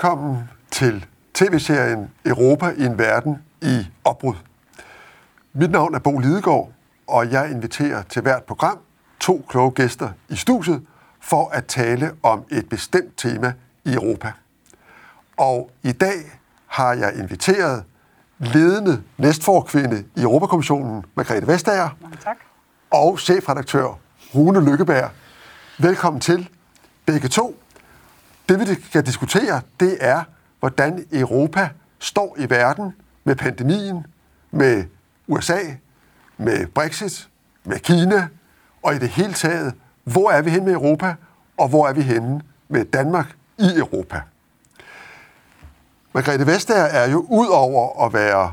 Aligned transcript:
velkommen 0.00 0.50
til 0.70 1.06
tv-serien 1.34 2.10
Europa 2.26 2.72
i 2.78 2.84
en 2.84 2.98
verden 2.98 3.38
i 3.62 3.86
opbrud. 4.04 4.34
Mit 5.52 5.70
navn 5.70 5.94
er 5.94 5.98
Bo 5.98 6.18
Lidegaard, 6.18 6.72
og 7.06 7.32
jeg 7.32 7.50
inviterer 7.50 8.02
til 8.02 8.22
hvert 8.22 8.42
program 8.42 8.78
to 9.20 9.44
kloge 9.48 9.70
gæster 9.70 10.08
i 10.28 10.36
studiet 10.36 10.82
for 11.20 11.48
at 11.48 11.66
tale 11.66 12.12
om 12.22 12.44
et 12.50 12.68
bestemt 12.68 13.16
tema 13.16 13.52
i 13.84 13.94
Europa. 13.94 14.32
Og 15.36 15.70
i 15.82 15.92
dag 15.92 16.38
har 16.66 16.92
jeg 16.92 17.18
inviteret 17.18 17.84
ledende 18.38 19.02
næstforkvinde 19.18 20.04
i 20.16 20.22
Europakommissionen, 20.22 21.04
Margrethe 21.14 21.46
Vestager, 21.46 21.88
Mange 22.02 22.16
tak. 22.16 22.36
og 22.90 23.18
chefredaktør 23.18 23.98
Rune 24.34 24.70
Lykkeberg. 24.70 25.10
Velkommen 25.78 26.20
til 26.20 26.48
begge 27.06 27.28
to. 27.28 27.59
Det 28.50 28.60
vi 28.60 28.82
skal 28.84 29.06
diskutere, 29.06 29.60
det 29.80 29.98
er, 30.00 30.22
hvordan 30.60 31.06
Europa 31.12 31.68
står 31.98 32.36
i 32.38 32.50
verden 32.50 32.94
med 33.24 33.36
pandemien, 33.36 34.06
med 34.50 34.84
USA, 35.28 35.58
med 36.36 36.66
Brexit, 36.66 37.28
med 37.64 37.78
Kina, 37.78 38.28
og 38.82 38.94
i 38.94 38.98
det 38.98 39.08
hele 39.08 39.32
taget, 39.32 39.74
hvor 40.04 40.30
er 40.30 40.42
vi 40.42 40.50
henne 40.50 40.66
med 40.66 40.74
Europa, 40.74 41.14
og 41.58 41.68
hvor 41.68 41.88
er 41.88 41.92
vi 41.92 42.02
henne 42.02 42.40
med 42.68 42.84
Danmark 42.84 43.36
i 43.58 43.68
Europa. 43.76 44.20
Margrethe 46.12 46.46
Vestager 46.46 46.84
er 46.84 47.10
jo 47.10 47.26
ud 47.28 47.46
over 47.46 48.06
at 48.06 48.12
være 48.12 48.52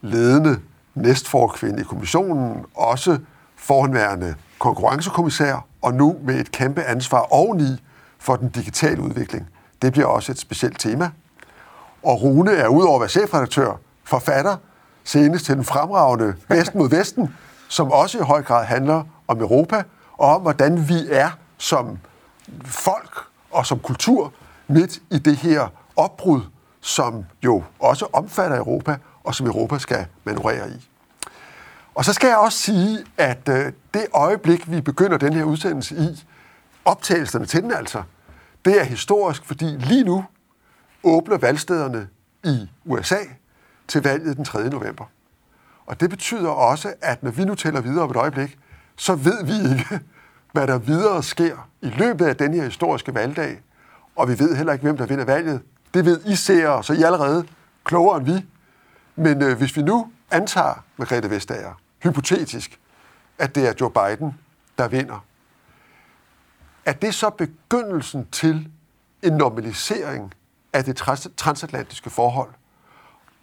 ledende 0.00 0.60
næstforkvinde 0.94 1.80
i 1.80 1.84
kommissionen, 1.84 2.64
også 2.74 3.18
forhenværende 3.56 4.34
konkurrencekommissær, 4.58 5.66
og 5.82 5.94
nu 5.94 6.16
med 6.22 6.34
et 6.34 6.52
kæmpe 6.52 6.82
ansvar 6.82 7.20
oveni 7.20 7.82
for 8.18 8.36
den 8.36 8.48
digitale 8.48 9.02
udvikling. 9.02 9.48
Det 9.82 9.92
bliver 9.92 10.06
også 10.06 10.32
et 10.32 10.38
specielt 10.38 10.80
tema. 10.80 11.10
Og 12.02 12.22
Rune 12.22 12.52
er 12.52 12.68
udover 12.68 12.94
at 12.96 13.00
være 13.00 13.08
chefredaktør, 13.08 13.72
forfatter, 14.04 14.56
senest 15.04 15.44
til 15.44 15.56
den 15.56 15.64
fremragende 15.64 16.34
Vesten 16.48 16.78
mod 16.78 16.90
Vesten, 16.90 17.34
som 17.68 17.92
også 17.92 18.18
i 18.18 18.22
høj 18.22 18.42
grad 18.42 18.64
handler 18.64 19.02
om 19.28 19.40
Europa, 19.40 19.82
og 20.18 20.34
om 20.34 20.42
hvordan 20.42 20.88
vi 20.88 21.08
er 21.10 21.30
som 21.58 21.98
folk 22.64 23.18
og 23.50 23.66
som 23.66 23.78
kultur 23.78 24.32
midt 24.68 24.98
i 25.10 25.18
det 25.18 25.36
her 25.36 25.68
opbrud, 25.96 26.40
som 26.80 27.24
jo 27.44 27.62
også 27.78 28.06
omfatter 28.12 28.56
Europa, 28.56 28.96
og 29.24 29.34
som 29.34 29.46
Europa 29.46 29.78
skal 29.78 30.06
manøvrere 30.24 30.70
i. 30.70 30.88
Og 31.94 32.04
så 32.04 32.12
skal 32.12 32.28
jeg 32.28 32.36
også 32.36 32.58
sige, 32.58 32.98
at 33.16 33.48
øh, 33.48 33.72
det 33.94 34.06
øjeblik, 34.12 34.70
vi 34.70 34.80
begynder 34.80 35.16
den 35.16 35.32
her 35.32 35.44
udsendelse 35.44 35.94
i, 35.94 36.24
optagelserne 36.88 37.46
til 37.46 37.62
den 37.62 37.72
altså, 37.72 38.02
det 38.64 38.80
er 38.80 38.84
historisk, 38.84 39.44
fordi 39.44 39.64
lige 39.64 40.04
nu 40.04 40.24
åbner 41.02 41.38
valgstederne 41.38 42.08
i 42.44 42.70
USA 42.84 43.18
til 43.88 44.02
valget 44.02 44.36
den 44.36 44.44
3. 44.44 44.70
november. 44.70 45.04
Og 45.86 46.00
det 46.00 46.10
betyder 46.10 46.48
også, 46.48 46.94
at 47.00 47.22
når 47.22 47.30
vi 47.30 47.44
nu 47.44 47.54
tæller 47.54 47.80
videre 47.80 48.04
om 48.04 48.10
et 48.10 48.16
øjeblik, 48.16 48.58
så 48.96 49.14
ved 49.14 49.44
vi 49.44 49.70
ikke, 49.72 50.00
hvad 50.52 50.66
der 50.66 50.78
videre 50.78 51.22
sker 51.22 51.68
i 51.82 51.88
løbet 51.88 52.26
af 52.26 52.36
den 52.36 52.54
her 52.54 52.64
historiske 52.64 53.14
valgdag. 53.14 53.60
Og 54.16 54.28
vi 54.28 54.38
ved 54.38 54.56
heller 54.56 54.72
ikke, 54.72 54.82
hvem 54.82 54.96
der 54.96 55.06
vinder 55.06 55.24
valget. 55.24 55.60
Det 55.94 56.04
ved 56.04 56.20
I 56.26 56.36
ser, 56.36 56.82
så 56.82 56.92
I 56.92 57.02
er 57.02 57.06
allerede 57.06 57.46
klogere 57.84 58.16
end 58.16 58.26
vi. 58.26 58.46
Men 59.16 59.42
øh, 59.42 59.58
hvis 59.58 59.76
vi 59.76 59.82
nu 59.82 60.10
antager, 60.30 60.84
Margrethe 60.96 61.30
Vestager, 61.30 61.80
hypotetisk, 62.02 62.78
at 63.38 63.54
det 63.54 63.68
er 63.68 63.72
Joe 63.80 63.90
Biden, 63.90 64.34
der 64.78 64.88
vinder, 64.88 65.24
er 66.88 66.92
det 66.92 67.14
så 67.14 67.30
begyndelsen 67.30 68.28
til 68.32 68.68
en 69.22 69.32
normalisering 69.32 70.34
af 70.72 70.84
det 70.84 70.96
trans- 70.96 71.30
transatlantiske 71.36 72.10
forhold? 72.10 72.50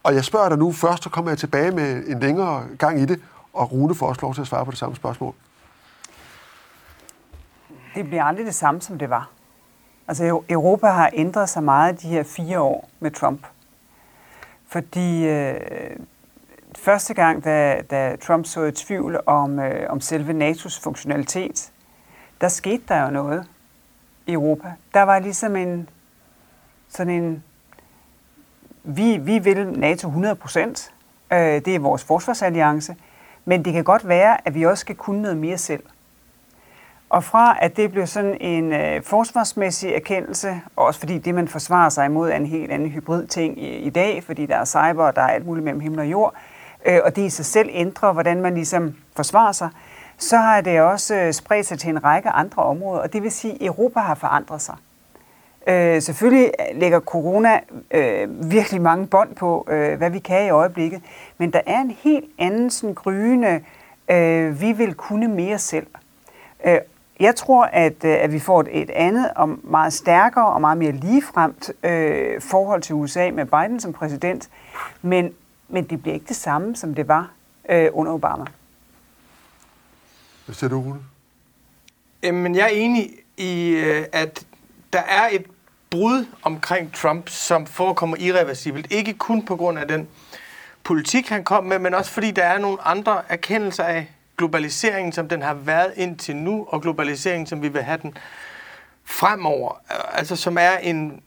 Og 0.02 0.14
jeg 0.14 0.24
spørger 0.24 0.48
dig 0.48 0.58
nu 0.58 0.72
først, 0.72 1.02
så 1.02 1.10
kommer 1.10 1.30
jeg 1.30 1.38
tilbage 1.38 1.70
med 1.70 2.06
en 2.06 2.20
længere 2.20 2.64
gang 2.78 3.00
i 3.00 3.04
det, 3.04 3.22
og 3.52 3.72
Rune 3.72 3.94
får 3.94 4.08
også 4.08 4.20
lov 4.22 4.34
til 4.34 4.40
at 4.40 4.46
svare 4.46 4.64
på 4.64 4.70
det 4.70 4.78
samme 4.78 4.96
spørgsmål. 4.96 5.34
Det 7.94 8.04
bliver 8.04 8.24
aldrig 8.24 8.46
det 8.46 8.54
samme, 8.54 8.80
som 8.80 8.98
det 8.98 9.10
var. 9.10 9.30
Altså 10.08 10.42
Europa 10.48 10.86
har 10.86 11.10
ændret 11.12 11.48
sig 11.48 11.62
meget 11.62 12.02
de 12.02 12.08
her 12.08 12.22
fire 12.22 12.60
år 12.60 12.88
med 13.00 13.10
Trump. 13.10 13.46
Fordi 14.68 15.26
øh, 15.26 15.60
første 16.78 17.14
gang, 17.14 17.44
da, 17.44 17.82
da 17.90 18.16
Trump 18.16 18.46
så 18.46 18.62
i 18.64 18.72
tvivl 18.72 19.20
om, 19.26 19.58
øh, 19.58 19.90
om 19.90 20.00
selve 20.00 20.50
NATO's 20.50 20.80
funktionalitet, 20.82 21.72
der 22.40 22.48
skete 22.48 22.82
der 22.88 23.04
jo 23.04 23.10
noget 23.10 23.46
i 24.26 24.32
Europa. 24.32 24.72
Der 24.94 25.02
var 25.02 25.18
ligesom 25.18 25.56
en 25.56 25.88
sådan 26.88 27.22
en 27.22 27.44
vi, 28.84 29.16
vi 29.16 29.38
vil 29.38 29.66
NATO 29.66 30.08
100 30.08 30.34
procent. 30.34 30.92
Øh, 31.32 31.38
det 31.38 31.68
er 31.68 31.78
vores 31.78 32.04
forsvarsalliance. 32.04 32.96
Men 33.44 33.64
det 33.64 33.72
kan 33.72 33.84
godt 33.84 34.08
være, 34.08 34.48
at 34.48 34.54
vi 34.54 34.66
også 34.66 34.80
skal 34.80 34.94
kunne 34.94 35.22
noget 35.22 35.36
mere 35.36 35.58
selv. 35.58 35.82
Og 37.10 37.24
fra 37.24 37.56
at 37.60 37.76
det 37.76 37.92
blev 37.92 38.06
sådan 38.06 38.36
en 38.40 38.72
øh, 38.72 39.02
forsvarsmæssig 39.02 39.92
erkendelse, 39.92 40.60
også 40.76 41.00
fordi 41.00 41.18
det, 41.18 41.34
man 41.34 41.48
forsvarer 41.48 41.88
sig 41.88 42.06
imod, 42.06 42.30
er 42.30 42.36
en 42.36 42.46
helt 42.46 42.72
anden 42.72 42.88
hybrid 42.88 43.26
ting 43.26 43.62
i, 43.62 43.76
i 43.76 43.90
dag, 43.90 44.24
fordi 44.24 44.46
der 44.46 44.56
er 44.56 44.64
cyber, 44.64 45.04
og 45.04 45.16
der 45.16 45.22
er 45.22 45.28
alt 45.28 45.46
muligt 45.46 45.64
mellem 45.64 45.80
himmel 45.80 46.00
og 46.00 46.06
jord, 46.06 46.34
øh, 46.86 47.00
og 47.04 47.16
det 47.16 47.22
i 47.22 47.30
sig 47.30 47.44
selv 47.44 47.68
ændrer, 47.72 48.12
hvordan 48.12 48.42
man 48.42 48.54
ligesom 48.54 48.94
forsvarer 49.16 49.52
sig, 49.52 49.68
så 50.18 50.36
har 50.36 50.60
det 50.60 50.80
også 50.80 51.14
øh, 51.14 51.32
spredt 51.32 51.66
sig 51.66 51.78
til 51.78 51.90
en 51.90 52.04
række 52.04 52.28
andre 52.28 52.62
områder, 52.62 53.00
og 53.02 53.12
det 53.12 53.22
vil 53.22 53.32
sige, 53.32 53.54
at 53.54 53.66
Europa 53.66 54.00
har 54.00 54.14
forandret 54.14 54.62
sig. 54.62 54.76
Øh, 55.66 56.02
selvfølgelig 56.02 56.50
øh, 56.60 56.80
lægger 56.80 57.00
corona 57.00 57.60
øh, 57.90 58.50
virkelig 58.50 58.82
mange 58.82 59.06
bånd 59.06 59.34
på, 59.34 59.66
øh, 59.70 59.98
hvad 59.98 60.10
vi 60.10 60.18
kan 60.18 60.46
i 60.46 60.50
øjeblikket, 60.50 61.02
men 61.38 61.52
der 61.52 61.60
er 61.66 61.80
en 61.80 61.90
helt 61.90 62.24
anden 62.38 62.70
sådan 62.70 62.94
gryende, 62.94 63.60
øh, 64.10 64.60
vi 64.60 64.72
vil 64.72 64.94
kunne 64.94 65.28
mere 65.28 65.58
selv. 65.58 65.86
Øh, 66.64 66.78
jeg 67.20 67.36
tror, 67.36 67.64
at, 67.64 68.04
øh, 68.04 68.16
at 68.20 68.32
vi 68.32 68.38
får 68.38 68.60
et, 68.60 68.68
et 68.72 68.90
andet 68.90 69.30
og 69.36 69.58
meget 69.62 69.92
stærkere 69.92 70.46
og 70.46 70.60
meget 70.60 70.78
mere 70.78 70.92
ligefremt 70.92 71.70
øh, 71.82 72.40
forhold 72.40 72.82
til 72.82 72.94
USA 72.94 73.30
med 73.30 73.44
Biden 73.44 73.80
som 73.80 73.92
præsident, 73.92 74.48
men, 75.02 75.32
men 75.68 75.84
det 75.84 76.02
bliver 76.02 76.14
ikke 76.14 76.28
det 76.28 76.36
samme, 76.36 76.76
som 76.76 76.94
det 76.94 77.08
var 77.08 77.30
øh, 77.68 77.88
under 77.92 78.12
Obama. 78.12 78.44
Hvad 80.46 80.54
siger 80.54 80.70
du, 80.70 80.80
Rune? 80.80 81.00
Jamen, 82.22 82.54
jeg 82.54 82.64
er 82.64 82.68
enig 82.68 83.10
i, 83.36 83.68
øh, 83.68 84.06
at 84.12 84.46
der 84.92 85.00
er 85.00 85.28
et 85.32 85.46
brud 85.90 86.26
omkring 86.42 86.94
Trump, 86.94 87.28
som 87.28 87.66
forekommer 87.66 88.16
irreversibelt. 88.20 88.92
Ikke 88.92 89.12
kun 89.12 89.46
på 89.46 89.56
grund 89.56 89.78
af 89.78 89.88
den 89.88 90.08
politik, 90.84 91.28
han 91.28 91.44
kom 91.44 91.64
med, 91.64 91.78
men 91.78 91.94
også 91.94 92.10
fordi 92.10 92.30
der 92.30 92.44
er 92.44 92.58
nogle 92.58 92.78
andre 92.82 93.22
erkendelser 93.28 93.84
af 93.84 94.10
globaliseringen, 94.38 95.12
som 95.12 95.28
den 95.28 95.42
har 95.42 95.54
været 95.54 95.92
indtil 95.96 96.36
nu, 96.36 96.66
og 96.68 96.82
globaliseringen, 96.82 97.46
som 97.46 97.62
vi 97.62 97.68
vil 97.68 97.82
have 97.82 97.98
den 98.02 98.18
fremover. 99.04 99.80
Altså 100.12 100.36
som 100.36 100.56
er 100.60 100.76
en 100.76 101.22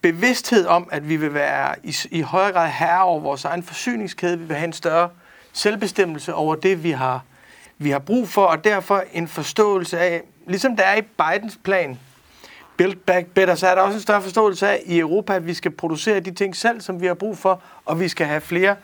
bevidsthed 0.00 0.66
om, 0.66 0.88
at 0.92 1.08
vi 1.08 1.16
vil 1.16 1.34
være 1.34 1.74
i, 1.82 1.96
i 2.10 2.20
højere 2.20 2.52
grad 2.52 2.70
herre 2.70 3.02
over 3.02 3.20
vores 3.20 3.44
egen 3.44 3.62
forsyningskæde. 3.62 4.38
Vi 4.38 4.44
vil 4.44 4.56
have 4.56 4.66
en 4.66 4.72
større 4.72 5.10
selvbestemmelse 5.52 6.34
over 6.34 6.54
det, 6.54 6.82
vi 6.82 6.90
har, 6.90 7.24
vi 7.78 7.90
har 7.90 7.98
brug 7.98 8.28
for, 8.28 8.44
og 8.44 8.64
derfor 8.64 9.04
en 9.12 9.28
forståelse 9.28 9.98
af, 9.98 10.22
ligesom 10.46 10.76
der 10.76 10.84
er 10.84 10.96
i 10.96 11.02
Bidens 11.02 11.58
plan, 11.64 11.98
Build 12.76 12.96
Back 12.96 13.26
Better, 13.26 13.54
så 13.54 13.66
er 13.66 13.74
der 13.74 13.82
også 13.82 13.96
en 13.96 14.02
større 14.02 14.22
forståelse 14.22 14.68
af 14.68 14.82
i 14.86 14.98
Europa, 14.98 15.34
at 15.34 15.46
vi 15.46 15.54
skal 15.54 15.70
producere 15.70 16.20
de 16.20 16.30
ting 16.30 16.56
selv, 16.56 16.80
som 16.80 17.00
vi 17.00 17.06
har 17.06 17.14
brug 17.14 17.38
for, 17.38 17.62
og 17.84 18.00
vi 18.00 18.08
skal 18.08 18.26
have 18.26 18.40
flere. 18.40 18.76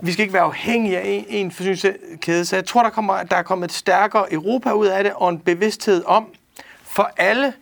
Vi 0.00 0.12
skal 0.12 0.22
ikke 0.22 0.34
være 0.34 0.42
afhængige 0.42 0.98
af 0.98 1.04
en, 1.06 1.24
en 1.28 1.50
forsyningskæde. 1.52 2.44
Så 2.44 2.56
jeg 2.56 2.64
tror, 2.64 2.82
der, 2.82 2.90
kommer, 2.90 3.22
der 3.22 3.36
er 3.36 3.42
kommet 3.42 3.68
et 3.68 3.74
stærkere 3.74 4.32
Europa 4.32 4.70
ud 4.70 4.86
af 4.86 5.04
det, 5.04 5.12
og 5.16 5.28
en 5.28 5.38
bevidsthed 5.38 6.04
om 6.06 6.26
for 6.82 7.10
alle, 7.16 7.52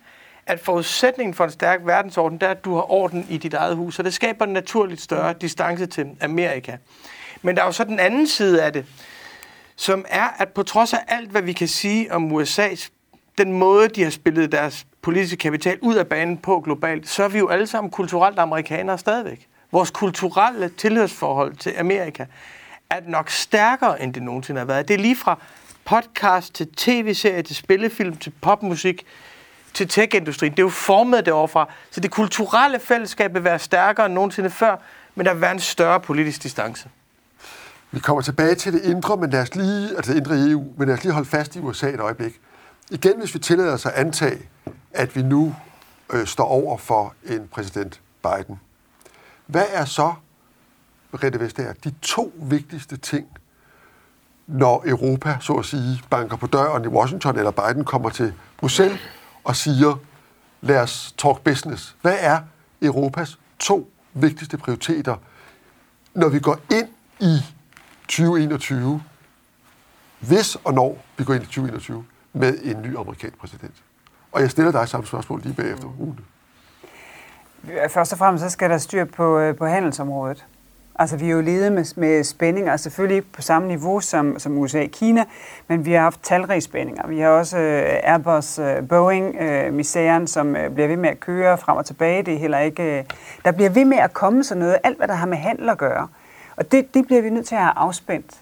at 0.46 0.60
forudsætningen 0.60 1.34
for 1.34 1.44
en 1.44 1.50
stærk 1.50 1.80
verdensorden, 1.84 2.38
det 2.38 2.46
er, 2.46 2.50
at 2.50 2.64
du 2.64 2.74
har 2.74 2.92
orden 2.92 3.26
i 3.30 3.36
dit 3.36 3.54
eget 3.54 3.76
hus. 3.76 3.94
Så 3.94 4.02
det 4.02 4.14
skaber 4.14 4.44
en 4.44 4.52
naturligt 4.52 5.00
større 5.00 5.32
distance 5.40 5.86
til 5.86 6.06
Amerika. 6.20 6.76
Men 7.42 7.56
der 7.56 7.62
er 7.62 7.66
jo 7.66 7.72
så 7.72 7.84
den 7.84 7.98
anden 8.00 8.26
side 8.26 8.62
af 8.62 8.72
det, 8.72 8.86
som 9.76 10.04
er, 10.08 10.28
at 10.38 10.48
på 10.48 10.62
trods 10.62 10.92
af 10.92 10.98
alt, 11.08 11.30
hvad 11.30 11.42
vi 11.42 11.52
kan 11.52 11.68
sige 11.68 12.12
om 12.12 12.32
USA's, 12.32 12.90
den 13.38 13.52
måde, 13.52 13.88
de 13.88 14.02
har 14.02 14.10
spillet 14.10 14.52
deres 14.52 14.86
politiske 15.02 15.36
kapital 15.36 15.78
ud 15.80 15.94
af 15.94 16.06
banen 16.06 16.38
på 16.38 16.60
globalt, 16.60 17.08
så 17.08 17.24
er 17.24 17.28
vi 17.28 17.38
jo 17.38 17.48
alle 17.48 17.66
sammen 17.66 17.90
kulturelt 17.90 18.38
amerikanere 18.38 18.98
stadigvæk. 18.98 19.48
Vores 19.72 19.90
kulturelle 19.90 20.68
tilhørsforhold 20.68 21.56
til 21.56 21.74
Amerika 21.78 22.26
er 22.90 23.00
nok 23.06 23.30
stærkere, 23.30 24.02
end 24.02 24.14
det 24.14 24.22
nogensinde 24.22 24.58
har 24.58 24.66
været. 24.66 24.88
Det 24.88 24.94
er 24.94 24.98
lige 24.98 25.16
fra 25.16 25.38
podcast 25.84 26.54
til 26.54 26.68
tv-serie, 26.76 27.42
til 27.42 27.56
spillefilm, 27.56 28.16
til 28.16 28.32
popmusik, 28.40 29.06
til 29.74 29.88
tech-industrien. 29.88 30.52
Det 30.52 30.58
er 30.58 30.62
jo 30.62 30.68
formet 30.68 31.26
derovre 31.26 31.66
Så 31.90 32.00
det 32.00 32.10
kulturelle 32.10 32.80
fællesskab 32.80 33.34
vil 33.34 33.44
være 33.44 33.58
stærkere 33.58 34.06
end 34.06 34.14
nogensinde 34.14 34.50
før, 34.50 34.76
men 35.14 35.26
der 35.26 35.32
vil 35.32 35.40
være 35.40 35.52
en 35.52 35.60
større 35.60 36.00
politisk 36.00 36.42
distance. 36.42 36.88
Vi 37.92 38.00
kommer 38.00 38.22
tilbage 38.22 38.54
til 38.54 38.72
det 38.72 38.82
indre, 38.82 39.16
men 39.16 39.30
lad 39.30 39.42
os 39.42 39.54
lige, 39.54 39.96
altså 39.96 40.12
det 40.12 40.18
indre 40.18 40.38
i 40.38 40.50
EU, 40.50 40.64
men 40.76 40.88
lad 40.88 40.96
os 40.96 41.02
lige 41.04 41.12
holde 41.12 41.28
fast 41.28 41.56
i 41.56 41.58
USA 41.58 41.88
et 41.88 42.00
øjeblik. 42.00 42.40
Igen, 42.90 43.18
hvis 43.18 43.34
vi 43.34 43.38
tillader 43.38 43.72
os 43.72 43.86
at 43.86 43.92
antage, 43.92 44.48
at 44.92 45.16
vi 45.16 45.22
nu 45.22 45.54
øh, 46.12 46.26
står 46.26 46.44
over 46.44 46.78
for 46.78 47.14
en 47.24 47.48
præsident 47.48 48.00
Biden. 48.22 48.60
Hvad 49.46 49.64
er 49.72 49.84
så, 49.84 50.14
Rette 51.14 51.40
Vestager, 51.40 51.72
de 51.84 51.94
to 52.02 52.32
vigtigste 52.36 52.96
ting, 52.96 53.26
når 54.46 54.82
Europa, 54.86 55.36
så 55.40 55.52
at 55.52 55.64
sige, 55.64 56.02
banker 56.10 56.36
på 56.36 56.46
døren 56.46 56.84
i 56.84 56.88
Washington, 56.88 57.36
eller 57.36 57.50
Biden 57.50 57.84
kommer 57.84 58.10
til 58.10 58.34
Bruxelles 58.56 59.00
og 59.44 59.56
siger, 59.56 59.96
lad 60.60 60.80
os 60.80 61.14
talk 61.18 61.40
business. 61.40 61.96
Hvad 62.02 62.16
er 62.20 62.40
Europas 62.82 63.38
to 63.58 63.90
vigtigste 64.14 64.56
prioriteter, 64.56 65.16
når 66.14 66.28
vi 66.28 66.40
går 66.40 66.58
ind 66.70 66.88
i 67.20 67.38
2021, 68.02 69.02
hvis 70.20 70.56
og 70.56 70.74
når 70.74 70.98
vi 71.16 71.24
går 71.24 71.34
ind 71.34 71.42
i 71.42 71.46
2021 71.46 72.04
med 72.32 72.58
en 72.62 72.82
ny 72.82 72.96
amerikansk 72.96 73.38
præsident? 73.38 73.74
Og 74.32 74.40
jeg 74.40 74.50
stiller 74.50 74.72
dig 74.72 74.88
samme 74.88 75.06
spørgsmål 75.06 75.40
lige 75.40 75.54
bagefter, 75.54 75.88
Rune. 76.00 76.16
Først 77.88 78.12
og 78.12 78.18
fremmest 78.18 78.44
så 78.44 78.50
skal 78.50 78.70
der 78.70 78.78
styr 78.78 79.04
på, 79.04 79.38
øh, 79.38 79.56
på 79.56 79.66
handelsområdet. 79.66 80.46
Altså, 80.98 81.16
vi 81.16 81.26
er 81.26 81.30
jo 81.30 81.40
ledet 81.40 81.72
med, 81.72 81.84
med 81.96 82.24
spændinger, 82.24 82.76
selvfølgelig 82.76 83.16
ikke 83.16 83.32
på 83.32 83.42
samme 83.42 83.68
niveau 83.68 84.00
som, 84.00 84.38
som 84.38 84.58
USA 84.58 84.82
og 84.82 84.90
Kina, 84.90 85.24
men 85.68 85.84
vi 85.84 85.92
har 85.92 86.00
haft 86.00 86.22
talrige 86.22 86.60
spændinger. 86.60 87.06
Vi 87.06 87.20
har 87.20 87.28
også 87.28 87.56
uh, 87.56 87.62
Airbus, 88.12 88.58
uh, 88.58 88.88
Boeing, 88.88 89.36
uh, 89.40 89.74
misæren, 89.74 90.26
som 90.26 90.48
uh, 90.48 90.74
bliver 90.74 90.88
ved 90.88 90.96
med 90.96 91.08
at 91.08 91.20
køre 91.20 91.58
frem 91.58 91.76
og 91.76 91.86
tilbage. 91.86 92.22
Det 92.22 92.34
er 92.34 92.38
heller 92.38 92.58
ikke... 92.58 92.98
Uh, 92.98 93.16
der 93.44 93.52
bliver 93.52 93.70
ved 93.70 93.84
med 93.84 93.98
at 93.98 94.12
komme 94.12 94.44
sådan 94.44 94.58
noget, 94.60 94.76
alt 94.84 94.96
hvad 94.96 95.08
der 95.08 95.14
har 95.14 95.26
med 95.26 95.36
handel 95.36 95.68
at 95.68 95.78
gøre. 95.78 96.08
Og 96.62 96.72
det, 96.72 96.94
det 96.94 97.06
bliver 97.06 97.22
vi 97.22 97.30
nødt 97.30 97.46
til 97.46 97.54
at 97.54 97.60
have 97.60 97.72
afspændt. 97.76 98.36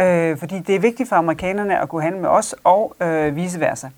øh, 0.00 0.38
fordi 0.38 0.58
det 0.58 0.74
er 0.74 0.78
vigtigt 0.78 1.08
for 1.08 1.16
amerikanerne 1.16 1.80
at 1.80 1.88
kunne 1.88 2.02
handle 2.02 2.20
med 2.20 2.28
os, 2.28 2.54
og 2.64 2.96
øh, 3.00 3.36
vice 3.36 3.60
versa. 3.60 3.88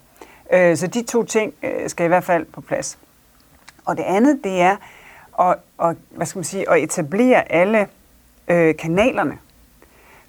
Øh, 0.53 0.77
så 0.77 0.87
de 0.87 1.03
to 1.03 1.23
ting 1.23 1.55
øh, 1.63 1.89
skal 1.91 2.05
i 2.05 2.09
hvert 2.09 2.25
fald 2.25 2.45
på 2.45 2.61
plads. 2.61 2.99
Og 3.85 3.97
det 3.97 4.03
andet, 4.03 4.41
det 4.45 4.61
er, 4.61 4.77
at, 5.41 5.57
og, 5.79 5.97
hvad 6.11 6.27
skal 6.27 6.39
man 6.39 6.45
sige, 6.45 6.71
at 6.71 6.83
etablere 6.83 7.53
alle 7.53 7.87
øh, 8.49 8.77
kanalerne. 8.77 9.39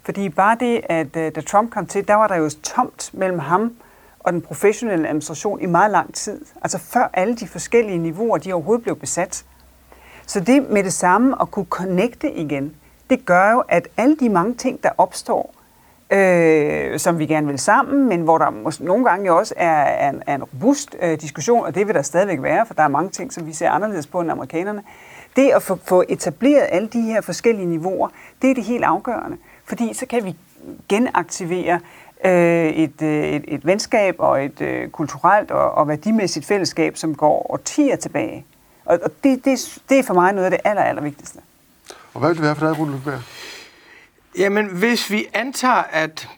Fordi 0.02 0.28
bare 0.28 0.56
det, 0.60 0.80
at 0.88 1.16
øh, 1.16 1.34
da 1.34 1.40
Trump 1.40 1.70
kom 1.70 1.86
til, 1.86 2.08
der 2.08 2.14
var 2.14 2.26
der 2.26 2.36
jo 2.36 2.50
tomt 2.62 3.10
mellem 3.12 3.38
ham 3.38 3.76
og 4.20 4.32
den 4.32 4.42
professionelle 4.42 5.08
administration 5.08 5.60
i 5.60 5.66
meget 5.66 5.90
lang 5.90 6.14
tid. 6.14 6.44
Altså 6.62 6.78
før 6.78 7.10
alle 7.12 7.36
de 7.36 7.48
forskellige 7.48 7.98
niveauer, 7.98 8.38
de 8.38 8.52
overhovedet 8.52 8.82
blev 8.82 8.96
besat. 8.96 9.44
Så 10.26 10.40
det 10.40 10.70
med 10.70 10.84
det 10.84 10.92
samme 10.92 11.42
at 11.42 11.50
kunne 11.50 11.66
connecte 11.70 12.32
igen, 12.32 12.76
det 13.10 13.26
gør 13.26 13.52
jo, 13.52 13.62
at 13.68 13.88
alle 13.96 14.16
de 14.16 14.28
mange 14.28 14.54
ting, 14.54 14.82
der 14.82 14.90
opstår, 14.98 15.54
øh, 16.10 16.98
som 16.98 17.18
vi 17.18 17.26
gerne 17.26 17.46
vil 17.46 17.58
sammen, 17.58 18.08
men 18.08 18.20
hvor 18.20 18.38
der 18.38 18.50
måske 18.50 18.84
nogle 18.84 19.04
gange 19.04 19.26
jo 19.26 19.38
også 19.38 19.54
er, 19.56 19.82
er, 19.82 20.10
en, 20.10 20.22
er 20.26 20.34
en 20.34 20.42
robust 20.42 20.96
øh, 21.02 21.20
diskussion, 21.20 21.64
og 21.64 21.74
det 21.74 21.86
vil 21.86 21.94
der 21.94 22.02
stadigvæk 22.02 22.42
være, 22.42 22.66
for 22.66 22.74
der 22.74 22.82
er 22.82 22.88
mange 22.88 23.10
ting, 23.10 23.32
som 23.32 23.46
vi 23.46 23.52
ser 23.52 23.70
anderledes 23.70 24.06
på 24.06 24.20
end 24.20 24.30
amerikanerne. 24.30 24.82
Det 25.36 25.50
at 25.50 25.62
få, 25.62 25.78
få 25.84 26.04
etableret 26.08 26.66
alle 26.70 26.88
de 26.88 27.02
her 27.02 27.20
forskellige 27.20 27.66
niveauer, 27.66 28.08
det 28.42 28.50
er 28.50 28.54
det 28.54 28.64
helt 28.64 28.84
afgørende, 28.84 29.36
fordi 29.64 29.94
så 29.94 30.06
kan 30.06 30.24
vi 30.24 30.36
genaktivere 30.88 31.80
øh, 32.24 32.66
et, 32.66 33.02
øh, 33.02 33.24
et, 33.24 33.44
et 33.48 33.66
venskab 33.66 34.14
og 34.18 34.44
et 34.44 34.60
øh, 34.60 34.88
kulturelt 34.88 35.50
og, 35.50 35.72
og 35.72 35.88
værdimæssigt 35.88 36.46
fællesskab, 36.46 36.96
som 36.96 37.14
går 37.14 37.52
årtier 37.52 37.96
tilbage. 37.96 38.44
Og, 38.84 38.98
og 39.02 39.10
det, 39.24 39.44
det, 39.44 39.78
det 39.88 39.98
er 39.98 40.02
for 40.02 40.14
mig 40.14 40.32
noget 40.32 40.44
af 40.44 40.50
det 40.50 40.60
aller, 40.64 40.82
aller 40.82 41.02
vigtigste. 41.02 41.40
Og 42.14 42.20
hvad 42.20 42.28
vil 42.28 42.36
det 42.36 42.44
være 42.44 42.56
for 42.56 42.66
dig, 42.66 42.78
Rune 42.78 42.90
Lundberg? 42.90 43.22
Jamen, 44.38 44.66
hvis 44.66 45.10
vi 45.10 45.26
antager, 45.32 45.82
at 45.90 46.28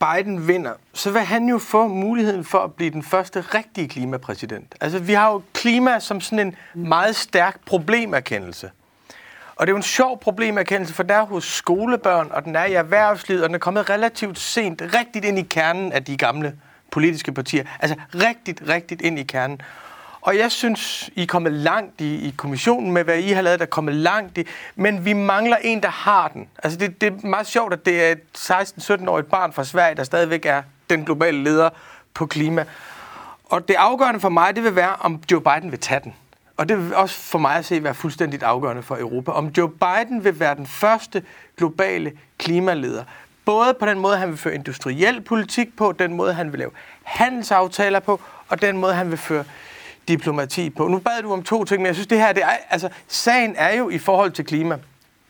Biden 0.00 0.48
vinder, 0.48 0.72
så 0.92 1.10
vil 1.10 1.20
han 1.20 1.48
jo 1.48 1.58
få 1.58 1.86
muligheden 1.86 2.44
for 2.44 2.58
at 2.58 2.74
blive 2.74 2.90
den 2.90 3.02
første 3.02 3.40
rigtige 3.40 3.88
klimapræsident. 3.88 4.74
Altså, 4.80 4.98
vi 4.98 5.12
har 5.12 5.32
jo 5.32 5.42
klima 5.52 6.00
som 6.00 6.20
sådan 6.20 6.46
en 6.46 6.56
meget 6.74 7.16
stærk 7.16 7.60
problemerkendelse. 7.66 8.70
Og 9.56 9.66
det 9.66 9.70
er 9.70 9.72
jo 9.72 9.76
en 9.76 9.82
sjov 9.82 10.20
problemerkendelse, 10.20 10.94
for 10.94 11.02
der 11.02 11.14
er 11.14 11.26
hos 11.26 11.44
skolebørn, 11.44 12.28
og 12.30 12.44
den 12.44 12.56
er 12.56 12.64
i 12.64 12.72
erhvervslivet, 12.72 13.42
og 13.42 13.48
den 13.48 13.54
er 13.54 13.58
kommet 13.58 13.90
relativt 13.90 14.38
sent, 14.38 14.82
rigtigt 14.82 15.24
ind 15.24 15.38
i 15.38 15.42
kernen 15.42 15.92
af 15.92 16.04
de 16.04 16.16
gamle 16.16 16.56
politiske 16.90 17.32
partier. 17.32 17.64
Altså 17.80 17.96
rigtigt, 18.14 18.62
rigtigt 18.68 19.02
ind 19.02 19.18
i 19.18 19.22
kernen. 19.22 19.60
Og 20.26 20.38
jeg 20.38 20.52
synes, 20.52 21.10
I 21.14 21.22
er 21.22 21.26
kommet 21.26 21.52
langt 21.52 22.00
i, 22.00 22.28
i 22.28 22.34
kommissionen 22.36 22.92
med, 22.92 23.04
hvad 23.04 23.18
I 23.18 23.30
har 23.30 23.42
lavet, 23.42 23.58
der 23.58 23.66
er 23.66 23.70
kommet 23.70 23.94
langt 23.94 24.38
i. 24.38 24.46
Men 24.76 25.04
vi 25.04 25.12
mangler 25.12 25.56
en, 25.56 25.82
der 25.82 25.88
har 25.88 26.28
den. 26.28 26.48
Altså, 26.62 26.78
det, 26.78 27.00
det 27.00 27.12
er 27.12 27.26
meget 27.26 27.46
sjovt, 27.46 27.72
at 27.72 27.86
det 27.86 28.04
er 28.04 28.12
et 28.12 28.20
16-17-årigt 28.38 29.30
barn 29.30 29.52
fra 29.52 29.64
Sverige, 29.64 29.94
der 29.94 30.04
stadigvæk 30.04 30.46
er 30.46 30.62
den 30.90 31.04
globale 31.04 31.42
leder 31.42 31.70
på 32.14 32.26
klima. 32.26 32.64
Og 33.44 33.68
det 33.68 33.74
afgørende 33.74 34.20
for 34.20 34.28
mig, 34.28 34.56
det 34.56 34.64
vil 34.64 34.76
være, 34.76 34.96
om 35.00 35.22
Joe 35.32 35.40
Biden 35.40 35.70
vil 35.70 35.80
tage 35.80 36.00
den. 36.04 36.14
Og 36.56 36.68
det 36.68 36.78
vil 36.78 36.94
også 36.94 37.14
for 37.14 37.38
mig 37.38 37.56
at 37.56 37.64
se 37.64 37.84
være 37.84 37.94
fuldstændigt 37.94 38.42
afgørende 38.42 38.82
for 38.82 38.96
Europa. 38.96 39.30
Om 39.30 39.46
Joe 39.46 39.70
Biden 39.70 40.24
vil 40.24 40.40
være 40.40 40.54
den 40.54 40.66
første 40.66 41.22
globale 41.56 42.12
klimaleder. 42.38 43.04
Både 43.44 43.74
på 43.74 43.86
den 43.86 43.98
måde, 43.98 44.16
han 44.16 44.28
vil 44.28 44.38
føre 44.38 44.54
industriel 44.54 45.20
politik 45.20 45.76
på, 45.76 45.92
den 45.92 46.14
måde, 46.14 46.32
han 46.32 46.52
vil 46.52 46.58
lave 46.58 46.70
handelsaftaler 47.02 48.00
på, 48.00 48.20
og 48.48 48.62
den 48.62 48.76
måde, 48.76 48.94
han 48.94 49.10
vil 49.10 49.18
føre 49.18 49.44
diplomati 50.08 50.70
på. 50.70 50.88
Nu 50.88 50.98
bad 50.98 51.22
du 51.22 51.32
om 51.32 51.42
to 51.42 51.64
ting, 51.64 51.82
men 51.82 51.86
jeg 51.86 51.94
synes, 51.94 52.06
det 52.06 52.18
her, 52.18 52.32
det 52.32 52.42
er, 52.42 52.56
altså, 52.70 52.88
sagen 53.08 53.54
er 53.56 53.76
jo 53.76 53.90
i 53.90 53.98
forhold 53.98 54.30
til 54.30 54.44
klima. 54.44 54.78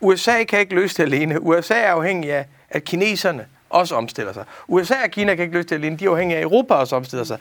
USA 0.00 0.44
kan 0.44 0.58
ikke 0.58 0.75
løse 0.75 0.96
det 0.96 1.02
alene. 1.02 1.40
USA 1.40 1.75
er 1.75 1.90
afhængig 1.93 2.32
af, 2.32 2.46
at 2.70 2.84
kineserne 2.84 3.46
også 3.70 3.94
omstiller 3.94 4.32
sig. 4.32 4.44
USA 4.69 4.94
og 5.05 5.11
Kina 5.11 5.34
kan 5.34 5.43
ikke 5.43 5.55
løse 5.55 5.69
det 5.69 5.75
alene. 5.75 5.96
De 5.96 6.05
er 6.05 6.11
afhængige 6.11 6.37
af, 6.37 6.40
at 6.40 6.44
Europa 6.44 6.75
også 6.75 6.96
omstiller 6.96 7.25
sig. 7.25 7.38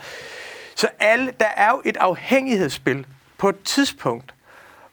Så 0.76 0.88
alle, 1.00 1.32
der 1.40 1.48
er 1.56 1.70
jo 1.70 1.82
et 1.86 1.98
afhængighedsspil 1.98 3.06
på 3.38 3.50
et 3.50 3.64
tidspunkt, 3.64 4.34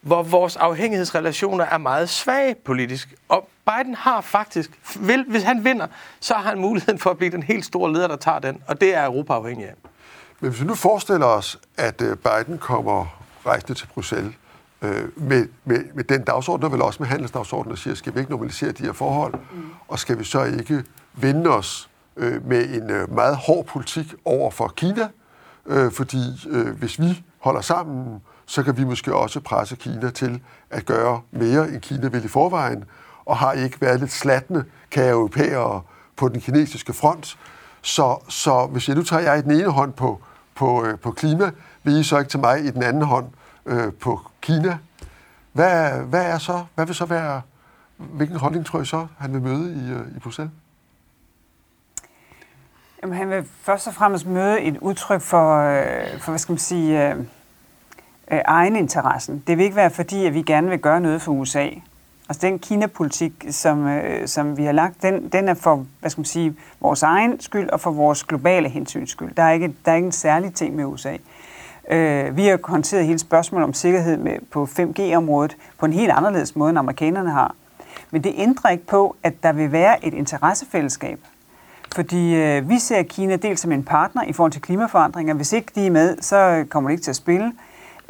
hvor 0.01 0.23
vores 0.23 0.55
afhængighedsrelationer 0.55 1.65
er 1.65 1.77
meget 1.77 2.09
svage 2.09 2.55
politisk. 2.55 3.13
Og 3.29 3.49
Biden 3.65 3.95
har 3.95 4.21
faktisk, 4.21 4.71
vil, 4.99 5.25
hvis 5.27 5.43
han 5.43 5.65
vinder, 5.65 5.87
så 6.19 6.33
har 6.33 6.49
han 6.49 6.59
muligheden 6.59 6.99
for 6.99 7.09
at 7.09 7.17
blive 7.17 7.31
den 7.31 7.43
helt 7.43 7.65
store 7.65 7.93
leder, 7.93 8.07
der 8.07 8.15
tager 8.15 8.39
den. 8.39 8.63
Og 8.67 8.81
det 8.81 8.95
er 8.95 9.05
Europa 9.05 9.33
afhængig 9.33 9.67
af. 9.67 9.73
Men 10.43 10.51
hvis 10.51 10.61
vi 10.61 10.65
nu 10.65 10.75
forestiller 10.75 11.25
os, 11.25 11.59
at 11.77 12.01
øh, 12.01 12.17
Biden 12.17 12.57
kommer 12.57 13.05
rejsende 13.45 13.73
til 13.73 13.87
Bruxelles 13.87 14.33
øh, 14.81 15.07
med, 15.15 15.47
med, 15.65 15.83
med 15.93 16.03
den 16.03 16.23
dagsorden, 16.23 16.65
og 16.65 16.71
vel 16.71 16.81
også 16.81 17.03
med 17.03 17.07
handelsdagsordenen, 17.07 17.71
og 17.71 17.77
siger, 17.77 17.95
skal 17.95 18.13
vi 18.13 18.19
ikke 18.19 18.31
normalisere 18.31 18.71
de 18.71 18.83
her 18.83 18.93
forhold, 18.93 19.33
mm. 19.33 19.63
og 19.87 19.99
skal 19.99 20.19
vi 20.19 20.23
så 20.23 20.43
ikke 20.43 20.83
vende 21.13 21.49
os 21.49 21.89
øh, 22.17 22.47
med 22.47 22.69
en 22.69 22.89
øh, 22.89 23.13
meget 23.13 23.35
hård 23.35 23.65
politik 23.65 24.13
over 24.25 24.51
for 24.51 24.67
Kina, 24.67 25.07
øh, 25.65 25.91
fordi 25.91 26.47
øh, 26.49 26.67
hvis 26.67 26.99
vi 26.99 27.23
holder 27.39 27.61
sammen, 27.61 28.21
så 28.45 28.63
kan 28.63 28.77
vi 28.77 28.83
måske 28.83 29.15
også 29.15 29.39
presse 29.39 29.75
Kina 29.75 30.09
til 30.09 30.41
at 30.69 30.85
gøre 30.85 31.21
mere, 31.31 31.69
end 31.69 31.81
Kina 31.81 32.07
vil 32.07 32.25
i 32.25 32.27
forvejen, 32.27 32.83
og 33.25 33.37
har 33.37 33.53
ikke 33.53 33.81
været 33.81 33.99
lidt 33.99 34.11
slatne, 34.11 34.65
kan 34.91 35.09
europæere 35.09 35.81
på 36.15 36.29
den 36.29 36.41
kinesiske 36.41 36.93
front. 36.93 37.37
Så, 37.81 38.17
så 38.29 38.65
hvis 38.71 38.87
jeg 38.87 38.95
nu 38.95 39.03
tager 39.03 39.21
jeg 39.21 39.39
i 39.39 39.41
den 39.41 39.51
ene 39.51 39.69
hånd 39.69 39.93
på 39.93 40.21
på, 40.55 40.85
øh, 40.85 40.99
på 40.99 41.11
klima, 41.11 41.51
vil 41.83 41.99
I 41.99 42.03
så 42.03 42.17
ikke 42.17 42.29
til 42.29 42.39
mig 42.39 42.65
i 42.65 42.71
den 42.71 42.83
anden 42.83 43.01
hånd 43.01 43.27
øh, 43.65 43.93
på 43.93 44.19
Kina. 44.41 44.77
Hvad, 45.51 45.91
hvad, 45.91 46.25
er 46.25 46.37
så, 46.37 46.63
hvad 46.75 46.85
vil 46.85 46.95
så 46.95 47.05
være, 47.05 47.41
hvilken 47.97 48.37
holdning 48.37 48.65
tror 48.65 48.81
I 48.81 48.85
så, 48.85 49.07
han 49.17 49.33
vil 49.33 49.41
møde 49.41 49.73
i, 49.73 49.91
øh, 49.91 50.17
i 50.17 50.19
Bruxelles? 50.19 50.53
Jamen, 53.01 53.17
han 53.17 53.29
vil 53.29 53.47
først 53.61 53.87
og 53.87 53.93
fremmest 53.93 54.27
møde 54.27 54.61
et 54.61 54.77
udtryk 54.77 55.21
for, 55.21 55.57
øh, 55.57 56.19
for 56.19 56.31
hvad 56.31 56.39
skal 56.39 56.53
man 56.53 56.59
sige, 56.59 57.09
øh, 57.09 57.17
øh, 58.31 58.41
egeninteressen. 58.45 59.43
Det 59.47 59.57
vil 59.57 59.63
ikke 59.63 59.75
være 59.75 59.89
fordi, 59.89 60.25
at 60.25 60.33
vi 60.33 60.41
gerne 60.41 60.69
vil 60.69 60.79
gøre 60.79 61.01
noget 61.01 61.21
for 61.21 61.31
USA. 61.31 61.69
Altså 62.33 62.47
den 62.47 62.59
Kina-politik, 62.59 63.33
som, 63.49 63.87
øh, 63.87 64.27
som 64.27 64.57
vi 64.57 64.63
har 64.63 64.71
lagt, 64.71 65.01
den, 65.01 65.29
den 65.29 65.47
er 65.47 65.53
for 65.53 65.85
hvad 65.99 66.09
skal 66.09 66.19
man 66.19 66.25
sige, 66.25 66.55
vores 66.81 67.03
egen 67.03 67.39
skyld 67.39 67.69
og 67.69 67.79
for 67.79 67.91
vores 67.91 68.23
globale 68.23 68.69
hensyns 68.69 69.09
skyld. 69.09 69.35
Der 69.35 69.43
er 69.43 69.51
ikke, 69.51 69.75
der 69.85 69.91
er 69.91 69.95
ikke 69.95 70.05
en 70.05 70.11
særlig 70.11 70.53
ting 70.53 70.75
med 70.75 70.85
USA. 70.85 71.17
Øh, 71.91 72.37
vi 72.37 72.45
har 72.45 72.59
håndteret 72.63 73.05
hele 73.05 73.19
spørgsmålet 73.19 73.63
om 73.67 73.73
sikkerhed 73.73 74.17
med, 74.17 74.37
på 74.51 74.67
5G-området 74.79 75.57
på 75.77 75.85
en 75.85 75.93
helt 75.93 76.11
anderledes 76.11 76.55
måde, 76.55 76.69
end 76.69 76.79
amerikanerne 76.79 77.31
har. 77.31 77.55
Men 78.11 78.23
det 78.23 78.33
ændrer 78.37 78.71
ikke 78.71 78.87
på, 78.87 79.15
at 79.23 79.43
der 79.43 79.51
vil 79.51 79.71
være 79.71 80.05
et 80.05 80.13
interessefællesskab. 80.13 81.19
Fordi 81.95 82.35
øh, 82.35 82.69
vi 82.69 82.79
ser 82.79 83.03
Kina 83.03 83.35
dels 83.35 83.59
som 83.59 83.71
en 83.71 83.83
partner 83.83 84.23
i 84.23 84.33
forhold 84.33 84.51
til 84.51 84.61
klimaforandringer. 84.61 85.33
Hvis 85.33 85.53
ikke 85.53 85.71
de 85.75 85.87
er 85.87 85.91
med, 85.91 86.17
så 86.21 86.65
kommer 86.69 86.89
de 86.89 86.93
ikke 86.93 87.03
til 87.03 87.11
at 87.11 87.15
spille. 87.15 87.53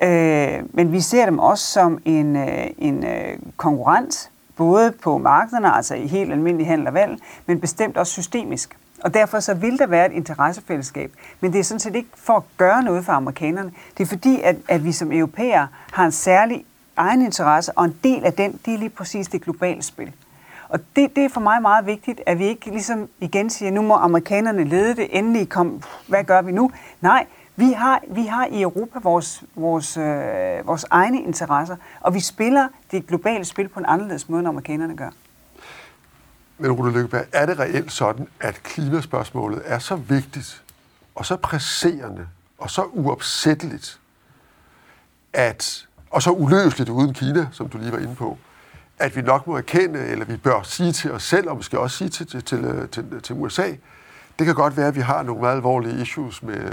Øh, 0.02 0.64
men 0.74 0.92
vi 0.92 1.02
ser 1.02 1.26
dem 1.26 1.40
også 1.40 1.66
som 1.66 2.00
en, 2.06 2.36
øh, 2.36 2.68
en 2.78 3.06
øh, 3.06 3.38
konkurrent, 3.58 4.30
både 4.56 4.92
på 4.92 5.18
markederne, 5.18 5.76
altså 5.76 5.96
i 5.96 6.08
helt 6.08 6.32
almindelig 6.32 6.68
handel 6.68 6.88
og 6.88 6.94
valg, 6.94 7.18
men 7.46 7.60
bestemt 7.60 7.98
også 7.98 8.12
systemisk. 8.12 8.78
Og 9.04 9.14
derfor 9.14 9.40
så 9.40 9.54
vil 9.54 9.80
der 9.80 9.88
være 9.88 10.06
et 10.06 10.12
interessefællesskab. 10.12 11.12
Men 11.42 11.54
det 11.54 11.60
er 11.60 11.64
sådan 11.64 11.80
set 11.80 11.96
ikke 11.96 12.10
for 12.16 12.34
at 12.34 12.44
gøre 12.58 12.84
noget 12.84 13.06
for 13.06 13.14
amerikanerne. 13.14 13.72
Det 13.98 14.04
er 14.04 14.08
fordi, 14.08 14.42
at, 14.42 14.56
at 14.68 14.84
vi 14.84 14.92
som 14.92 15.12
europæere 15.12 15.68
har 15.92 16.06
en 16.06 16.12
særlig 16.12 16.66
egen 16.96 17.22
interesse, 17.22 17.78
og 17.78 17.86
en 17.86 17.96
del 18.04 18.26
af 18.26 18.34
den, 18.34 18.60
det 18.66 18.74
er 18.74 18.78
lige 18.78 18.90
præcis 18.90 19.28
det 19.28 19.42
globale 19.42 19.82
spil. 19.82 20.12
Og 20.70 20.80
det, 20.96 21.16
det 21.16 21.26
er 21.26 21.30
for 21.30 21.42
mig 21.42 21.62
meget 21.62 21.86
vigtigt, 21.86 22.22
at 22.26 22.40
vi 22.40 22.46
ikke 22.46 22.70
ligesom 22.70 23.10
igen 23.20 23.50
siger, 23.50 23.72
nu 23.72 23.82
må 23.82 23.94
amerikanerne 23.94 24.64
lede 24.64 24.96
det, 24.96 25.08
endelig 25.18 25.50
kom, 25.50 25.82
hvad 26.08 26.24
gør 26.24 26.42
vi 26.42 26.52
nu? 26.52 26.72
Nej, 27.02 27.26
vi 27.56 27.72
har, 27.72 28.02
vi 28.10 28.26
har 28.26 28.46
i 28.46 28.62
Europa 28.62 29.00
vores, 29.00 29.44
vores, 29.56 29.98
øh, 29.98 30.68
vores 30.68 30.86
egne 30.90 31.22
interesser, 31.22 31.76
og 32.02 32.14
vi 32.14 32.20
spiller 32.20 32.68
det 32.92 33.08
globale 33.08 33.46
spil 33.46 33.68
på 33.70 33.80
en 33.80 33.86
anderledes 33.86 34.30
måde, 34.30 34.40
end 34.40 34.48
amerikanerne 34.48 34.98
gør. 34.98 35.10
Men 36.58 36.72
Rune 36.72 36.92
Lykkeberg, 36.92 37.26
er 37.34 37.46
det 37.46 37.60
reelt 37.60 37.92
sådan, 37.92 38.28
at 38.40 38.64
klimaspørgsmålet 38.64 39.62
er 39.66 39.80
så 39.80 39.96
vigtigt, 39.96 40.64
og 41.16 41.26
så 41.26 41.36
presserende, 41.36 42.28
og 42.58 42.70
så 42.70 42.84
uopsætteligt, 42.84 44.00
at, 45.34 45.88
og 46.10 46.22
så 46.22 46.32
uløseligt 46.32 46.90
uden 46.90 47.14
Kina, 47.14 47.48
som 47.52 47.70
du 47.70 47.78
lige 47.78 47.92
var 47.92 47.98
inde 47.98 48.16
på, 48.16 48.38
at 49.00 49.16
vi 49.16 49.22
nok 49.22 49.48
må 49.48 49.58
erkende, 49.58 50.00
eller 50.00 50.26
vi 50.26 50.38
bør 50.38 50.62
sige 50.64 50.92
til 50.92 51.12
os 51.12 51.24
selv, 51.24 51.50
og 51.50 51.56
måske 51.56 51.80
også 51.80 51.98
sige 51.98 52.10
til, 52.10 52.28
til, 52.28 52.44
til, 52.44 52.90
til, 52.92 53.22
til 53.22 53.36
USA, 53.36 53.68
det 54.40 54.46
kan 54.46 54.56
godt 54.56 54.78
være, 54.78 54.88
at 54.88 54.96
vi 54.96 55.02
har 55.02 55.24
nogle 55.24 55.42
meget 55.42 55.56
alvorlige 55.56 56.02
issues 56.02 56.44
med, 56.44 56.72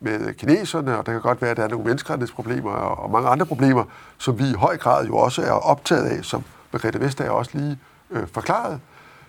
med 0.00 0.34
kineserne, 0.34 0.98
og 0.98 1.06
det 1.06 1.12
kan 1.12 1.20
godt 1.20 1.42
være, 1.42 1.50
at 1.50 1.56
der 1.56 1.62
er 1.62 1.68
nogle 1.68 1.84
menneskerettighedsproblemer 1.84 2.70
og, 2.70 3.04
og 3.04 3.10
mange 3.10 3.28
andre 3.28 3.46
problemer, 3.46 3.84
som 4.18 4.38
vi 4.38 4.44
i 4.50 4.54
høj 4.54 4.76
grad 4.76 5.06
jo 5.06 5.16
også 5.16 5.42
er 5.42 5.52
optaget 5.52 6.06
af, 6.06 6.24
som 6.24 6.44
Margrethe 6.72 7.00
Vestager 7.00 7.30
også 7.30 7.50
lige 7.54 7.78
øh, 8.10 8.28
forklaret. 8.28 8.80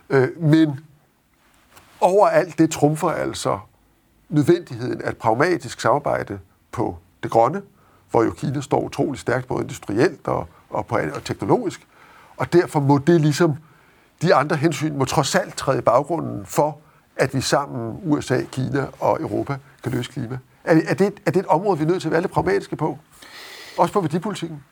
Øh, 0.10 0.42
men 0.42 0.80
overalt 2.02 2.58
det 2.58 2.72
trumfer 2.72 3.10
altså 3.10 3.60
nødvendigheden 4.30 5.02
af 5.02 5.10
et 5.10 5.18
pragmatisk 5.18 5.82
samarbejde 5.82 6.40
på 6.72 6.98
det 7.24 7.32
grønne, 7.32 7.62
hvor 8.12 8.24
jo 8.24 8.32
Kina 8.32 8.62
står 8.62 8.80
utrolig 8.80 9.20
stærkt 9.20 9.48
både 9.48 9.62
industrielt 9.62 10.28
og, 10.28 10.48
og, 10.70 10.86
på, 10.86 10.96
og 10.96 11.24
teknologisk. 11.24 11.88
Og 12.38 12.54
derfor 12.54 12.80
må 12.80 12.98
det 12.98 13.22
ligesom, 13.22 13.56
de 14.22 14.36
andre 14.36 14.56
hensyn 14.56 14.98
må 14.98 15.06
trods 15.06 15.36
alt 15.36 15.58
træde 15.58 15.78
i 15.78 15.82
baggrunden 15.82 16.46
for, 16.46 16.78
at 17.16 17.34
vi 17.34 17.42
sammen, 17.42 18.00
USA, 18.04 18.42
Kina 18.52 18.88
og 19.00 19.22
Europa, 19.22 19.58
kan 19.84 19.92
løse 19.92 20.12
klima. 20.12 20.40
Er, 20.64 20.82
er, 20.88 20.94
det, 20.94 21.14
er 21.26 21.32
det 21.32 21.40
et 21.40 21.46
område, 21.46 21.78
vi 21.78 21.84
er 21.84 21.88
nødt 21.88 22.02
til 22.02 22.08
at 22.08 22.12
være 22.12 22.22
lidt 22.22 22.32
pragmatiske 22.32 22.76
på? 22.76 22.98
Også 23.78 23.94
på 23.94 24.02
værdipolitikken? 24.02 24.64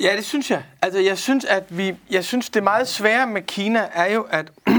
Ja, 0.00 0.16
det 0.16 0.24
synes 0.24 0.50
jeg. 0.50 0.62
Altså, 0.82 1.00
jeg 1.00 1.18
synes, 1.18 1.44
at 1.44 1.78
vi, 1.78 1.96
jeg 2.10 2.24
synes, 2.24 2.50
det 2.50 2.62
meget 2.62 2.88
svære 2.88 3.26
med 3.26 3.42
Kina 3.42 3.88
er 3.92 4.12
jo, 4.12 4.26
at, 4.30 4.52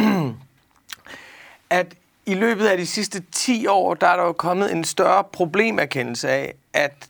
at 1.70 1.96
i 2.26 2.34
løbet 2.34 2.68
af 2.68 2.78
de 2.78 2.86
sidste 2.86 3.24
10 3.32 3.68
år, 3.68 3.94
der 3.94 4.08
er 4.08 4.16
der 4.16 4.24
jo 4.24 4.32
kommet 4.32 4.72
en 4.72 4.84
større 4.84 5.24
problemerkendelse 5.24 6.30
af, 6.30 6.56
at 6.74 7.08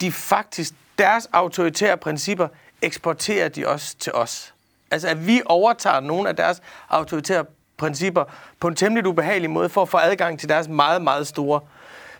de 0.00 0.12
faktisk, 0.12 0.74
deres 0.98 1.28
autoritære 1.32 1.96
principper, 1.96 2.48
eksporterer 2.82 3.48
de 3.48 3.68
også 3.68 3.96
til 3.98 4.12
os. 4.12 4.54
Altså, 4.90 5.08
at 5.08 5.26
vi 5.26 5.42
overtager 5.46 6.00
nogle 6.00 6.28
af 6.28 6.36
deres 6.36 6.62
autoritære 6.88 7.44
principper 7.76 8.24
på 8.60 8.68
en 8.68 8.74
temmelig 8.74 9.06
ubehagelig 9.06 9.50
måde 9.50 9.68
for 9.68 9.82
at 9.82 9.88
få 9.88 9.96
adgang 9.96 10.40
til 10.40 10.48
deres 10.48 10.68
meget, 10.68 11.02
meget 11.02 11.26
store 11.26 11.60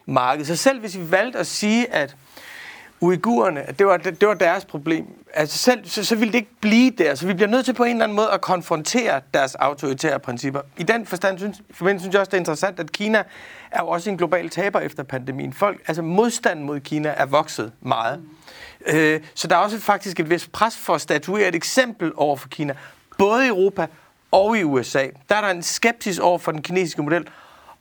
marked. 0.08 0.44
Så 0.44 0.56
selv 0.56 0.80
hvis 0.80 0.98
vi 0.98 1.10
valgte 1.10 1.38
at 1.38 1.46
sige, 1.46 1.94
at 1.94 2.16
uigurerne, 3.00 3.64
det 3.78 3.86
var, 3.86 3.96
det, 3.96 4.20
det 4.20 4.28
var 4.28 4.34
deres 4.34 4.64
problem, 4.64 5.06
altså 5.34 5.58
selv, 5.58 5.88
så, 5.88 6.04
så 6.04 6.16
ville 6.16 6.32
det 6.32 6.38
ikke 6.38 6.54
blive 6.60 6.90
der. 6.90 7.14
Så 7.14 7.26
vi 7.26 7.34
bliver 7.34 7.48
nødt 7.48 7.64
til 7.64 7.72
på 7.72 7.84
en 7.84 7.90
eller 7.90 8.04
anden 8.04 8.16
måde 8.16 8.30
at 8.30 8.40
konfrontere 8.40 9.20
deres 9.34 9.54
autoritære 9.54 10.20
principper. 10.20 10.60
I 10.76 10.82
den 10.82 11.06
forstand 11.06 11.38
synes, 11.38 11.62
for 11.70 11.98
synes 11.98 12.12
jeg 12.12 12.20
også, 12.20 12.30
det 12.30 12.34
er 12.34 12.38
interessant, 12.38 12.80
at 12.80 12.92
Kina 12.92 13.22
er 13.70 13.80
jo 13.80 13.88
også 13.88 14.10
en 14.10 14.16
global 14.16 14.50
taber 14.50 14.80
efter 14.80 15.02
pandemien. 15.02 15.52
Folk, 15.52 15.80
altså 15.88 16.02
modstanden 16.02 16.66
mod 16.66 16.80
Kina 16.80 17.08
er 17.08 17.26
vokset 17.26 17.72
meget. 17.80 18.20
Mm. 18.20 18.96
Øh, 18.96 19.20
så 19.34 19.48
der 19.48 19.56
er 19.56 19.60
også 19.60 19.78
faktisk 19.78 20.20
et 20.20 20.30
vis 20.30 20.48
pres 20.52 20.76
for 20.76 20.94
at 20.94 21.00
statuere 21.00 21.48
et 21.48 21.54
eksempel 21.54 22.12
over 22.16 22.36
for 22.36 22.48
Kina, 22.48 22.74
både 23.18 23.44
i 23.44 23.48
Europa 23.48 23.86
og 24.30 24.58
i 24.58 24.64
USA. 24.64 25.06
Der 25.28 25.34
er 25.36 25.40
der 25.40 25.48
en 25.48 25.62
skepsis 25.62 26.18
over 26.18 26.38
for 26.38 26.52
den 26.52 26.62
kinesiske 26.62 27.02
model, 27.02 27.28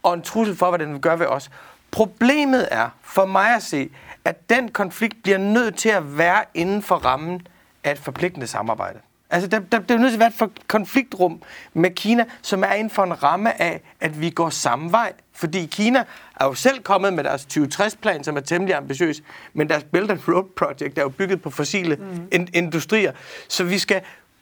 og 0.03 0.13
en 0.13 0.21
trussel 0.21 0.55
for, 0.55 0.69
hvad 0.69 0.79
den 0.79 0.93
vil 0.93 1.01
gøre 1.01 1.19
ved 1.19 1.25
os. 1.25 1.49
Problemet 1.91 2.67
er, 2.71 2.89
for 3.01 3.25
mig 3.25 3.55
at 3.55 3.63
se, 3.63 3.89
at 4.25 4.49
den 4.49 4.69
konflikt 4.69 5.23
bliver 5.23 5.37
nødt 5.37 5.75
til 5.75 5.89
at 5.89 6.17
være 6.17 6.43
inden 6.53 6.81
for 6.81 6.95
rammen 6.95 7.47
af 7.83 7.91
et 7.91 7.99
forpligtende 7.99 8.47
samarbejde. 8.47 8.99
Altså, 9.29 9.47
der, 9.49 9.59
der, 9.59 9.79
der 9.79 9.95
er 9.95 9.99
nødt 9.99 10.11
til 10.11 10.21
at 10.23 10.39
være 10.39 10.47
et 10.47 10.67
konfliktrum 10.67 11.41
med 11.73 11.91
Kina, 11.91 12.25
som 12.41 12.63
er 12.63 12.73
inden 12.73 12.89
for 12.89 13.03
en 13.03 13.23
ramme 13.23 13.61
af, 13.61 13.81
at 13.99 14.21
vi 14.21 14.29
går 14.29 14.49
samme 14.49 14.91
vej. 14.91 15.13
Fordi 15.33 15.65
Kina 15.65 16.03
er 16.39 16.45
jo 16.45 16.53
selv 16.53 16.83
kommet 16.83 17.13
med 17.13 17.23
deres 17.23 17.47
2060-plan, 17.57 18.23
som 18.23 18.37
er 18.37 18.41
temmelig 18.41 18.75
ambitiøs, 18.75 19.21
men 19.53 19.69
deres 19.69 19.83
Belt 19.83 20.11
and 20.11 20.19
Road 20.27 20.43
Project 20.57 20.97
er 20.97 21.01
jo 21.01 21.09
bygget 21.09 21.41
på 21.41 21.49
fossile 21.49 21.95
mm. 21.95 22.27
in- 22.31 22.49
industrier. 22.53 23.11
Så 23.47 23.63
vi 23.63 23.79
skal 23.79 24.01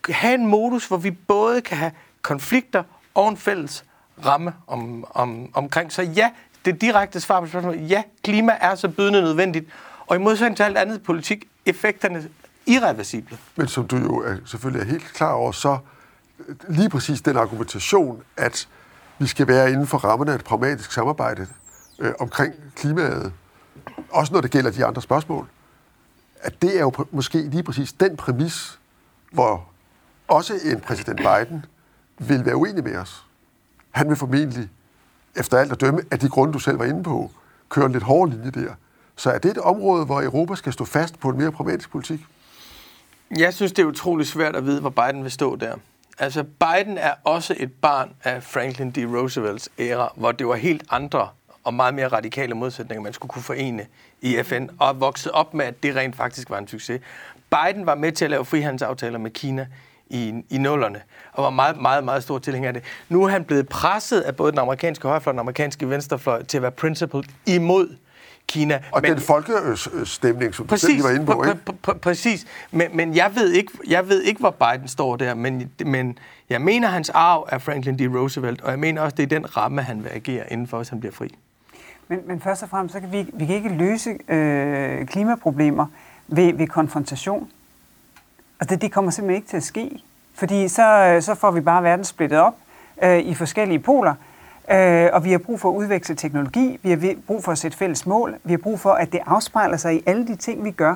have 0.09 0.33
en 0.35 0.47
modus, 0.47 0.87
hvor 0.87 0.97
vi 0.97 1.11
både 1.11 1.61
kan 1.61 1.77
have 1.77 1.91
konflikter 2.21 2.83
og 3.13 3.29
en 3.29 3.37
fælles 3.37 3.85
ramme 4.25 4.53
om, 4.67 5.05
om, 5.09 5.49
omkring. 5.53 5.91
Så 5.91 6.01
ja, 6.01 6.29
det 6.65 6.81
direkte 6.81 7.21
svar 7.21 7.39
på 7.39 7.47
spørgsmålet, 7.47 7.89
ja, 7.89 8.03
klima 8.23 8.57
er 8.61 8.75
så 8.75 8.89
bydende 8.89 9.21
nødvendigt, 9.21 9.65
og 10.07 10.15
i 10.15 10.19
modsætning 10.19 10.57
til 10.57 10.63
alt 10.63 10.77
andet 10.77 11.03
politik, 11.03 11.47
effekterne 11.65 12.29
irreversible. 12.65 13.37
Men 13.55 13.67
som 13.67 13.87
du 13.87 13.97
jo 13.97 14.17
er, 14.17 14.35
selvfølgelig 14.45 14.87
er 14.87 14.91
helt 14.91 15.13
klar 15.13 15.31
over, 15.31 15.51
så 15.51 15.77
øh, 16.47 16.55
lige 16.69 16.89
præcis 16.89 17.21
den 17.21 17.37
argumentation, 17.37 18.21
at 18.37 18.67
vi 19.19 19.27
skal 19.27 19.47
være 19.47 19.71
inden 19.71 19.87
for 19.87 19.97
rammerne 19.97 20.31
af 20.31 20.35
et 20.35 20.43
pragmatisk 20.43 20.91
samarbejde 20.91 21.47
øh, 21.99 22.13
omkring 22.19 22.53
klimaet, 22.75 23.33
også 24.11 24.33
når 24.33 24.41
det 24.41 24.51
gælder 24.51 24.71
de 24.71 24.85
andre 24.85 25.01
spørgsmål, 25.01 25.47
at 26.41 26.61
det 26.61 26.77
er 26.77 26.81
jo 26.81 26.93
måske 27.11 27.41
lige 27.41 27.63
præcis 27.63 27.93
den 27.93 28.17
præmis, 28.17 28.79
hvor 29.31 29.67
også 30.27 30.53
en 30.65 30.79
præsident 30.79 31.17
Biden 31.17 31.65
vil 32.19 32.45
være 32.45 32.55
uenig 32.55 32.83
med 32.83 32.95
os. 32.95 33.25
Han 33.91 34.09
vil 34.09 34.15
formentlig 34.15 34.69
efter 35.35 35.57
alt 35.57 35.71
at 35.71 35.81
dømme, 35.81 36.01
af 36.11 36.19
de 36.19 36.29
grunde, 36.29 36.53
du 36.53 36.59
selv 36.59 36.79
var 36.79 36.85
inde 36.85 37.03
på, 37.03 37.31
kører 37.69 37.85
en 37.85 37.91
lidt 37.91 38.03
hård 38.03 38.29
linje 38.29 38.51
der. 38.51 38.73
Så 39.15 39.31
er 39.31 39.37
det 39.37 39.51
et 39.51 39.57
område, 39.57 40.05
hvor 40.05 40.21
Europa 40.21 40.55
skal 40.55 40.73
stå 40.73 40.85
fast 40.85 41.19
på 41.19 41.29
en 41.29 41.37
mere 41.37 41.51
pragmatisk 41.51 41.91
politik? 41.91 42.19
Jeg 43.37 43.53
synes, 43.53 43.71
det 43.71 43.83
er 43.83 43.87
utroligt 43.87 44.29
svært 44.29 44.55
at 44.55 44.65
vide, 44.65 44.81
hvor 44.81 44.89
Biden 44.89 45.23
vil 45.23 45.31
stå 45.31 45.55
der. 45.55 45.75
Altså, 46.19 46.43
Biden 46.43 46.97
er 46.97 47.13
også 47.23 47.55
et 47.57 47.73
barn 47.73 48.09
af 48.23 48.43
Franklin 48.43 48.91
D. 48.91 48.97
Roosevelts 48.97 49.69
æra, 49.79 50.13
hvor 50.15 50.31
det 50.31 50.47
var 50.47 50.55
helt 50.55 50.83
andre 50.89 51.29
og 51.63 51.73
meget 51.73 51.93
mere 51.93 52.07
radikale 52.07 52.55
modsætninger, 52.55 53.03
man 53.03 53.13
skulle 53.13 53.29
kunne 53.29 53.43
forene 53.43 53.85
i 54.21 54.43
FN, 54.43 54.67
og 54.79 54.99
vokset 54.99 55.31
op 55.31 55.53
med, 55.53 55.65
at 55.65 55.83
det 55.83 55.95
rent 55.95 56.15
faktisk 56.15 56.49
var 56.49 56.57
en 56.57 56.67
succes. 56.67 57.01
Biden 57.49 57.85
var 57.85 57.95
med 57.95 58.11
til 58.11 58.25
at 58.25 58.31
lave 58.31 58.45
frihandelsaftaler 58.45 59.19
med 59.19 59.31
Kina 59.31 59.67
i, 60.09 60.43
i 60.49 60.57
nullerne, 60.57 61.01
og 61.33 61.43
var 61.43 61.49
meget, 61.49 61.81
meget, 61.81 62.03
meget 62.03 62.23
stor 62.23 62.39
tilhænger 62.39 62.69
af 62.69 62.73
det. 62.73 62.83
Nu 63.09 63.23
er 63.23 63.29
han 63.29 63.43
blevet 63.43 63.69
presset 63.69 64.21
af 64.21 64.35
både 64.35 64.51
den 64.51 64.59
amerikanske 64.59 65.07
højrefløj 65.07 65.31
og 65.31 65.33
den 65.33 65.39
amerikanske 65.39 65.89
venstrefløj 65.89 66.43
til 66.43 66.57
at 66.57 66.61
være 66.61 66.71
principled 66.71 67.23
imod 67.45 67.95
Kina. 68.47 68.79
Og 68.91 69.01
men, 69.01 69.11
den 69.11 69.19
folkestemning, 69.19 70.55
som 70.55 70.67
præcis, 70.67 70.87
du 70.87 70.91
selv 70.91 71.03
var 71.03 71.09
inde 71.09 71.25
på, 71.25 71.43
ikke? 71.43 71.59
Pr- 71.69 71.91
pr- 71.91 71.97
præcis. 71.97 72.45
Men, 72.71 72.97
men 72.97 73.15
jeg, 73.15 73.31
ved 73.35 73.51
ikke, 73.51 73.71
jeg 73.87 74.09
ved 74.09 74.21
ikke, 74.21 74.39
hvor 74.39 74.49
Biden 74.51 74.87
står 74.87 75.15
der, 75.15 75.33
men, 75.33 75.71
men 75.85 76.17
jeg 76.49 76.61
mener, 76.61 76.87
hans 76.87 77.09
arv 77.09 77.47
er 77.51 77.57
Franklin 77.57 77.97
D. 77.97 78.15
Roosevelt, 78.15 78.61
og 78.61 78.71
jeg 78.71 78.79
mener 78.79 79.01
også, 79.01 79.15
det 79.15 79.23
er 79.23 79.39
den 79.39 79.57
ramme, 79.57 79.81
han 79.81 80.03
vil 80.03 80.09
agere 80.09 80.43
indenfor, 80.51 80.77
hvis 80.77 80.89
han 80.89 80.99
bliver 80.99 81.13
fri. 81.13 81.35
Men, 82.07 82.19
men 82.27 82.41
først 82.41 82.63
og 82.63 82.69
fremmest, 82.69 82.93
så 82.93 82.99
kan 82.99 83.11
vi, 83.11 83.29
vi 83.33 83.45
kan 83.45 83.55
ikke 83.55 83.69
løse 83.69 84.09
øh, 84.29 85.05
klimaproblemer 85.05 85.85
ved, 86.27 86.53
ved 86.53 86.67
konfrontation. 86.67 87.49
Altså 88.59 88.75
det, 88.75 88.81
det 88.81 88.91
kommer 88.91 89.11
simpelthen 89.11 89.35
ikke 89.35 89.47
til 89.47 89.57
at 89.57 89.63
ske, 89.63 90.03
fordi 90.33 90.67
så, 90.67 90.83
øh, 90.83 91.21
så 91.21 91.35
får 91.35 91.51
vi 91.51 91.61
bare 91.61 91.83
verden 91.83 92.05
splittet 92.05 92.39
op 92.39 92.55
øh, 93.03 93.19
i 93.19 93.33
forskellige 93.33 93.79
poler, 93.79 94.13
øh, 94.71 95.09
og 95.13 95.23
vi 95.23 95.31
har 95.31 95.37
brug 95.37 95.59
for 95.59 95.69
at 95.69 95.75
udveksle 95.75 96.15
teknologi, 96.15 96.79
vi 96.83 96.89
har 96.89 97.15
brug 97.27 97.43
for 97.43 97.51
at 97.51 97.57
sætte 97.57 97.77
fælles 97.77 98.05
mål, 98.05 98.35
vi 98.43 98.53
har 98.53 98.57
brug 98.57 98.79
for, 98.79 98.91
at 98.91 99.11
det 99.11 99.19
afspejler 99.25 99.77
sig 99.77 99.95
i 99.95 100.03
alle 100.05 100.27
de 100.27 100.35
ting, 100.35 100.63
vi 100.63 100.71
gør. 100.71 100.95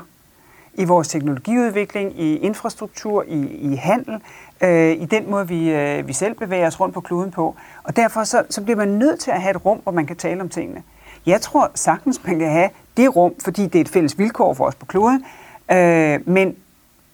I 0.74 0.86
vores 0.86 1.08
teknologiudvikling, 1.08 2.20
i 2.20 2.38
infrastruktur, 2.38 3.24
i, 3.28 3.42
i 3.46 3.76
handel, 3.76 4.22
øh, 4.62 4.92
i 4.92 5.06
den 5.06 5.32
måde, 5.32 5.48
vi, 5.48 5.72
øh, 5.72 6.08
vi 6.08 6.14
selv 6.14 6.34
bevæger 6.36 6.68
os 6.68 6.80
rundt 6.80 6.94
på 6.94 7.02
kloden 7.02 7.32
på. 7.32 7.56
Og 7.84 7.96
derfor 7.96 8.24
så, 8.24 8.44
så 8.50 8.64
bliver 8.64 8.78
man 8.78 8.88
nødt 8.88 9.20
til 9.20 9.32
at 9.32 9.42
have 9.42 9.56
et 9.56 9.66
rum, 9.66 9.80
hvor 9.84 9.92
man 9.92 10.06
kan 10.06 10.16
tale 10.16 10.42
om 10.42 10.50
tingene. 10.50 10.84
Jeg 11.26 11.42
tror 11.42 11.72
sagtens, 11.76 12.24
man 12.26 12.40
kan 12.40 12.50
have 12.52 12.70
det 12.98 13.16
rum, 13.16 13.34
fordi 13.44 13.64
det 13.64 13.76
er 13.76 13.82
et 13.82 13.90
fælles 13.90 14.18
vilkår 14.20 14.54
for 14.54 14.66
os 14.66 14.76
på 14.76 14.86
kloden, 14.86 15.26
øh, 15.72 16.20
men 16.28 16.56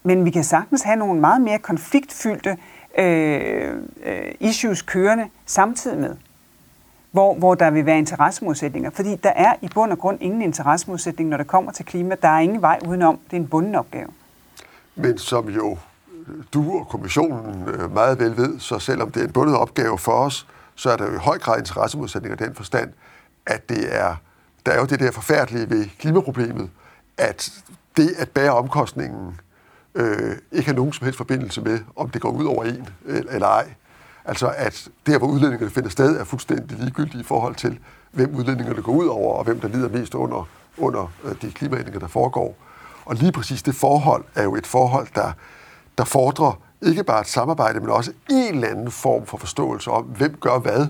men 0.05 0.25
vi 0.25 0.29
kan 0.31 0.43
sagtens 0.43 0.81
have 0.81 0.95
nogle 0.95 1.21
meget 1.21 1.41
mere 1.41 1.59
konfliktfyldte 1.59 2.57
øh, 2.97 3.74
øh, 4.03 4.31
issues 4.39 4.81
kørende 4.81 5.27
samtidig 5.45 5.97
med, 5.97 6.15
hvor, 7.12 7.35
hvor 7.35 7.55
der 7.55 7.71
vil 7.71 7.85
være 7.85 7.97
interessemodsætninger. 7.97 8.89
Fordi 8.89 9.15
der 9.15 9.29
er 9.29 9.53
i 9.62 9.69
bund 9.74 9.91
og 9.91 10.00
grund 10.00 10.17
ingen 10.21 10.41
interessemodsætning, 10.41 11.29
når 11.29 11.38
det 11.38 11.47
kommer 11.47 11.71
til 11.71 11.85
klima. 11.85 12.15
Der 12.21 12.27
er 12.27 12.39
ingen 12.39 12.62
vej 12.62 12.79
udenom. 12.88 13.19
Det 13.25 13.38
er 13.38 13.41
en 13.41 13.47
bunden 13.47 13.75
opgave. 13.75 14.07
Men 14.95 15.17
som 15.17 15.50
jo 15.50 15.77
du 16.53 16.79
og 16.79 16.88
kommissionen 16.88 17.69
øh, 17.69 17.93
meget 17.93 18.19
vel 18.19 18.38
ved, 18.38 18.59
så 18.59 18.79
selvom 18.79 19.12
det 19.12 19.21
er 19.21 19.27
en 19.27 19.33
bundet 19.33 19.57
opgave 19.57 19.97
for 19.97 20.12
os, 20.12 20.47
så 20.75 20.89
er 20.89 20.97
der 20.97 21.05
jo 21.05 21.13
i 21.13 21.17
høj 21.17 21.38
grad 21.38 21.59
interessemodsætninger 21.59 22.41
i 22.41 22.47
den 22.47 22.55
forstand, 22.55 22.89
at 23.45 23.69
det 23.69 23.95
er, 23.95 24.15
der 24.65 24.71
er 24.71 24.79
jo 24.79 24.85
det 24.85 25.00
der 25.00 25.12
forfærdelige 25.12 25.69
ved 25.69 25.85
klimaproblemet, 26.00 26.69
at 27.17 27.63
det 27.97 28.09
at 28.17 28.29
bære 28.29 28.51
omkostningen 28.51 29.39
øh, 29.96 30.38
ikke 30.52 30.68
har 30.68 30.75
nogen 30.75 30.94
som 30.94 31.06
helst 31.06 31.18
forbindelse 31.18 31.62
med, 31.62 31.80
om 31.96 32.10
det 32.10 32.22
går 32.22 32.30
ud 32.30 32.46
over 32.46 32.64
en 32.64 32.90
øh, 33.06 33.22
eller 33.30 33.48
ej. 33.48 33.74
Altså 34.25 34.54
at 34.58 34.88
der, 35.06 35.18
hvor 35.18 35.28
udlændingerne 35.28 35.72
finder 35.72 35.90
sted, 35.90 36.20
er 36.20 36.24
fuldstændig 36.24 36.78
ligegyldigt 36.78 37.22
i 37.22 37.24
forhold 37.24 37.56
til, 37.56 37.80
hvem 38.12 38.36
udlændingerne 38.36 38.82
går 38.82 38.92
ud 38.92 39.08
over, 39.08 39.34
og 39.38 39.44
hvem 39.44 39.60
der 39.60 39.68
lider 39.68 39.90
mest 39.90 40.16
under 40.16 40.48
under 40.78 41.12
øh, 41.24 41.36
de 41.42 41.52
klimaændringer, 41.52 42.00
der 42.00 42.08
foregår. 42.08 42.58
Og 43.06 43.16
lige 43.16 43.32
præcis 43.32 43.64
det 43.64 43.75
forhold 43.75 44.24
er 44.36 44.44
jo 44.44 44.56
et 44.56 44.68
forhold, 44.68 45.08
der, 45.16 45.32
der 45.98 46.04
fordrer 46.04 46.60
ikke 46.82 47.04
bare 47.04 47.22
et 47.22 47.28
samarbejde, 47.28 47.80
men 47.80 47.90
også 47.90 48.12
en 48.30 48.56
eller 48.56 48.68
anden 48.68 48.92
form 48.92 49.25
for 49.25 49.38
forståelse 49.38 49.92
om, 49.92 50.04
hvem 50.04 50.38
gør 50.40 50.60
hvad, 50.60 50.88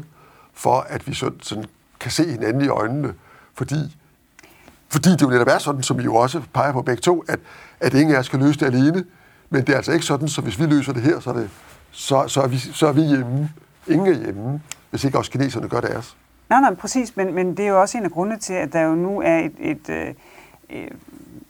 for 0.54 0.80
at 0.90 1.08
vi 1.08 1.14
sådan, 1.14 1.40
sådan 1.42 1.66
kan 2.00 2.12
se 2.12 2.32
hinanden 2.32 2.66
i 2.66 2.68
øjnene. 2.68 3.14
Fordi, 3.54 3.98
fordi 4.96 5.10
det 5.10 5.22
jo 5.22 5.30
netop 5.30 5.48
er 5.48 5.58
sådan, 5.58 5.84
som 5.84 5.98
vi 5.98 6.04
jo 6.04 6.16
også 6.16 6.42
peger 6.54 6.72
på 6.72 6.82
begge 6.82 7.02
to, 7.02 7.24
at, 7.28 7.40
at 7.80 7.94
ingen 7.94 8.16
af 8.16 8.20
os 8.20 8.30
kan 8.30 8.40
løse 8.40 8.60
det 8.60 8.66
alene, 8.66 9.04
men 9.50 9.62
det 9.62 9.70
er 9.70 9.78
altså 9.78 9.92
ikke 9.92 10.06
sådan, 10.06 10.28
så 10.28 10.42
hvis 10.42 10.60
vi 10.60 10.66
løser 10.66 10.94
det 10.94 11.02
her, 11.02 11.20
så 11.20 11.30
er, 11.30 11.34
det, 11.34 11.50
så, 11.92 12.28
så 12.28 12.42
er, 12.42 12.48
vi, 12.48 12.58
så 12.58 12.88
er 12.88 12.92
vi 12.92 13.02
hjemme. 13.02 13.50
Ingen 13.88 14.08
er 14.08 14.24
hjemme, 14.24 14.62
hvis 14.90 15.04
ikke 15.04 15.18
også 15.18 15.32
kineserne 15.32 15.70
gør 15.70 15.82
deres. 15.82 16.18
Nej, 16.50 16.62
nej, 16.62 16.76
præcis, 16.76 17.18
men, 17.18 17.36
men 17.36 17.58
det 17.58 17.66
er 17.66 17.70
jo 17.70 17.82
også 17.82 17.98
en 17.98 18.06
af 18.06 18.12
grundene 18.12 18.40
til, 18.40 18.54
at 18.54 18.74
der 18.74 18.82
jo 18.82 18.96
nu 18.96 19.22
er 19.22 19.38
et, 19.38 19.52
et, 19.60 19.90
et, 19.90 20.16
et 20.70 20.90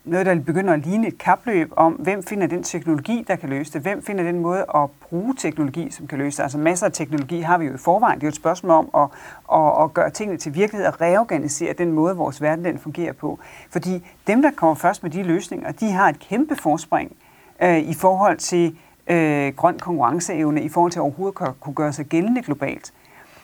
noget, 0.05 0.25
der 0.25 0.39
begynder 0.39 0.73
at 0.73 0.79
ligne 0.79 1.07
et 1.07 1.17
kapløb 1.17 1.73
om, 1.75 1.93
hvem 1.93 2.23
finder 2.23 2.47
den 2.47 2.63
teknologi, 2.63 3.25
der 3.27 3.35
kan 3.35 3.49
løse 3.49 3.73
det, 3.73 3.81
hvem 3.81 4.03
finder 4.03 4.23
den 4.23 4.39
måde 4.39 4.65
at 4.75 4.89
bruge 5.09 5.35
teknologi, 5.37 5.91
som 5.91 6.07
kan 6.07 6.17
løse 6.17 6.37
det. 6.37 6.43
Altså 6.43 6.57
masser 6.57 6.85
af 6.85 6.91
teknologi 6.91 7.39
har 7.39 7.57
vi 7.57 7.65
jo 7.65 7.73
i 7.73 7.77
forvejen. 7.77 8.19
Det 8.19 8.23
er 8.23 8.27
jo 8.27 8.29
et 8.29 8.35
spørgsmål 8.35 8.71
om 8.71 8.89
at, 8.95 9.07
at, 9.53 9.83
at 9.83 9.93
gøre 9.93 10.09
tingene 10.09 10.37
til 10.37 10.55
virkelighed 10.55 10.87
og 10.87 11.01
reorganisere 11.01 11.73
den 11.73 11.91
måde, 11.91 12.15
vores 12.15 12.41
verden 12.41 12.65
den 12.65 12.79
fungerer 12.79 13.13
på. 13.13 13.39
Fordi 13.69 14.07
dem, 14.27 14.41
der 14.41 14.51
kommer 14.51 14.75
først 14.75 15.03
med 15.03 15.11
de 15.11 15.23
løsninger, 15.23 15.71
de 15.71 15.91
har 15.91 16.09
et 16.09 16.19
kæmpe 16.19 16.55
forspring 16.55 17.15
øh, 17.61 17.77
i 17.77 17.93
forhold 17.93 18.37
til 18.37 18.77
øh, 19.07 19.53
grøn 19.55 19.79
konkurrenceevne, 19.79 20.61
i 20.61 20.69
forhold 20.69 20.91
til 20.91 20.99
at 20.99 21.03
overhovedet 21.03 21.35
kunne 21.59 21.75
gøre 21.75 21.93
sig 21.93 22.05
gældende 22.05 22.41
globalt. 22.41 22.93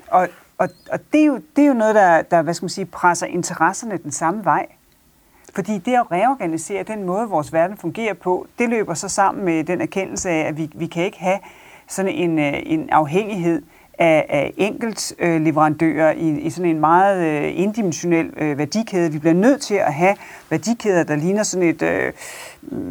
Og, 0.08 0.28
og, 0.58 0.70
og 0.92 1.00
det, 1.14 1.22
er 1.22 1.26
jo, 1.26 1.42
det 1.56 1.64
er 1.64 1.68
jo 1.68 1.74
noget, 1.74 1.96
der, 1.96 2.22
der 2.22 2.42
hvad 2.42 2.54
skal 2.54 2.64
man 2.64 2.70
sige, 2.70 2.86
presser 2.86 3.28
interesserne 3.28 3.98
den 3.98 4.12
samme 4.12 4.46
vej. 4.46 4.66
Fordi 5.56 5.78
det 5.78 5.94
at 5.94 6.12
reorganisere 6.12 6.84
den 6.84 7.04
måde, 7.04 7.30
vores 7.30 7.54
verden 7.54 7.78
fungerer 7.78 8.14
på, 8.14 8.48
det 8.60 8.70
løber 8.70 8.94
så 8.94 9.10
sammen 9.10 9.46
med 9.46 9.64
den 9.64 9.82
erkendelse 9.82 10.30
af, 10.30 10.48
at 10.48 10.58
vi, 10.58 10.70
vi 10.76 10.88
kan 10.88 11.04
ikke 11.04 11.20
have 11.20 11.40
sådan 11.88 12.12
en, 12.12 12.40
øh, 12.40 12.54
en 12.66 12.90
afhængighed 12.90 13.62
af, 14.02 14.26
af 14.30 14.54
enkelt 14.58 15.14
øh, 15.20 15.42
leverandører 15.42 16.12
i, 16.12 16.40
i 16.40 16.50
sådan 16.50 16.70
en 16.70 16.80
meget 16.80 17.44
øh, 17.44 17.60
indimensionel 17.60 18.30
øh, 18.38 18.58
værdikæde. 18.58 19.12
Vi 19.12 19.20
bliver 19.20 19.34
nødt 19.34 19.62
til 19.62 19.76
at 19.76 19.94
have 19.94 20.16
værdikæder, 20.50 21.04
der 21.04 21.16
ligner 21.16 21.44
sådan 21.44 21.68
et 21.68 21.82
øh, 21.82 22.14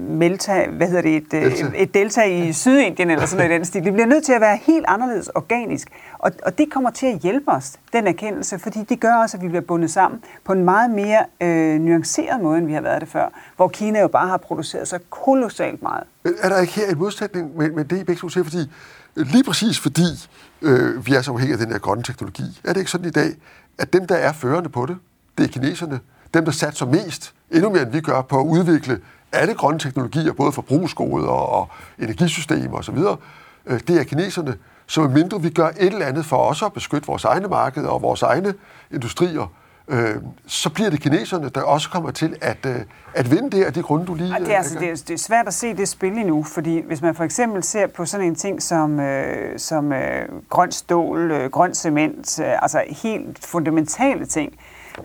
melta, 0.09 0.67
hvad 0.71 0.87
hedder 0.87 1.03
det, 1.03 1.17
et, 1.17 1.35
øh, 1.35 1.43
delta. 1.43 1.71
et 1.75 1.95
delta 1.95 2.23
i 2.23 2.53
Sydindien 2.53 3.11
eller 3.11 3.27
sådan 3.27 3.37
noget 3.39 3.51
i 3.51 3.55
den 3.55 3.65
stil. 3.65 3.85
Det 3.85 3.93
bliver 3.93 4.07
nødt 4.07 4.25
til 4.25 4.33
at 4.33 4.41
være 4.41 4.59
helt 4.63 4.85
anderledes 4.89 5.29
organisk. 5.29 5.89
Og, 6.19 6.33
og 6.43 6.59
det 6.59 6.73
kommer 6.73 6.91
til 6.91 7.07
at 7.07 7.19
hjælpe 7.19 7.51
os, 7.51 7.79
den 7.93 8.07
erkendelse, 8.07 8.59
fordi 8.59 8.79
det 8.89 9.01
gør 9.01 9.15
også, 9.15 9.37
at 9.37 9.43
vi 9.43 9.49
bliver 9.49 9.63
bundet 9.63 9.91
sammen 9.91 10.21
på 10.45 10.53
en 10.53 10.65
meget 10.65 10.91
mere 10.91 11.25
øh, 11.41 11.81
nuanceret 11.81 12.43
måde, 12.43 12.59
end 12.59 12.67
vi 12.67 12.73
har 12.73 12.81
været 12.81 13.01
det 13.01 13.09
før, 13.09 13.29
hvor 13.57 13.69
Kina 13.69 14.01
jo 14.01 14.09
bare 14.09 14.29
har 14.29 14.37
produceret 14.37 14.89
så 14.89 14.99
kolossalt 15.11 15.83
meget. 15.83 16.05
Men 16.25 16.35
er 16.43 16.49
der 16.49 16.61
ikke 16.61 16.73
her 16.73 16.87
en 16.91 16.99
modsætning 16.99 17.57
med, 17.57 17.71
med 17.71 17.85
det, 17.85 18.01
I 18.01 18.05
begge 18.05 18.21
to 18.21 18.29
siger, 18.29 18.45
fordi 18.45 18.71
lige 19.25 19.45
præcis 19.45 19.79
fordi 19.79 20.29
øh, 20.63 21.07
vi 21.07 21.15
er 21.15 21.23
så 21.23 21.33
afhængige 21.33 21.53
af 21.53 21.59
den 21.59 21.73
her 21.73 21.79
grønne 21.79 22.03
teknologi, 22.03 22.61
er 22.65 22.73
det 22.73 22.81
ikke 22.81 22.91
sådan 22.91 23.07
i 23.07 23.11
dag, 23.11 23.35
at 23.79 23.93
dem, 23.93 24.07
der 24.07 24.15
er 24.15 24.33
førende 24.33 24.69
på 24.69 24.87
det, 24.87 24.97
det 25.39 25.45
er 25.45 25.49
kineserne, 25.49 26.01
dem, 26.35 26.45
der 26.45 26.53
satser 26.53 26.87
mest, 26.87 27.35
endnu 27.51 27.71
mere 27.71 27.83
end 27.83 27.91
vi 27.91 28.01
gør, 28.01 28.23
på 28.23 28.41
at 28.41 28.45
udvikle 28.45 29.01
alle 29.33 29.55
grønne 29.55 29.79
teknologier, 29.79 30.33
både 30.33 30.53
forbrugsgode 30.53 31.29
og, 31.29 31.49
og 31.49 31.69
energisystemer 31.99 32.79
osv., 32.79 32.99
øh, 33.67 33.81
det 33.89 34.01
er 34.01 34.05
kineserne. 34.05 34.57
Så 34.87 35.03
mindre 35.03 35.43
vi 35.43 35.51
gør 35.51 35.69
et 35.69 35.75
eller 35.79 36.07
andet 36.07 36.27
for 36.27 36.37
også 36.37 36.67
at 36.67 36.73
beskytte 36.73 37.07
vores 37.07 37.25
egne 37.25 37.49
markeder 37.49 37.89
og 37.89 38.03
vores 38.03 38.23
egne 38.23 38.55
industrier, 38.91 39.53
øh, 39.91 40.15
så 40.47 40.71
bliver 40.71 40.91
det 40.91 41.01
kineserne, 41.01 41.49
der 41.49 41.63
også 41.63 41.91
kommer 41.91 42.11
til 42.11 42.37
at, 42.41 42.67
øh, 42.67 42.77
at 43.15 43.31
vinde 43.31 43.51
det 43.51 43.65
af 43.65 43.73
de 43.73 43.83
grunde, 43.83 44.07
du 44.07 44.15
lige... 44.15 44.35
det, 44.35 44.53
er, 44.53 44.57
altså, 44.57 44.79
det, 44.79 44.91
er, 44.91 44.95
det 44.95 45.11
er 45.11 45.19
svært 45.19 45.47
at 45.47 45.55
se 45.55 45.77
det 45.77 45.89
spil 45.89 46.13
endnu, 46.13 46.43
fordi 46.43 46.83
hvis 46.87 47.03
man 47.03 47.15
for 47.15 47.25
eksempel 47.25 47.63
ser 47.63 47.87
på 47.87 48.05
sådan 48.05 48.27
en 48.27 48.35
ting 48.35 48.63
som, 48.63 49.01
øh, 49.01 49.59
som 49.59 49.93
øh, 49.93 50.29
grøn 50.49 50.73
stål, 50.73 51.31
øh, 51.31 51.51
grøn 51.51 51.75
cement, 51.75 52.41
øh, 52.41 52.63
altså 52.63 52.83
helt 52.89 53.47
fundamentale 53.47 54.27
ting, 54.27 54.53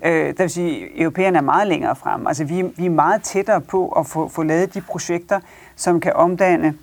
øh, 0.06 0.28
det 0.28 0.40
vil 0.40 0.50
sige, 0.50 0.84
at 0.84 0.90
europæerne 0.96 1.38
er 1.38 1.42
meget 1.42 1.68
længere 1.68 1.96
frem. 1.96 2.28
Altså 2.28 2.44
vi, 2.44 2.62
vi 2.78 2.86
er 2.86 2.90
meget 2.90 3.24
tættere 3.24 3.62
på 3.62 3.90
at 3.90 4.08
få, 4.08 4.28
få 4.28 4.44
lavet 4.44 4.74
de 4.74 4.82
projekter, 4.82 5.40
som 5.76 6.00
kan 6.00 6.14
omdanne 6.16 6.74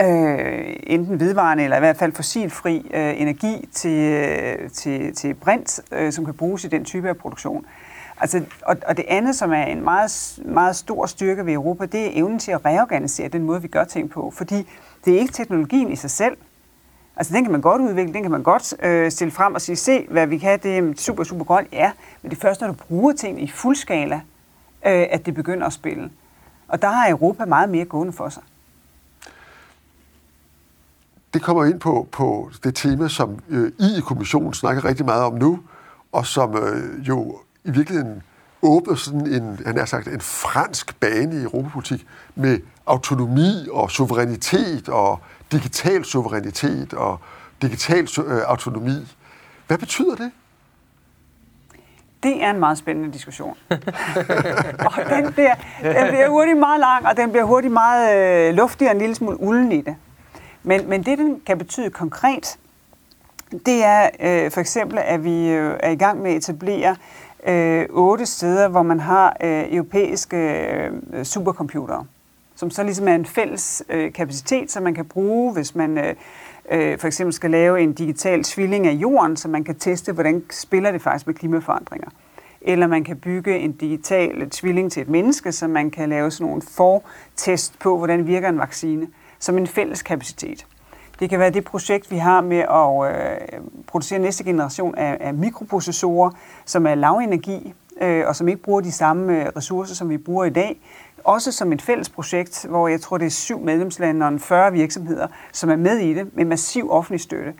øh, 0.00 0.76
enten 0.86 1.20
vedvarende 1.20 1.64
eller 1.64 1.76
i 1.76 1.80
hvert 1.80 1.96
fald 1.96 2.12
fossilfri 2.12 2.90
øh, 2.94 3.20
energi 3.20 3.68
til, 3.72 3.98
øh, 3.98 4.70
til, 4.70 5.14
til 5.14 5.34
brint, 5.34 5.80
øh, 5.92 6.12
som 6.12 6.24
kan 6.24 6.34
bruges 6.34 6.64
i 6.64 6.68
den 6.68 6.84
type 6.84 7.08
af 7.08 7.16
produktion. 7.16 7.66
Altså, 8.20 8.44
og, 8.62 8.76
og 8.86 8.96
det 8.96 9.04
andet, 9.08 9.36
som 9.36 9.52
er 9.52 9.62
en 9.62 9.84
meget, 9.84 10.38
meget 10.44 10.76
stor 10.76 11.06
styrke 11.06 11.46
ved 11.46 11.52
Europa, 11.52 11.86
det 11.86 12.06
er 12.06 12.10
evnen 12.12 12.38
til 12.38 12.52
at 12.52 12.64
reorganisere 12.64 13.28
den 13.28 13.42
måde, 13.42 13.62
vi 13.62 13.68
gør 13.68 13.84
ting 13.84 14.10
på. 14.10 14.32
Fordi 14.36 14.68
det 15.04 15.14
er 15.14 15.18
ikke 15.18 15.32
teknologien 15.32 15.92
i 15.92 15.96
sig 15.96 16.10
selv. 16.10 16.36
Altså, 17.16 17.34
den 17.34 17.44
kan 17.44 17.52
man 17.52 17.60
godt 17.60 17.82
udvikle, 17.82 18.14
den 18.14 18.22
kan 18.22 18.30
man 18.30 18.42
godt 18.42 18.74
øh, 18.82 19.10
stille 19.10 19.30
frem 19.30 19.54
og 19.54 19.60
sige, 19.60 19.76
se, 19.76 20.06
hvad 20.10 20.26
vi 20.26 20.38
kan, 20.38 20.58
det 20.62 20.78
er 20.78 20.92
super, 20.96 21.24
super 21.24 21.44
godt. 21.44 21.66
Ja, 21.72 21.92
men 22.22 22.30
det 22.30 22.36
er 22.36 22.40
først, 22.40 22.60
når 22.60 22.68
du 22.68 22.74
bruger 22.74 23.12
ting 23.12 23.42
i 23.42 23.48
fuld 23.48 23.76
skala, 23.76 24.20
øh, 24.86 25.06
at 25.10 25.26
det 25.26 25.34
begynder 25.34 25.66
at 25.66 25.72
spille. 25.72 26.10
Og 26.68 26.82
der 26.82 26.88
har 26.88 27.10
Europa 27.10 27.44
meget 27.44 27.68
mere 27.68 27.84
gående 27.84 28.12
for 28.12 28.28
sig 28.28 28.42
det 31.36 31.44
kommer 31.44 31.64
ind 31.64 31.80
på, 31.80 32.08
på 32.12 32.50
det 32.64 32.74
tema, 32.74 33.08
som 33.08 33.38
øh, 33.48 33.72
I 33.78 33.98
i 33.98 34.00
kommissionen 34.00 34.54
snakker 34.54 34.84
rigtig 34.84 35.06
meget 35.06 35.24
om 35.24 35.34
nu, 35.34 35.60
og 36.12 36.26
som 36.26 36.56
øh, 36.56 37.08
jo 37.08 37.38
i 37.64 37.70
virkeligheden 37.70 38.22
åbner 38.62 38.94
sådan 38.94 39.26
en, 39.26 39.60
han 39.66 39.78
har 39.78 39.84
sagt, 39.84 40.08
en 40.08 40.20
fransk 40.20 41.00
bane 41.00 41.40
i 41.40 41.42
europapolitik 41.42 42.06
med 42.34 42.58
autonomi 42.86 43.66
og 43.70 43.90
suverænitet 43.90 44.88
og 44.88 45.20
digital 45.52 46.04
suverænitet 46.04 46.94
og 46.94 47.20
digital 47.62 48.08
øh, 48.26 48.42
autonomi. 48.46 49.14
Hvad 49.66 49.78
betyder 49.78 50.14
det? 50.14 50.30
Det 52.22 52.42
er 52.42 52.50
en 52.50 52.60
meget 52.60 52.78
spændende 52.78 53.12
diskussion. 53.12 53.56
og 54.86 54.92
den 55.10 55.32
bliver, 55.32 55.54
den 55.82 56.08
bliver 56.08 56.28
hurtigt 56.28 56.58
meget 56.58 56.80
lang, 56.80 57.06
og 57.06 57.16
den 57.16 57.30
bliver 57.30 57.44
hurtigt 57.44 57.72
meget 57.72 58.16
øh, 58.16 58.54
luftig 58.54 58.88
og 58.88 58.92
en 58.94 58.98
lille 58.98 59.14
smule 59.14 59.40
ulden 59.40 59.72
i 59.72 59.80
det. 59.80 59.96
Men, 60.66 60.88
men 60.88 61.02
det, 61.02 61.18
den 61.18 61.40
kan 61.46 61.58
betyde 61.58 61.90
konkret, 61.90 62.58
det 63.66 63.84
er 63.84 64.08
øh, 64.20 64.50
for 64.50 64.60
eksempel, 64.60 64.98
at 64.98 65.24
vi 65.24 65.48
øh, 65.48 65.76
er 65.80 65.90
i 65.90 65.96
gang 65.96 66.22
med 66.22 66.30
at 66.30 66.36
etablere 66.36 66.96
øh, 67.46 67.86
otte 67.90 68.26
steder, 68.26 68.68
hvor 68.68 68.82
man 68.82 69.00
har 69.00 69.36
øh, 69.44 69.74
europæiske 69.74 70.36
øh, 70.36 71.24
supercomputere, 71.24 72.06
som 72.56 72.70
så 72.70 72.82
ligesom 72.82 73.08
er 73.08 73.14
en 73.14 73.26
fælles 73.26 73.82
øh, 73.88 74.12
kapacitet, 74.12 74.70
som 74.70 74.82
man 74.82 74.94
kan 74.94 75.04
bruge, 75.04 75.52
hvis 75.52 75.74
man 75.74 75.98
øh, 75.98 76.14
øh, 76.70 76.98
for 76.98 77.06
eksempel 77.06 77.32
skal 77.32 77.50
lave 77.50 77.80
en 77.80 77.92
digital 77.92 78.42
tvilling 78.44 78.86
af 78.86 78.92
jorden, 78.92 79.36
så 79.36 79.48
man 79.48 79.64
kan 79.64 79.74
teste, 79.74 80.12
hvordan 80.12 80.42
spiller 80.50 80.90
det 80.90 81.02
faktisk 81.02 81.26
med 81.26 81.34
klimaforandringer. 81.34 82.08
Eller 82.60 82.86
man 82.86 83.04
kan 83.04 83.16
bygge 83.16 83.58
en 83.58 83.72
digital 83.72 84.50
tvilling 84.50 84.92
til 84.92 85.02
et 85.02 85.08
menneske, 85.08 85.52
så 85.52 85.68
man 85.68 85.90
kan 85.90 86.08
lave 86.08 86.30
sådan 86.30 86.46
nogle 86.46 86.62
fortest 86.62 87.78
på, 87.78 87.98
hvordan 87.98 88.26
virker 88.26 88.48
en 88.48 88.58
vaccine 88.58 89.06
som 89.38 89.58
en 89.58 89.66
fælles 89.66 90.02
kapacitet. 90.02 90.66
Det 91.20 91.30
kan 91.30 91.38
være 91.38 91.50
det 91.50 91.64
projekt, 91.64 92.10
vi 92.10 92.16
har 92.16 92.40
med 92.40 92.58
at 92.58 93.14
øh, 93.14 93.60
producere 93.86 94.18
næste 94.18 94.44
generation 94.44 94.94
af, 94.94 95.16
af 95.20 95.34
mikroprocessorer, 95.34 96.30
som 96.64 96.86
er 96.86 96.94
lavenergi 96.94 97.74
øh, 98.00 98.24
og 98.26 98.36
som 98.36 98.48
ikke 98.48 98.62
bruger 98.62 98.80
de 98.80 98.92
samme 98.92 99.40
øh, 99.42 99.52
ressourcer, 99.56 99.94
som 99.94 100.10
vi 100.10 100.18
bruger 100.18 100.44
i 100.44 100.50
dag. 100.50 100.80
Også 101.24 101.52
som 101.52 101.72
et 101.72 101.82
fælles 101.82 102.08
projekt, 102.08 102.66
hvor 102.68 102.88
jeg 102.88 103.00
tror, 103.00 103.18
det 103.18 103.26
er 103.26 103.30
syv 103.30 103.60
medlemslande 103.60 104.26
og 104.26 104.40
40 104.40 104.72
virksomheder, 104.72 105.26
som 105.52 105.70
er 105.70 105.76
med 105.76 105.98
i 105.98 106.14
det 106.14 106.36
med 106.36 106.44
massiv 106.44 106.90
offentlig 106.90 107.20
støtte. 107.20 107.54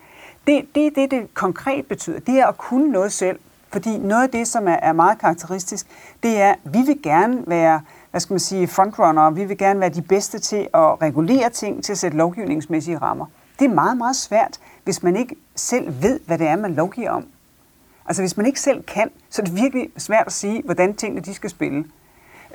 Det, 0.46 0.66
det, 0.74 0.92
det, 0.96 1.10
det 1.10 1.34
konkret 1.34 1.86
betyder, 1.86 2.20
det 2.20 2.38
er 2.38 2.46
at 2.46 2.58
kunne 2.58 2.92
noget 2.92 3.12
selv. 3.12 3.38
Fordi 3.72 3.98
noget 3.98 4.22
af 4.22 4.30
det, 4.30 4.48
som 4.48 4.68
er, 4.68 4.76
er 4.82 4.92
meget 4.92 5.18
karakteristisk, 5.18 5.86
det 6.22 6.40
er, 6.40 6.50
at 6.50 6.58
vi 6.64 6.78
vil 6.86 7.02
gerne 7.02 7.44
være 7.46 7.80
hvad 8.16 8.20
skal 8.20 8.34
man 8.34 8.40
sige, 8.40 8.68
frontrunner. 8.68 9.30
Vi 9.30 9.44
vil 9.44 9.58
gerne 9.58 9.80
være 9.80 9.88
de 9.88 10.02
bedste 10.02 10.38
til 10.38 10.68
at 10.74 11.02
regulere 11.02 11.50
ting, 11.50 11.84
til 11.84 11.92
at 11.92 11.98
sætte 11.98 12.16
lovgivningsmæssige 12.16 12.98
rammer. 12.98 13.26
Det 13.58 13.64
er 13.64 13.74
meget, 13.74 13.96
meget 13.96 14.16
svært, 14.16 14.58
hvis 14.84 15.02
man 15.02 15.16
ikke 15.16 15.36
selv 15.54 16.02
ved, 16.02 16.20
hvad 16.26 16.38
det 16.38 16.46
er, 16.46 16.56
man 16.56 16.74
lovgiver 16.74 17.10
om. 17.10 17.26
Altså 18.06 18.22
hvis 18.22 18.36
man 18.36 18.46
ikke 18.46 18.60
selv 18.60 18.82
kan, 18.82 19.10
så 19.30 19.42
er 19.42 19.46
det 19.46 19.56
virkelig 19.56 19.88
svært 19.96 20.26
at 20.26 20.32
sige, 20.32 20.62
hvordan 20.62 20.94
tingene 20.94 21.20
de 21.20 21.34
skal 21.34 21.50
spille. 21.50 21.84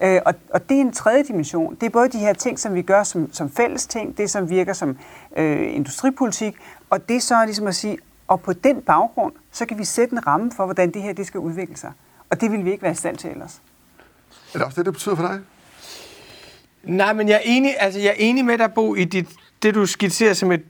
Øh, 0.01 0.21
og, 0.25 0.33
og 0.53 0.69
det 0.69 0.77
er 0.77 0.81
en 0.81 0.91
tredje 0.91 1.23
dimension. 1.23 1.75
Det 1.75 1.85
er 1.85 1.89
både 1.89 2.09
de 2.09 2.19
her 2.19 2.33
ting, 2.33 2.59
som 2.59 2.73
vi 2.73 2.81
gør 2.81 3.03
som, 3.03 3.33
som 3.33 3.49
fælles 3.49 3.87
ting, 3.87 4.17
det 4.17 4.29
som 4.29 4.49
virker 4.49 4.73
som 4.73 4.97
øh, 5.37 5.75
industripolitik, 5.75 6.55
og 6.89 7.09
det 7.09 7.23
så 7.23 7.35
er 7.35 7.45
ligesom 7.45 7.67
at 7.67 7.75
sige, 7.75 7.97
og 8.27 8.41
på 8.41 8.53
den 8.53 8.81
baggrund, 8.81 9.33
så 9.51 9.65
kan 9.65 9.77
vi 9.77 9.85
sætte 9.85 10.13
en 10.13 10.27
ramme 10.27 10.51
for, 10.51 10.65
hvordan 10.65 10.93
det 10.93 11.01
her 11.01 11.13
det 11.13 11.27
skal 11.27 11.39
udvikle 11.39 11.77
sig. 11.77 11.91
Og 12.29 12.41
det 12.41 12.51
vil 12.51 12.65
vi 12.65 12.71
ikke 12.71 12.83
være 12.83 12.91
i 12.91 12.95
stand 12.95 13.17
til 13.17 13.29
ellers. 13.29 13.61
Er 14.53 14.57
det 14.57 14.65
også 14.65 14.75
det, 14.75 14.85
det 14.85 14.93
betyder 14.93 15.15
for 15.15 15.27
dig? 15.27 15.39
Nej, 16.83 17.13
men 17.13 17.29
jeg 17.29 17.35
er 17.35 17.41
enig, 17.43 17.75
altså 17.79 17.99
jeg 17.99 18.09
er 18.09 18.15
enig 18.17 18.45
med 18.45 18.57
dig, 18.57 18.73
Bo, 18.73 18.95
i 18.95 19.03
dit, 19.03 19.27
det, 19.63 19.75
du 19.75 19.85
skitserer 19.85 20.33
som 20.33 20.51
et 20.51 20.63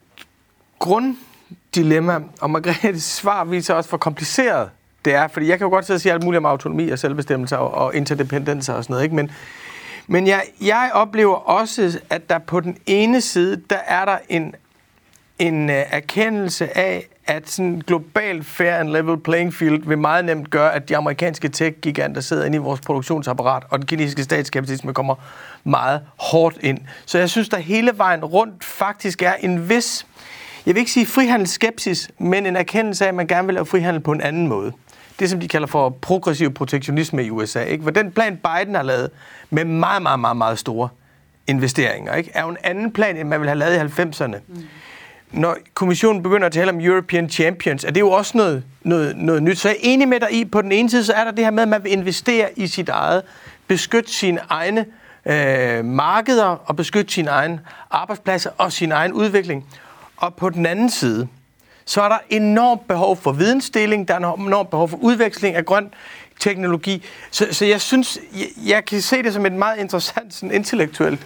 grunddilemma, 0.80 2.20
og 2.42 2.50
Margrethes 2.50 3.04
svar 3.04 3.44
viser 3.44 3.74
også, 3.74 3.90
hvor 3.90 3.98
kompliceret 3.98 4.70
det 5.06 5.14
er. 5.14 5.28
Fordi 5.28 5.48
jeg 5.48 5.58
kan 5.58 5.66
jo 5.66 5.70
godt 5.70 5.86
sidde 5.86 5.98
og 5.98 6.02
sige 6.02 6.14
alt 6.14 6.24
muligt 6.24 6.38
om 6.38 6.46
autonomi 6.46 6.90
og 6.90 7.00
selvbestemmelse 7.00 7.58
og, 7.58 7.72
og 7.72 7.96
interdependenser 7.96 8.74
og 8.74 8.84
sådan 8.84 8.94
noget, 8.94 9.04
ikke? 9.04 9.16
Men, 9.16 9.32
men 10.08 10.28
jeg, 10.28 10.44
jeg 10.62 10.92
oplever 10.94 11.36
også, 11.36 12.00
at 12.10 12.30
der 12.30 12.40
på 12.40 12.60
den 12.60 12.78
ene 12.86 13.22
side, 13.22 13.62
der 13.70 13.80
er 13.88 14.06
der 14.06 14.18
en, 14.30 14.56
en 15.40 15.70
øh, 15.70 15.76
erkendelse 15.76 16.78
af, 16.78 17.08
at 17.26 17.50
sådan 17.50 17.82
globalt 17.88 18.46
fair 18.46 18.74
and 18.74 18.90
level 18.90 19.18
playing 19.18 19.54
field 19.54 19.88
vil 19.88 19.98
meget 19.98 20.26
nemt 20.26 20.50
gøre, 20.50 20.74
at 20.76 20.90
de 20.90 20.98
amerikanske 20.98 21.50
tech-giganter 21.50 22.22
sidder 22.22 22.46
inde 22.46 22.56
i 22.56 22.60
vores 22.60 22.82
produktionsapparat, 22.82 23.64
og 23.70 23.80
den 23.80 23.88
kinesiske 23.88 24.24
statskapitalisme 24.24 24.94
kommer 24.94 25.16
meget 25.64 26.02
hårdt 26.18 26.58
ind. 26.62 26.80
Så 27.06 27.18
jeg 27.18 27.30
synes, 27.30 27.50
der 27.50 27.58
hele 27.58 27.92
vejen 27.98 28.26
rundt 28.26 28.64
faktisk 28.64 29.22
er 29.22 29.34
en 29.34 29.70
vis, 29.70 30.06
jeg 30.66 30.76
vil 30.76 30.80
ikke 30.80 30.92
sige 30.92 31.06
frihandelsskepsis, 31.06 32.12
men 32.20 32.46
en 32.46 32.56
erkendelse 32.56 33.06
af, 33.06 33.10
at 33.10 33.16
man 33.16 33.28
gerne 33.28 33.48
vil 33.48 33.54
lave 33.54 33.66
frihandel 33.66 34.02
på 34.02 34.12
en 34.12 34.22
anden 34.22 34.48
måde. 34.48 34.72
Det, 35.20 35.30
som 35.30 35.40
de 35.40 35.48
kalder 35.48 35.68
for 35.68 35.90
progressiv 35.90 36.54
protektionisme 36.54 37.24
i 37.24 37.30
USA. 37.30 37.64
Ikke? 37.64 37.84
For 37.84 37.92
den 37.92 38.12
plan, 38.12 38.38
Biden 38.38 38.76
har 38.76 38.84
lavet 38.84 39.10
med 39.50 39.66
meget, 39.66 40.02
meget, 40.02 40.20
meget, 40.20 40.38
meget 40.38 40.60
store 40.60 40.90
investeringer, 41.48 42.16
ikke? 42.16 42.32
er 42.34 42.42
jo 42.42 42.50
en 42.50 42.58
anden 42.64 42.92
plan, 42.92 43.18
end 43.18 43.28
man 43.28 43.40
ville 43.40 43.50
have 43.50 43.60
lavet 43.60 43.76
i 43.76 44.02
90'erne. 44.02 44.38
Mm 44.48 44.68
når 45.34 45.58
kommissionen 45.74 46.24
begynder 46.24 46.46
at 46.46 46.54
tale 46.54 46.70
om 46.70 46.80
European 46.80 47.30
Champions, 47.30 47.84
er 47.84 47.92
det 47.92 48.00
jo 48.00 48.12
også 48.12 48.38
noget, 48.38 48.64
noget, 48.82 49.18
noget 49.18 49.44
nyt. 49.44 49.58
Så 49.58 49.70
jeg 49.70 49.76
er 49.76 49.80
enig 49.82 50.08
med 50.08 50.20
dig 50.20 50.32
i, 50.32 50.46
på 50.46 50.62
den 50.62 50.72
ene 50.72 50.90
side, 50.90 51.04
så 51.04 51.14
er 51.14 51.24
der 51.24 51.32
det 51.32 51.44
her 51.44 51.52
med, 51.52 51.64
at 51.64 51.70
man 51.70 51.84
vil 51.84 51.92
investere 51.92 52.50
i 52.56 52.68
sit 52.68 52.90
eget, 52.90 53.24
beskytte 53.68 54.12
sine 54.12 54.40
egne 54.50 54.86
øh, 55.26 55.86
markeder 55.86 56.46
og 56.46 56.76
beskytte 56.76 57.14
sine 57.14 57.30
egne 57.30 57.60
arbejdspladser 57.92 58.50
og 58.58 58.72
sin 58.72 58.92
egen 58.92 59.14
udvikling. 59.14 59.66
Og 60.18 60.36
på 60.36 60.50
den 60.50 60.66
anden 60.66 60.90
side, 60.90 61.28
så 61.86 62.02
er 62.02 62.10
der 62.10 62.18
enormt 62.30 62.88
behov 62.88 63.18
for 63.18 63.32
vidensdeling, 63.32 64.08
der 64.08 64.14
er 64.14 64.34
enormt 64.34 64.70
behov 64.70 64.90
for 64.90 64.98
udveksling 64.98 65.56
af 65.56 65.66
grøn 65.66 65.94
teknologi. 66.40 67.04
Så, 67.32 67.48
så 67.52 67.66
jeg 67.66 67.82
synes, 67.82 68.20
jeg, 68.34 68.48
jeg 68.70 68.86
kan 68.86 69.02
se 69.02 69.24
det 69.24 69.34
som 69.34 69.46
et 69.46 69.54
meget 69.54 69.80
interessant 69.80 70.34
sådan, 70.34 70.56
intellektuelt 70.56 71.20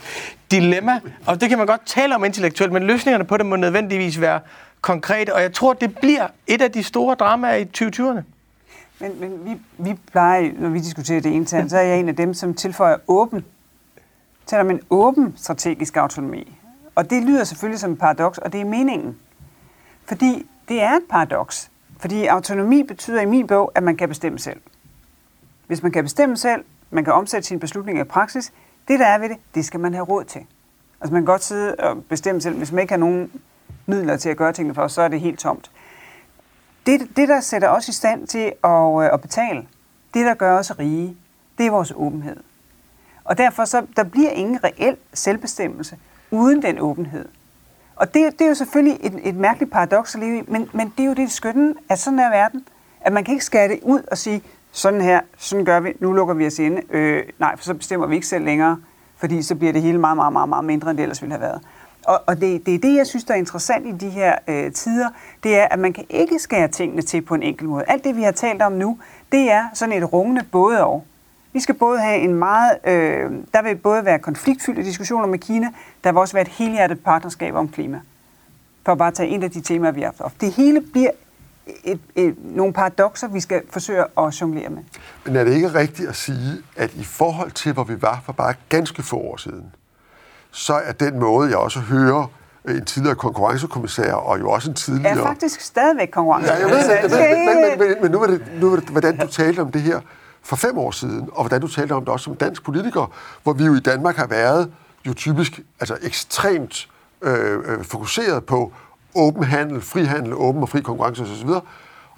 dilemma, 0.51 0.99
og 1.25 1.41
det 1.41 1.49
kan 1.49 1.57
man 1.57 1.67
godt 1.67 1.81
tale 1.85 2.15
om 2.15 2.25
intellektuelt, 2.25 2.73
men 2.73 2.83
løsningerne 2.83 3.23
på 3.23 3.37
det 3.37 3.45
må 3.45 3.55
nødvendigvis 3.55 4.21
være 4.21 4.39
konkrete, 4.81 5.35
og 5.35 5.41
jeg 5.41 5.53
tror, 5.53 5.73
det 5.73 5.97
bliver 5.97 6.27
et 6.47 6.61
af 6.61 6.71
de 6.71 6.83
store 6.83 7.15
dramaer 7.15 7.55
i 7.55 7.67
2020'erne. 7.77 8.21
Men, 8.99 9.19
men 9.19 9.45
vi, 9.45 9.57
vi 9.77 9.97
plejer, 10.11 10.51
når 10.59 10.69
vi 10.69 10.79
diskuterer 10.79 11.21
det 11.21 11.29
internt, 11.29 11.69
så 11.69 11.77
er 11.77 11.81
jeg 11.81 11.99
en 11.99 12.09
af 12.09 12.15
dem, 12.15 12.33
som 12.33 12.53
tilføjer 12.53 12.97
åben. 13.07 13.45
Taler 14.45 14.63
om 14.63 14.69
en 14.69 14.81
åben 14.89 15.33
strategisk 15.37 15.97
autonomi. 15.97 16.57
Og 16.95 17.09
det 17.09 17.23
lyder 17.23 17.43
selvfølgelig 17.43 17.79
som 17.79 17.91
et 17.91 17.99
paradoks, 17.99 18.37
og 18.37 18.53
det 18.53 18.61
er 18.61 18.65
meningen. 18.65 19.17
Fordi 20.05 20.45
det 20.67 20.81
er 20.81 20.91
et 20.91 21.03
paradoks. 21.09 21.71
Fordi 21.99 22.25
autonomi 22.25 22.83
betyder 22.83 23.21
i 23.21 23.25
min 23.25 23.47
bog, 23.47 23.71
at 23.75 23.83
man 23.83 23.97
kan 23.97 24.09
bestemme 24.09 24.39
selv. 24.39 24.61
Hvis 25.67 25.83
man 25.83 25.91
kan 25.91 26.03
bestemme 26.03 26.37
selv, 26.37 26.63
man 26.91 27.03
kan 27.03 27.13
omsætte 27.13 27.47
sine 27.47 27.59
beslutninger 27.59 28.03
i 28.03 28.07
praksis, 28.07 28.53
det 28.87 28.99
der 28.99 29.05
er 29.05 29.17
ved 29.17 29.29
det, 29.29 29.37
det 29.55 29.65
skal 29.65 29.79
man 29.79 29.93
have 29.93 30.05
råd 30.05 30.23
til. 30.23 30.41
Altså 31.01 31.13
man 31.13 31.21
kan 31.21 31.25
godt 31.25 31.43
sidde 31.43 31.75
og 31.75 32.03
bestemme 32.03 32.41
selv, 32.41 32.57
hvis 32.57 32.71
man 32.71 32.81
ikke 32.81 32.91
har 32.91 32.97
nogen 32.97 33.31
midler 33.85 34.17
til 34.17 34.29
at 34.29 34.37
gøre 34.37 34.53
tingene 34.53 34.75
for, 34.75 34.87
så 34.87 35.01
er 35.01 35.07
det 35.07 35.19
helt 35.19 35.39
tomt. 35.39 35.71
Det, 36.85 37.01
det 37.15 37.27
der 37.27 37.41
sætter 37.41 37.69
os 37.69 37.87
i 37.87 37.91
stand 37.91 38.27
til 38.27 38.53
at, 38.63 39.03
øh, 39.03 39.13
at 39.13 39.21
betale, 39.21 39.67
det 40.13 40.25
der 40.25 40.33
gør 40.33 40.57
os 40.57 40.79
rige, 40.79 41.17
det 41.57 41.65
er 41.65 41.71
vores 41.71 41.93
åbenhed. 41.95 42.37
Og 43.23 43.37
derfor 43.37 43.65
så, 43.65 43.85
der 43.95 44.03
bliver 44.03 44.29
ingen 44.29 44.63
reel 44.63 44.97
selvbestemmelse 45.13 45.97
uden 46.31 46.61
den 46.61 46.79
åbenhed. 46.79 47.25
Og 47.95 48.13
det, 48.13 48.39
det 48.39 48.41
er 48.41 48.49
jo 48.49 48.55
selvfølgelig 48.55 48.97
et, 49.01 49.19
et 49.23 49.35
mærkeligt 49.35 49.71
paradoks 49.71 50.15
at 50.15 50.21
leve 50.21 50.37
i, 50.37 50.43
men, 50.47 50.69
men 50.73 50.93
det 50.97 51.03
er 51.03 51.07
jo 51.07 51.13
det 51.13 51.31
skønne, 51.31 51.73
at 51.89 51.99
sådan 51.99 52.19
er 52.19 52.29
verden. 52.29 52.67
At 53.01 53.13
man 53.13 53.23
kan 53.23 53.33
ikke 53.33 53.45
skære 53.45 53.67
det 53.67 53.79
ud 53.81 54.01
og 54.11 54.17
sige, 54.17 54.41
sådan 54.71 55.01
her, 55.01 55.19
sådan 55.37 55.65
gør 55.65 55.79
vi, 55.79 55.93
nu 55.99 56.13
lukker 56.13 56.33
vi 56.33 56.47
os 56.47 56.59
inde. 56.59 56.81
Øh, 56.89 57.23
nej, 57.39 57.55
for 57.57 57.63
så 57.63 57.73
bestemmer 57.73 58.07
vi 58.07 58.15
ikke 58.15 58.27
selv 58.27 58.45
længere, 58.45 58.77
fordi 59.17 59.41
så 59.41 59.55
bliver 59.55 59.73
det 59.73 59.81
hele 59.81 59.97
meget, 59.97 60.17
meget, 60.17 60.33
meget, 60.33 60.49
meget 60.49 60.65
mindre, 60.65 60.89
end 60.89 60.97
det 60.97 61.03
ellers 61.03 61.21
ville 61.21 61.33
have 61.33 61.41
været. 61.41 61.61
Og, 62.05 62.21
og 62.27 62.41
det, 62.41 62.65
det 62.65 62.75
er 62.75 62.79
det, 62.79 62.95
jeg 62.95 63.07
synes, 63.07 63.23
der 63.23 63.33
er 63.33 63.37
interessant 63.37 63.87
i 63.87 63.91
de 63.91 64.09
her 64.09 64.35
øh, 64.47 64.71
tider, 64.71 65.09
det 65.43 65.59
er, 65.59 65.67
at 65.71 65.79
man 65.79 65.93
kan 65.93 66.05
ikke 66.09 66.39
skære 66.39 66.67
tingene 66.67 67.01
til 67.01 67.21
på 67.21 67.35
en 67.35 67.43
enkelt 67.43 67.69
måde. 67.69 67.83
Alt 67.87 68.03
det, 68.03 68.15
vi 68.15 68.23
har 68.23 68.31
talt 68.31 68.61
om 68.61 68.71
nu, 68.71 68.97
det 69.31 69.51
er 69.51 69.63
sådan 69.73 70.03
et 70.03 70.13
rungende 70.13 70.43
både 70.51 70.85
og. 70.85 71.05
Vi 71.53 71.59
skal 71.59 71.75
både 71.75 71.99
have 71.99 72.19
en 72.19 72.33
meget, 72.33 72.77
øh, 72.83 73.31
der 73.53 73.61
vil 73.61 73.75
både 73.75 74.05
være 74.05 74.19
konfliktfyldte 74.19 74.83
diskussioner 74.83 75.27
med 75.27 75.39
Kina, 75.39 75.67
der 76.05 76.11
vil 76.11 76.19
også 76.19 76.33
være 76.33 76.41
et 76.41 76.47
helhjertet 76.47 77.03
partnerskab 77.03 77.55
om 77.55 77.67
klima. 77.67 77.99
For 78.85 78.91
at 78.91 78.97
bare 78.97 79.11
tage 79.11 79.29
en 79.29 79.43
af 79.43 79.51
de 79.51 79.61
temaer, 79.61 79.91
vi 79.91 80.01
har 80.01 80.13
haft. 80.21 80.41
Det 80.41 80.51
hele 80.51 80.81
bliver 80.81 81.09
et, 81.83 81.99
et, 82.15 82.35
nogle 82.55 82.73
paradoxer, 82.73 83.27
vi 83.27 83.39
skal 83.39 83.61
forsøge 83.69 84.03
at 84.17 84.41
jonglere 84.41 84.69
med. 84.69 84.83
Men 85.25 85.35
er 85.35 85.43
det 85.43 85.53
ikke 85.53 85.73
rigtigt 85.73 86.09
at 86.09 86.15
sige, 86.15 86.57
at 86.75 86.93
i 86.93 87.03
forhold 87.03 87.51
til, 87.51 87.73
hvor 87.73 87.83
vi 87.83 88.01
var 88.01 88.21
for 88.25 88.33
bare 88.33 88.53
ganske 88.69 89.03
få 89.03 89.17
år 89.17 89.37
siden, 89.37 89.71
så 90.51 90.73
er 90.73 90.91
den 90.91 91.19
måde, 91.19 91.49
jeg 91.49 91.57
også 91.57 91.79
hører 91.79 92.31
en 92.67 92.85
tidligere 92.85 93.15
konkurrencekommissær, 93.15 94.13
og 94.13 94.39
jo 94.39 94.49
også 94.49 94.69
en 94.69 94.75
tidligere... 94.75 95.19
Er 95.19 95.23
faktisk 95.23 95.61
stadigvæk 95.61 96.09
konkurrencekommissær. 96.11 96.93
Ja, 96.93 97.01
jeg 97.01 97.11
ved 97.11 97.19
det, 97.19 97.37
men, 97.37 97.79
men, 97.79 97.89
men, 97.89 98.01
men 98.01 98.11
nu, 98.11 98.21
er 98.21 98.27
det, 98.27 98.41
nu 98.61 98.71
er 98.71 98.75
det, 98.75 98.89
hvordan 98.89 99.17
du 99.17 99.27
talte 99.27 99.59
om 99.59 99.71
det 99.71 99.81
her 99.81 99.99
for 100.41 100.55
fem 100.55 100.77
år 100.77 100.91
siden, 100.91 101.29
og 101.31 101.43
hvordan 101.43 101.61
du 101.61 101.67
talte 101.67 101.93
om 101.93 102.05
det 102.05 102.09
også 102.09 102.23
som 102.23 102.35
dansk 102.35 102.63
politiker, 102.63 103.13
hvor 103.43 103.53
vi 103.53 103.65
jo 103.65 103.75
i 103.75 103.79
Danmark 103.79 104.15
har 104.15 104.27
været 104.27 104.71
jo 105.07 105.13
typisk 105.13 105.59
altså 105.79 105.97
ekstremt 106.01 106.89
øh, 107.21 107.59
øh, 107.65 107.83
fokuseret 107.83 108.45
på 108.45 108.73
åben 109.15 109.43
handel, 109.43 109.81
frihandel, 109.81 110.33
åben 110.33 110.61
og 110.61 110.69
fri 110.69 110.81
konkurrence 110.81 111.23
osv., 111.23 111.49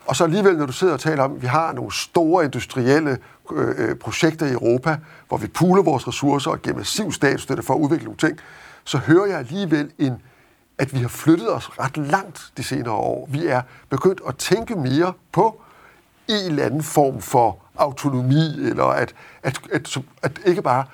og 0.07 0.15
så 0.15 0.23
alligevel, 0.23 0.57
når 0.57 0.65
du 0.65 0.71
sidder 0.71 0.93
og 0.93 0.99
taler 0.99 1.23
om, 1.23 1.35
at 1.35 1.41
vi 1.41 1.47
har 1.47 1.73
nogle 1.73 1.93
store 1.93 2.45
industrielle 2.45 3.17
øh, 3.51 3.89
øh 3.89 3.95
projekter 3.95 4.45
i 4.45 4.51
Europa, 4.51 4.97
hvor 5.27 5.37
vi 5.37 5.47
puler 5.47 5.83
vores 5.83 6.07
ressourcer 6.07 6.51
og 6.51 6.61
giver 6.61 6.75
massiv 6.75 7.11
statsstøtte 7.11 7.63
for 7.63 7.73
at 7.73 7.79
udvikle 7.79 8.05
nogle 8.05 8.17
ting, 8.17 8.37
så 8.83 8.97
hører 8.97 9.25
jeg 9.25 9.37
alligevel 9.37 9.91
en, 9.97 10.21
at 10.77 10.93
vi 10.93 10.99
har 10.99 11.07
flyttet 11.07 11.53
os 11.53 11.79
ret 11.79 11.97
langt 11.97 12.51
de 12.57 12.63
senere 12.63 12.93
år. 12.93 13.27
Vi 13.31 13.47
er 13.47 13.61
begyndt 13.89 14.21
at 14.27 14.35
tænke 14.35 14.75
mere 14.75 15.13
på 15.31 15.61
en 16.27 16.45
eller 16.51 16.65
anden 16.65 16.83
form 16.83 17.21
for 17.21 17.57
autonomi, 17.75 18.69
eller 18.69 18.83
at, 18.83 19.13
at, 19.43 19.59
at, 19.71 19.97
at 20.21 20.39
ikke 20.45 20.61
bare 20.61 20.85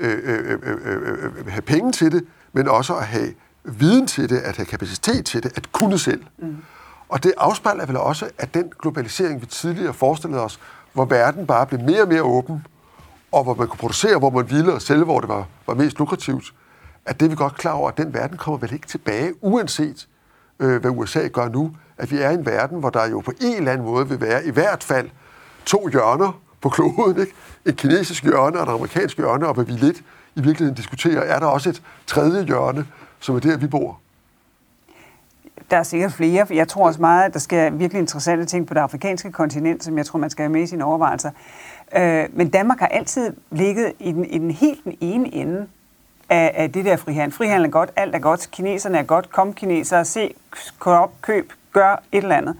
øh, 0.00 0.18
øh, 0.24 0.58
øh, 0.62 1.32
øh, 1.36 1.46
have 1.46 1.62
penge 1.62 1.92
til 1.92 2.12
det, 2.12 2.24
men 2.52 2.68
også 2.68 2.94
at 2.94 3.06
have 3.06 3.34
viden 3.64 4.06
til 4.06 4.28
det, 4.28 4.38
at 4.38 4.56
have 4.56 4.66
kapacitet 4.66 5.24
til 5.24 5.42
det, 5.42 5.52
at 5.56 5.72
kunne 5.72 5.98
selv. 5.98 6.24
Mm. 6.38 6.56
Og 7.08 7.22
det 7.22 7.32
afspejler 7.36 7.86
vel 7.86 7.96
også, 7.96 8.30
at 8.38 8.54
den 8.54 8.72
globalisering, 8.82 9.40
vi 9.40 9.46
tidligere 9.46 9.94
forestillede 9.94 10.42
os, 10.42 10.60
hvor 10.92 11.04
verden 11.04 11.46
bare 11.46 11.66
blev 11.66 11.80
mere 11.80 12.02
og 12.02 12.08
mere 12.08 12.22
åben, 12.22 12.66
og 13.32 13.44
hvor 13.44 13.54
man 13.54 13.68
kunne 13.68 13.78
producere, 13.78 14.18
hvor 14.18 14.30
man 14.30 14.50
ville 14.50 14.72
og 14.72 14.82
sælge, 14.82 15.04
hvor 15.04 15.20
det 15.20 15.28
var, 15.28 15.46
var 15.66 15.74
mest 15.74 15.98
lukrativt, 15.98 16.54
at 17.06 17.20
det 17.20 17.26
er 17.26 17.30
vi 17.30 17.36
godt 17.36 17.56
klar 17.56 17.72
over, 17.72 17.88
at 17.88 17.96
den 17.96 18.14
verden 18.14 18.36
kommer 18.36 18.58
vel 18.58 18.72
ikke 18.72 18.86
tilbage, 18.86 19.44
uanset 19.44 20.08
øh, 20.60 20.80
hvad 20.80 20.90
USA 20.90 21.28
gør 21.28 21.48
nu. 21.48 21.72
At 21.98 22.10
vi 22.10 22.18
er 22.18 22.30
i 22.30 22.34
en 22.34 22.46
verden, 22.46 22.80
hvor 22.80 22.90
der 22.90 23.08
jo 23.08 23.20
på 23.20 23.32
en 23.40 23.56
eller 23.56 23.72
anden 23.72 23.86
måde 23.86 24.08
vil 24.08 24.20
være 24.20 24.46
i 24.46 24.50
hvert 24.50 24.84
fald 24.84 25.10
to 25.64 25.88
hjørner 25.88 26.40
på 26.60 26.68
kloden. 26.68 27.20
Ikke? 27.20 27.32
Et 27.64 27.76
kinesisk 27.76 28.22
hjørne 28.22 28.58
og 28.58 28.62
et 28.62 28.68
amerikansk 28.68 29.16
hjørne, 29.16 29.46
og 29.46 29.54
hvad 29.54 29.64
vi 29.64 29.72
lidt 29.72 29.96
i 30.34 30.40
virkeligheden 30.40 30.74
diskuterer, 30.74 31.20
er 31.20 31.38
der 31.38 31.46
også 31.46 31.70
et 31.70 31.82
tredje 32.06 32.44
hjørne, 32.44 32.86
som 33.20 33.36
er 33.36 33.40
der, 33.40 33.56
vi 33.56 33.66
bor? 33.66 34.00
Der 35.70 35.76
er 35.76 35.82
sikkert 35.82 36.12
flere. 36.12 36.46
Jeg 36.50 36.68
tror 36.68 36.86
også 36.86 37.00
meget, 37.00 37.24
at 37.24 37.32
der 37.32 37.38
sker 37.38 37.70
virkelig 37.70 38.00
interessante 38.00 38.44
ting 38.44 38.66
på 38.66 38.74
det 38.74 38.80
afrikanske 38.80 39.32
kontinent, 39.32 39.84
som 39.84 39.98
jeg 39.98 40.06
tror, 40.06 40.18
man 40.18 40.30
skal 40.30 40.42
have 40.42 40.52
med 40.52 40.62
i 40.62 40.66
sine 40.66 40.84
overvejelser. 40.84 41.30
Øh, 41.96 42.28
men 42.32 42.48
Danmark 42.48 42.78
har 42.78 42.86
altid 42.86 43.32
ligget 43.50 43.92
i 43.98 44.12
den, 44.12 44.24
i 44.24 44.38
den 44.38 44.50
helt 44.50 44.84
den 44.84 44.96
ene 45.00 45.34
ende 45.34 45.66
af, 46.28 46.52
af 46.54 46.72
det 46.72 46.84
der 46.84 46.96
frihandel. 46.96 47.36
Frihandel 47.36 47.66
er 47.66 47.70
godt, 47.70 47.90
alt 47.96 48.14
er 48.14 48.18
godt, 48.18 48.48
kineserne 48.50 48.98
er 48.98 49.02
godt, 49.02 49.32
kom 49.32 49.52
kinesere, 49.52 50.04
se, 50.04 50.34
op, 50.80 51.12
køb, 51.22 51.52
gør 51.72 52.02
et 52.12 52.22
eller 52.22 52.36
andet. 52.36 52.56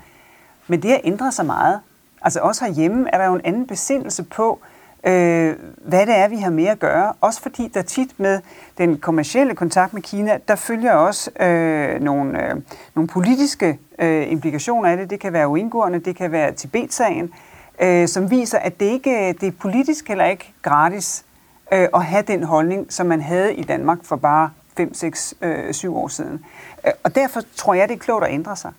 Men 0.68 0.82
det 0.82 0.90
har 0.90 1.00
ændret 1.04 1.34
sig 1.34 1.46
meget. 1.46 1.80
Altså 2.22 2.40
også 2.40 2.64
herhjemme 2.64 3.14
er 3.14 3.18
der 3.18 3.26
jo 3.26 3.34
en 3.34 3.40
anden 3.44 3.66
besindelse 3.66 4.22
på, 4.22 4.60
øh, 4.62 4.79
øh, 5.06 5.56
hvad 5.76 6.06
det 6.06 6.16
er, 6.16 6.28
vi 6.28 6.36
har 6.36 6.50
mere 6.50 6.70
at 6.70 6.78
gøre. 6.78 7.12
Også 7.20 7.42
fordi 7.42 7.70
der 7.74 7.82
tit 7.82 8.20
med 8.20 8.40
den 8.78 8.98
kommercielle 8.98 9.54
kontakt 9.54 9.94
med 9.94 10.02
Kina, 10.02 10.38
der 10.48 10.56
følger 10.56 10.92
også 10.92 11.30
øh, 11.40 12.00
nogle, 12.00 12.50
øh, 12.50 12.56
nogle 12.94 13.08
politiske 13.08 13.78
øh, 13.98 14.32
implikationer 14.32 14.90
af 14.90 14.96
det. 14.96 15.10
Det 15.10 15.20
kan 15.20 15.32
være 15.32 15.48
uindgående, 15.48 15.98
det 15.98 16.16
kan 16.16 16.32
være 16.32 16.52
Tibet-sagen, 16.52 17.32
øh, 17.80 18.08
som 18.08 18.30
viser, 18.30 18.58
at 18.58 18.80
det 18.80 18.86
ikke 18.86 19.34
det 19.40 19.46
er 19.46 19.52
politisk 19.60 20.08
heller 20.08 20.24
ikke 20.24 20.52
gratis 20.62 21.24
øh, 21.72 21.88
at 21.94 22.04
have 22.04 22.22
den 22.22 22.42
holdning, 22.42 22.92
som 22.92 23.06
man 23.06 23.20
havde 23.20 23.54
i 23.54 23.62
Danmark 23.62 23.98
for 24.04 24.16
bare 24.16 24.50
5, 24.76 24.94
6, 24.94 25.34
øh, 25.42 25.74
7 25.74 25.96
år 25.96 26.08
siden. 26.08 26.44
Øh, 26.86 26.92
og 27.02 27.14
derfor 27.14 27.40
tror 27.56 27.74
jeg, 27.74 27.88
det 27.88 27.94
er 27.94 27.98
klogt 27.98 28.24
at 28.24 28.32
ændre 28.32 28.56
sig. 28.56 28.72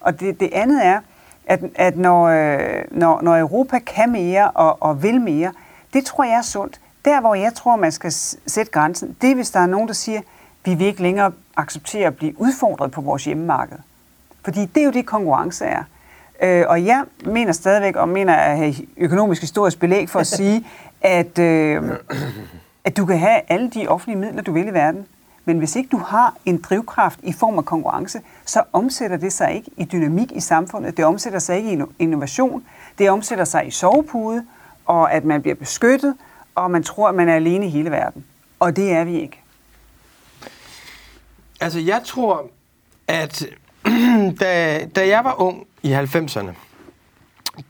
Og 0.00 0.20
det, 0.20 0.40
det 0.40 0.50
andet 0.52 0.86
er, 0.86 1.00
at, 1.46 1.60
at 1.74 1.96
når, 1.96 2.24
øh, 2.24 2.84
når, 2.90 3.22
når 3.22 3.38
Europa 3.38 3.78
kan 3.78 4.12
mere 4.12 4.50
og, 4.50 4.82
og 4.82 5.02
vil 5.02 5.20
mere, 5.20 5.52
det 5.94 6.04
tror 6.04 6.24
jeg 6.24 6.34
er 6.34 6.42
sundt. 6.42 6.80
Der, 7.04 7.20
hvor 7.20 7.34
jeg 7.34 7.54
tror, 7.54 7.76
man 7.76 7.92
skal 7.92 8.12
sætte 8.46 8.72
grænsen, 8.72 9.16
det 9.20 9.30
er, 9.30 9.34
hvis 9.34 9.50
der 9.50 9.60
er 9.60 9.66
nogen, 9.66 9.88
der 9.88 9.94
siger, 9.94 10.20
vi 10.64 10.74
vil 10.74 10.86
ikke 10.86 11.02
længere 11.02 11.32
acceptere 11.56 12.06
at 12.06 12.16
blive 12.16 12.40
udfordret 12.40 12.90
på 12.90 13.00
vores 13.00 13.24
hjemmemarked. 13.24 13.76
Fordi 14.44 14.66
det 14.66 14.80
er 14.80 14.84
jo 14.84 14.90
det, 14.90 15.06
konkurrence 15.06 15.64
er. 15.64 15.82
Øh, 16.42 16.64
og 16.68 16.84
jeg 16.84 17.04
mener 17.24 17.52
stadigvæk, 17.52 17.96
og 17.96 18.08
mener 18.08 18.34
at 18.34 18.56
have 18.56 18.74
økonomisk 18.96 19.40
historisk 19.40 19.80
belæg 19.80 20.08
for 20.08 20.20
at 20.20 20.26
sige, 20.38 20.66
at, 21.00 21.38
øh, 21.38 21.82
at 22.84 22.96
du 22.96 23.06
kan 23.06 23.18
have 23.18 23.40
alle 23.48 23.70
de 23.70 23.88
offentlige 23.88 24.18
midler, 24.18 24.42
du 24.42 24.52
vil 24.52 24.68
i 24.68 24.72
verden, 24.72 25.06
men 25.44 25.58
hvis 25.58 25.76
ikke 25.76 25.88
du 25.88 25.98
har 25.98 26.34
en 26.44 26.62
drivkraft 26.62 27.20
i 27.22 27.32
form 27.32 27.58
af 27.58 27.64
konkurrence, 27.64 28.20
så 28.44 28.62
omsætter 28.72 29.16
det 29.16 29.32
sig 29.32 29.52
ikke 29.52 29.70
i 29.76 29.84
dynamik 29.84 30.32
i 30.32 30.40
samfundet. 30.40 30.96
Det 30.96 31.04
omsætter 31.04 31.38
sig 31.38 31.56
ikke 31.56 31.72
i 31.72 31.82
innovation. 31.98 32.64
Det 32.98 33.10
omsætter 33.10 33.44
sig 33.44 33.66
i 33.66 33.70
sovepude, 33.70 34.44
og 34.86 35.12
at 35.12 35.24
man 35.24 35.42
bliver 35.42 35.54
beskyttet, 35.54 36.16
og 36.54 36.70
man 36.70 36.82
tror, 36.82 37.08
at 37.08 37.14
man 37.14 37.28
er 37.28 37.34
alene 37.34 37.66
i 37.66 37.70
hele 37.70 37.90
verden. 37.90 38.24
Og 38.60 38.76
det 38.76 38.92
er 38.92 39.04
vi 39.04 39.20
ikke. 39.20 39.40
Altså, 41.60 41.80
jeg 41.80 42.02
tror, 42.04 42.50
at 43.08 43.46
da, 44.40 44.84
da 44.84 45.08
jeg 45.08 45.24
var 45.24 45.40
ung 45.40 45.66
i 45.82 45.94
90'erne, 45.94 46.52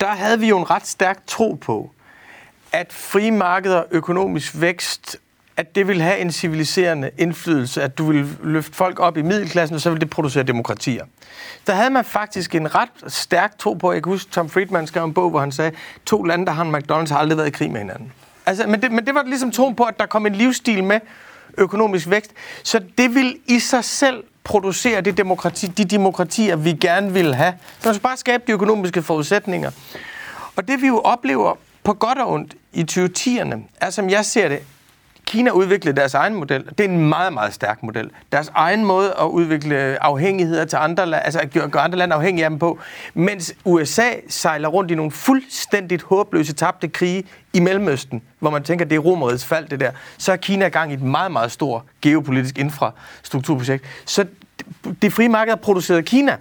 der 0.01 0.09
havde 0.09 0.41
vi 0.41 0.49
jo 0.49 0.59
en 0.59 0.71
ret 0.71 0.87
stærk 0.87 1.27
tro 1.27 1.53
på, 1.53 1.91
at 2.73 2.93
frie 2.93 3.31
markeder, 3.31 3.83
økonomisk 3.91 4.61
vækst 4.61 5.17
at 5.57 5.75
det 5.75 5.89
vil 5.89 6.03
have 6.03 6.19
en 6.19 6.33
civiliserende 6.33 7.11
indflydelse, 7.19 7.83
at 7.83 7.99
du 7.99 8.05
vil 8.05 8.29
løfte 8.43 8.77
folk 8.77 9.01
op 9.01 9.17
i 9.17 9.23
middelklassen, 9.23 9.75
og 9.75 9.81
så 9.81 9.91
vil 9.91 10.01
det 10.01 10.11
producere 10.11 10.43
demokratier. 10.43 11.05
Der 11.67 11.75
havde 11.75 11.91
man 11.91 12.05
faktisk 12.05 12.55
en 12.55 12.75
ret 12.75 12.89
stærk 13.07 13.59
tro 13.59 13.75
på, 13.75 13.93
jeg 13.93 14.03
kan 14.03 14.13
huske, 14.13 14.31
Tom 14.31 14.49
Friedman 14.49 14.87
skrev 14.87 15.05
en 15.05 15.15
bog, 15.15 15.31
hvor 15.31 15.41
han 15.41 15.53
sagde, 15.53 15.73
to 16.07 16.23
lande, 16.23 16.47
der 16.47 16.53
har 16.53 16.65
en 16.65 16.75
McDonald's, 16.75 17.13
har 17.13 17.19
aldrig 17.19 17.39
været 17.39 17.49
i 17.49 17.51
krig 17.51 17.71
med 17.71 17.81
hinanden. 17.81 18.13
Altså, 18.47 18.67
men, 18.67 18.83
det, 18.83 18.93
men 18.93 19.07
det 19.07 19.15
var 19.15 19.23
ligesom 19.23 19.51
troen 19.51 19.75
på, 19.75 19.83
at 19.85 19.99
der 19.99 20.07
kom 20.07 20.27
en 20.27 20.35
livsstil 20.35 20.85
med 20.85 21.01
økonomisk 21.59 22.11
vækst. 22.11 22.31
Så 22.63 22.81
det 22.99 23.15
vil 23.15 23.39
i 23.47 23.59
sig 23.59 23.85
selv 23.85 24.25
producere 24.45 25.01
det 25.01 25.17
demokrati, 25.17 25.67
de 25.67 25.85
demokratier, 25.85 26.57
vi 26.57 26.73
gerne 26.73 27.13
vil 27.13 27.35
have. 27.35 27.55
Så 27.81 27.89
man 27.89 27.95
skal 27.95 28.03
bare 28.03 28.17
skabe 28.17 28.43
de 28.47 28.53
økonomiske 28.53 29.03
forudsætninger. 29.03 29.71
Og 30.57 30.69
det 30.69 30.83
vi 30.83 30.87
jo 30.87 30.99
oplever 30.99 31.59
på 31.83 31.93
godt 31.93 32.19
og 32.19 32.33
ondt 32.33 32.55
i 32.73 32.87
2010'erne, 32.91 33.57
er 33.81 33.91
som 33.91 34.11
jeg 34.11 34.25
ser 34.25 34.49
det, 34.49 34.59
Kina 35.27 35.51
udviklede 35.51 35.97
deres 35.97 36.15
egen 36.15 36.35
model. 36.35 36.65
Det 36.79 36.81
er 36.81 36.89
en 36.89 37.09
meget, 37.09 37.33
meget 37.33 37.55
stærk 37.55 37.83
model. 37.83 38.11
Deres 38.33 38.53
egen 38.55 38.85
måde 38.85 39.15
at 39.21 39.25
udvikle 39.25 40.03
afhængigheder 40.03 40.65
til 40.65 40.77
andre 40.77 41.07
lande, 41.07 41.25
altså 41.25 41.41
at 41.41 41.51
gøre 41.71 41.83
andre 41.83 41.99
lande 41.99 42.15
afhængige 42.15 42.45
af 42.45 42.51
dem 42.51 42.59
på, 42.59 42.79
mens 43.15 43.55
USA 43.65 44.11
sejler 44.29 44.69
rundt 44.69 44.91
i 44.91 44.95
nogle 44.95 45.11
fuldstændigt 45.11 46.03
håbløse 46.03 46.53
tabte 46.53 46.89
krige 46.89 47.25
i 47.53 47.61
Mellemøsten, 47.61 48.23
hvor 48.39 48.51
man 48.51 48.63
tænker, 48.63 48.85
det 48.85 48.97
er 48.97 49.01
romerets 49.01 49.45
fald, 49.45 49.69
det 49.69 49.81
der, 49.81 49.91
så 50.19 50.33
er 50.33 50.37
Kina 50.37 50.67
i 50.67 50.71
gang 50.71 50.91
i 50.91 50.95
et 50.95 51.03
meget, 51.03 51.33
meget 51.33 51.53
stort 51.53 51.83
geopolitisk 52.03 52.59
infrastrukturprojekt. 52.59 53.85
Så 54.05 54.27
det 55.03 55.13
frie 55.13 55.29
marked 55.29 55.51
har 55.51 55.57
produceret 55.57 56.05
Kina. 56.05 56.37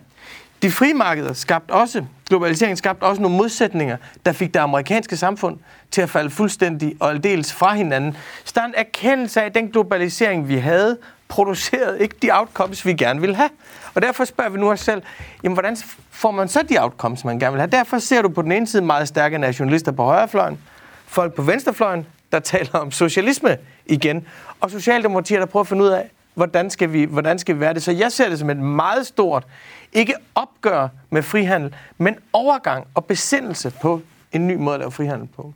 De 0.64 0.72
frie 0.72 0.94
markeder 0.94 1.34
skabte 1.34 1.72
også, 1.72 2.06
globaliseringen 2.30 2.78
skabte 2.78 3.04
også 3.04 3.22
nogle 3.22 3.38
modsætninger, 3.38 3.98
der 4.26 4.32
fik 4.32 4.54
det 4.54 4.60
amerikanske 4.60 5.18
samfund 5.18 5.58
til 5.92 6.02
at 6.02 6.10
falde 6.10 6.30
fuldstændig 6.30 6.96
og 7.00 7.10
aldeles 7.10 7.54
fra 7.54 7.74
hinanden. 7.74 8.18
Så 8.44 8.52
der 8.56 8.62
er 8.62 8.66
en 8.66 8.74
erkendelse 8.78 9.42
af, 9.42 9.46
at 9.46 9.56
den 9.56 9.68
globalisering, 9.68 10.48
vi 10.48 10.58
havde, 10.58 10.98
producerede 11.28 12.02
ikke 12.02 12.16
de 12.22 12.30
outcomes, 12.32 12.86
vi 12.86 12.94
gerne 12.94 13.22
ville 13.22 13.36
have. 13.36 13.50
Og 13.94 14.02
derfor 14.02 14.26
spørger 14.26 14.50
vi 14.50 14.60
nu 14.60 14.72
os 14.72 14.80
selv, 14.80 15.02
jamen, 15.44 15.54
hvordan 15.54 15.78
får 16.12 16.32
man 16.32 16.48
så 16.48 16.62
de 16.70 16.84
outcomes, 16.84 17.26
man 17.26 17.40
gerne 17.40 17.52
vil 17.52 17.62
have? 17.62 17.72
Derfor 17.72 18.00
ser 18.00 18.22
du 18.22 18.30
på 18.30 18.42
den 18.42 18.52
ene 18.52 18.68
side 18.68 18.82
meget 18.82 19.08
stærke 19.08 19.38
nationalister 19.38 19.92
på 19.92 20.04
højrefløjen, 20.04 20.60
folk 21.08 21.34
på 21.34 21.42
venstrefløjen, 21.42 22.06
der 22.32 22.40
taler 22.40 22.80
om 22.80 22.92
socialisme 22.92 23.58
igen, 23.86 24.28
og 24.62 24.72
socialdemokratier, 24.72 25.40
der 25.40 25.46
prøver 25.46 25.64
at 25.64 25.68
finde 25.68 25.84
ud 25.84 25.90
af, 25.90 26.10
hvordan 26.34 26.70
skal, 26.70 26.94
vi, 26.94 27.04
hvordan 27.04 27.40
skal 27.40 27.56
vi 27.56 27.60
være 27.60 27.74
det? 27.74 27.84
Så 27.84 27.92
jeg 27.92 28.12
ser 28.12 28.30
det 28.30 28.40
som 28.40 28.50
et 28.50 28.58
meget 28.58 29.08
stort, 29.08 29.46
ikke 29.94 30.14
opgør 30.36 30.88
med 31.10 31.24
frihandel, 31.24 31.76
men 31.98 32.16
overgang 32.34 32.88
og 32.96 33.06
besindelse 33.06 33.74
på 33.82 34.02
en 34.32 34.48
ny 34.48 34.56
måde 34.56 34.74
at 34.74 34.80
lave 34.80 34.92
frihandel 34.92 35.28
på. 35.36 35.54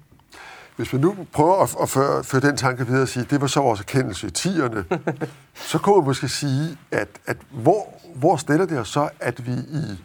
Hvis 0.75 0.93
man 0.93 1.01
nu 1.01 1.15
prøver 1.31 1.63
at, 1.63 1.75
at 1.81 1.89
føre, 1.89 2.23
føre 2.23 2.41
den 2.41 2.57
tanke 2.57 2.87
videre 2.87 3.01
og 3.01 3.07
sige, 3.07 3.23
at 3.23 3.29
det 3.29 3.41
var 3.41 3.47
så 3.47 3.61
vores 3.61 3.79
erkendelse 3.79 4.27
i 4.27 4.29
tierne, 4.29 4.85
så 5.71 5.77
kunne 5.77 5.95
man 5.95 6.05
måske 6.05 6.29
sige, 6.29 6.77
at, 6.91 7.07
at 7.25 7.37
hvor, 7.49 7.93
hvor 8.15 8.37
stiller 8.37 8.65
det 8.65 8.79
os 8.79 8.89
så, 8.89 9.09
at 9.19 9.47
vi 9.47 9.51
i 9.51 10.03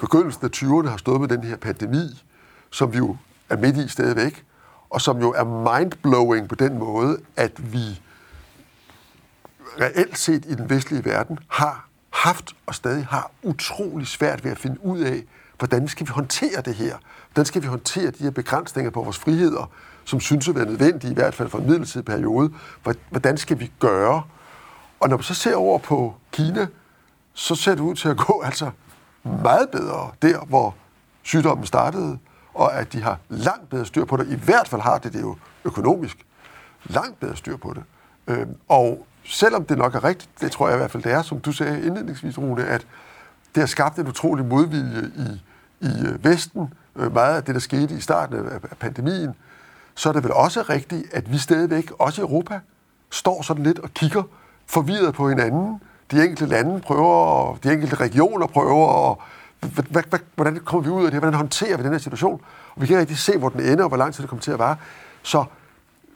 begyndelsen 0.00 0.44
af 0.44 0.48
20'erne 0.56 0.88
har 0.88 0.96
stået 0.96 1.20
med 1.20 1.28
den 1.28 1.44
her 1.44 1.56
pandemi, 1.56 2.24
som 2.70 2.92
vi 2.92 2.98
jo 2.98 3.16
er 3.48 3.56
midt 3.56 3.76
i 3.76 3.88
stadigvæk, 3.88 4.44
og 4.90 5.00
som 5.00 5.20
jo 5.20 5.32
er 5.32 5.78
mindblowing 5.78 6.48
på 6.48 6.54
den 6.54 6.78
måde, 6.78 7.18
at 7.36 7.72
vi 7.72 8.00
reelt 9.80 10.18
set 10.18 10.44
i 10.44 10.54
den 10.54 10.70
vestlige 10.70 11.04
verden 11.04 11.38
har 11.48 11.88
haft 12.10 12.52
og 12.66 12.74
stadig 12.74 13.06
har 13.06 13.30
utrolig 13.42 14.06
svært 14.06 14.44
ved 14.44 14.50
at 14.50 14.58
finde 14.58 14.84
ud 14.84 15.00
af, 15.00 15.22
hvordan 15.58 15.88
skal 15.88 16.06
vi 16.06 16.10
håndtere 16.10 16.60
det 16.64 16.74
her? 16.74 16.96
Hvordan 17.32 17.44
skal 17.44 17.62
vi 17.62 17.66
håndtere 17.66 18.10
de 18.10 18.22
her 18.22 18.30
begrænsninger 18.30 18.90
på 18.90 19.02
vores 19.02 19.18
friheder, 19.18 19.70
som 20.04 20.20
synes 20.20 20.48
at 20.48 20.54
være 20.54 20.64
nødvendige, 20.64 21.10
i 21.10 21.14
hvert 21.14 21.34
fald 21.34 21.48
for 21.48 21.58
en 21.58 21.66
midlertidig 21.66 22.04
periode? 22.04 22.52
Hvordan 23.10 23.36
skal 23.36 23.60
vi 23.60 23.72
gøre? 23.78 24.22
Og 25.00 25.08
når 25.08 25.16
man 25.16 25.24
så 25.24 25.34
ser 25.34 25.56
over 25.56 25.78
på 25.78 26.14
Kina, 26.32 26.66
så 27.34 27.54
ser 27.54 27.74
det 27.74 27.80
ud 27.80 27.94
til 27.94 28.08
at 28.08 28.16
gå 28.16 28.42
altså 28.44 28.70
meget 29.24 29.70
bedre 29.70 30.10
der, 30.22 30.40
hvor 30.40 30.74
sygdommen 31.22 31.66
startede, 31.66 32.18
og 32.54 32.74
at 32.74 32.92
de 32.92 33.02
har 33.02 33.18
langt 33.28 33.70
bedre 33.70 33.86
styr 33.86 34.04
på 34.04 34.16
det. 34.16 34.28
I 34.28 34.44
hvert 34.44 34.68
fald 34.68 34.80
har 34.80 34.98
det 34.98 35.12
det 35.12 35.20
jo 35.20 35.36
økonomisk. 35.64 36.26
Langt 36.84 37.20
bedre 37.20 37.36
styr 37.36 37.56
på 37.56 37.74
det. 37.74 37.82
Øhm, 38.26 38.56
og 38.68 39.06
selvom 39.30 39.64
det 39.64 39.78
nok 39.78 39.94
er 39.94 40.04
rigtigt, 40.04 40.30
det 40.40 40.52
tror 40.52 40.68
jeg 40.68 40.76
i 40.76 40.78
hvert 40.78 40.90
fald, 40.90 41.02
det 41.02 41.12
er, 41.12 41.22
som 41.22 41.40
du 41.40 41.52
sagde 41.52 41.86
indledningsvis, 41.86 42.38
Rune, 42.38 42.64
at 42.64 42.86
det 43.54 43.60
har 43.60 43.66
skabt 43.66 43.98
en 43.98 44.08
utrolig 44.08 44.44
modvilje 44.44 45.10
i, 45.16 45.42
i 45.86 46.06
øh, 46.06 46.24
Vesten, 46.24 46.74
øh, 46.96 47.14
meget 47.14 47.36
af 47.36 47.44
det, 47.44 47.54
der 47.54 47.60
skete 47.60 47.94
i 47.94 48.00
starten 48.00 48.48
af 48.48 48.78
pandemien, 48.78 49.34
så 49.94 50.08
er 50.08 50.12
det 50.12 50.22
vel 50.22 50.32
også 50.32 50.62
rigtigt, 50.62 51.14
at 51.14 51.32
vi 51.32 51.38
stadigvæk, 51.38 51.90
også 51.98 52.22
i 52.22 52.24
Europa, 52.24 52.60
står 53.10 53.42
sådan 53.42 53.62
lidt 53.62 53.78
og 53.78 53.94
kigger 53.94 54.22
forvirret 54.66 55.14
på 55.14 55.28
hinanden. 55.28 55.80
De 56.10 56.22
enkelte 56.22 56.46
lande 56.46 56.80
prøver, 56.80 57.14
og 57.14 57.58
de 57.62 57.72
enkelte 57.72 57.96
regioner 57.96 58.46
prøver, 58.46 58.86
og 58.86 59.22
hvordan 60.34 60.60
kommer 60.64 60.84
vi 60.84 60.90
ud 60.90 61.04
af 61.04 61.10
det? 61.10 61.20
Hvordan 61.20 61.34
håndterer 61.34 61.76
vi 61.76 61.82
den 61.82 61.92
her 61.92 61.98
situation? 61.98 62.40
Og 62.74 62.82
vi 62.82 62.86
kan 62.86 62.94
ikke 62.94 63.00
rigtig 63.00 63.18
se, 63.18 63.38
hvor 63.38 63.48
den 63.48 63.60
ender, 63.60 63.84
og 63.84 63.88
hvor 63.88 63.96
lang 63.96 64.14
tid 64.14 64.22
det 64.22 64.28
kommer 64.28 64.42
til 64.42 64.50
at 64.50 64.58
vare. 64.58 64.76
Så 65.22 65.44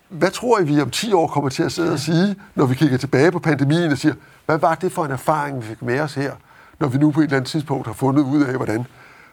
hvad 0.09 0.31
tror 0.31 0.59
I, 0.59 0.65
vi 0.65 0.81
om 0.81 0.91
10 0.91 1.13
år 1.13 1.27
kommer 1.27 1.51
til 1.51 1.63
at 1.63 1.73
sidde 1.73 1.93
og 1.93 1.99
sige, 1.99 2.37
når 2.55 2.67
vi 2.67 2.75
kigger 2.75 2.99
tilbage 2.99 3.33
på 3.33 3.39
pandemien 3.39 3.93
og 3.93 3.99
siger, 3.99 4.15
hvad 4.47 4.59
var 4.59 4.75
det 4.75 4.93
for 4.93 5.05
en 5.05 5.11
erfaring, 5.11 5.63
vi 5.63 5.67
fik 5.67 5.83
med 5.83 6.01
os 6.01 6.15
her, 6.15 6.33
når 6.79 6.89
vi 6.89 6.99
nu 6.99 7.11
på 7.11 7.21
et 7.21 7.25
eller 7.25 7.37
andet 7.37 7.51
tidspunkt 7.51 7.87
har 7.87 7.95
fundet 7.95 8.23
ud 8.23 8.43
af, 8.43 8.57
hvordan, 8.57 8.87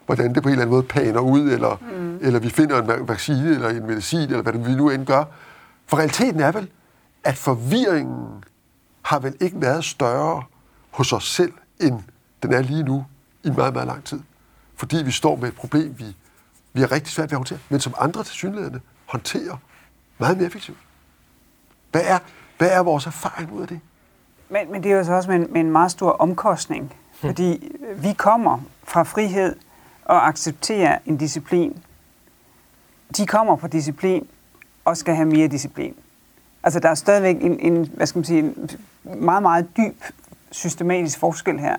hvordan 0.06 0.34
det 0.34 0.42
på 0.42 0.48
en 0.48 0.52
eller 0.52 0.62
anden 0.62 0.74
måde 0.74 0.82
paner 0.82 1.20
ud, 1.20 1.40
eller, 1.40 1.76
mm. 1.96 2.18
eller 2.20 2.38
vi 2.38 2.50
finder 2.50 2.96
en 2.98 3.08
vaccine 3.08 3.50
eller 3.50 3.68
en 3.68 3.86
medicin, 3.86 4.20
eller 4.20 4.42
hvad 4.42 4.52
vi 4.52 4.74
nu 4.74 4.90
end 4.90 5.06
gør. 5.06 5.24
For 5.86 5.96
realiteten 5.96 6.40
er 6.40 6.52
vel, 6.52 6.68
at 7.24 7.36
forvirringen 7.36 8.44
har 9.02 9.18
vel 9.18 9.34
ikke 9.40 9.60
været 9.60 9.84
større 9.84 10.42
hos 10.90 11.12
os 11.12 11.28
selv, 11.28 11.52
end 11.80 12.00
den 12.42 12.52
er 12.52 12.62
lige 12.62 12.82
nu 12.82 13.04
i 13.44 13.50
meget, 13.50 13.72
meget 13.72 13.86
lang 13.86 14.04
tid. 14.04 14.20
Fordi 14.76 14.96
vi 14.96 15.10
står 15.10 15.36
med 15.36 15.48
et 15.48 15.54
problem, 15.54 15.94
vi, 15.98 16.16
vi 16.72 16.80
har 16.80 16.92
rigtig 16.92 17.12
svært 17.12 17.30
ved 17.30 17.32
at 17.32 17.38
håndtere, 17.38 17.58
men 17.68 17.80
som 17.80 17.94
andre 17.98 18.24
til 18.24 18.32
synlædende 18.32 18.80
håndterer 19.06 19.56
meget 20.18 20.36
mere 20.36 20.46
effektivt. 20.46 20.78
Hvad 21.90 22.02
er, 22.04 22.18
hvad 22.58 22.70
er 22.70 22.82
vores 22.82 23.06
erfaring 23.06 23.52
ud 23.52 23.62
af 23.62 23.68
det? 23.68 23.80
Men, 24.48 24.72
men 24.72 24.82
det 24.82 24.92
er 24.92 24.96
jo 24.96 25.04
så 25.04 25.12
også 25.12 25.30
med 25.30 25.36
en, 25.36 25.46
med 25.50 25.60
en 25.60 25.70
meget 25.70 25.90
stor 25.90 26.10
omkostning, 26.10 26.82
hmm. 26.82 26.94
fordi 27.28 27.72
vi 27.96 28.12
kommer 28.12 28.58
fra 28.84 29.02
frihed 29.02 29.56
og 30.04 30.28
accepterer 30.28 30.98
en 31.06 31.16
disciplin. 31.16 31.82
De 33.16 33.26
kommer 33.26 33.56
fra 33.56 33.68
disciplin 33.68 34.26
og 34.84 34.96
skal 34.96 35.14
have 35.14 35.28
mere 35.28 35.48
disciplin. 35.48 35.94
Altså 36.62 36.80
der 36.80 36.88
er 36.88 36.94
stadigvæk 36.94 37.36
en, 37.40 37.60
en, 37.60 37.90
hvad 37.94 38.06
skal 38.06 38.18
man 38.18 38.24
sige, 38.24 38.38
en 38.38 38.70
meget, 39.04 39.42
meget 39.42 39.76
dyb 39.76 40.02
systematisk 40.50 41.18
forskel 41.18 41.58
her. 41.58 41.76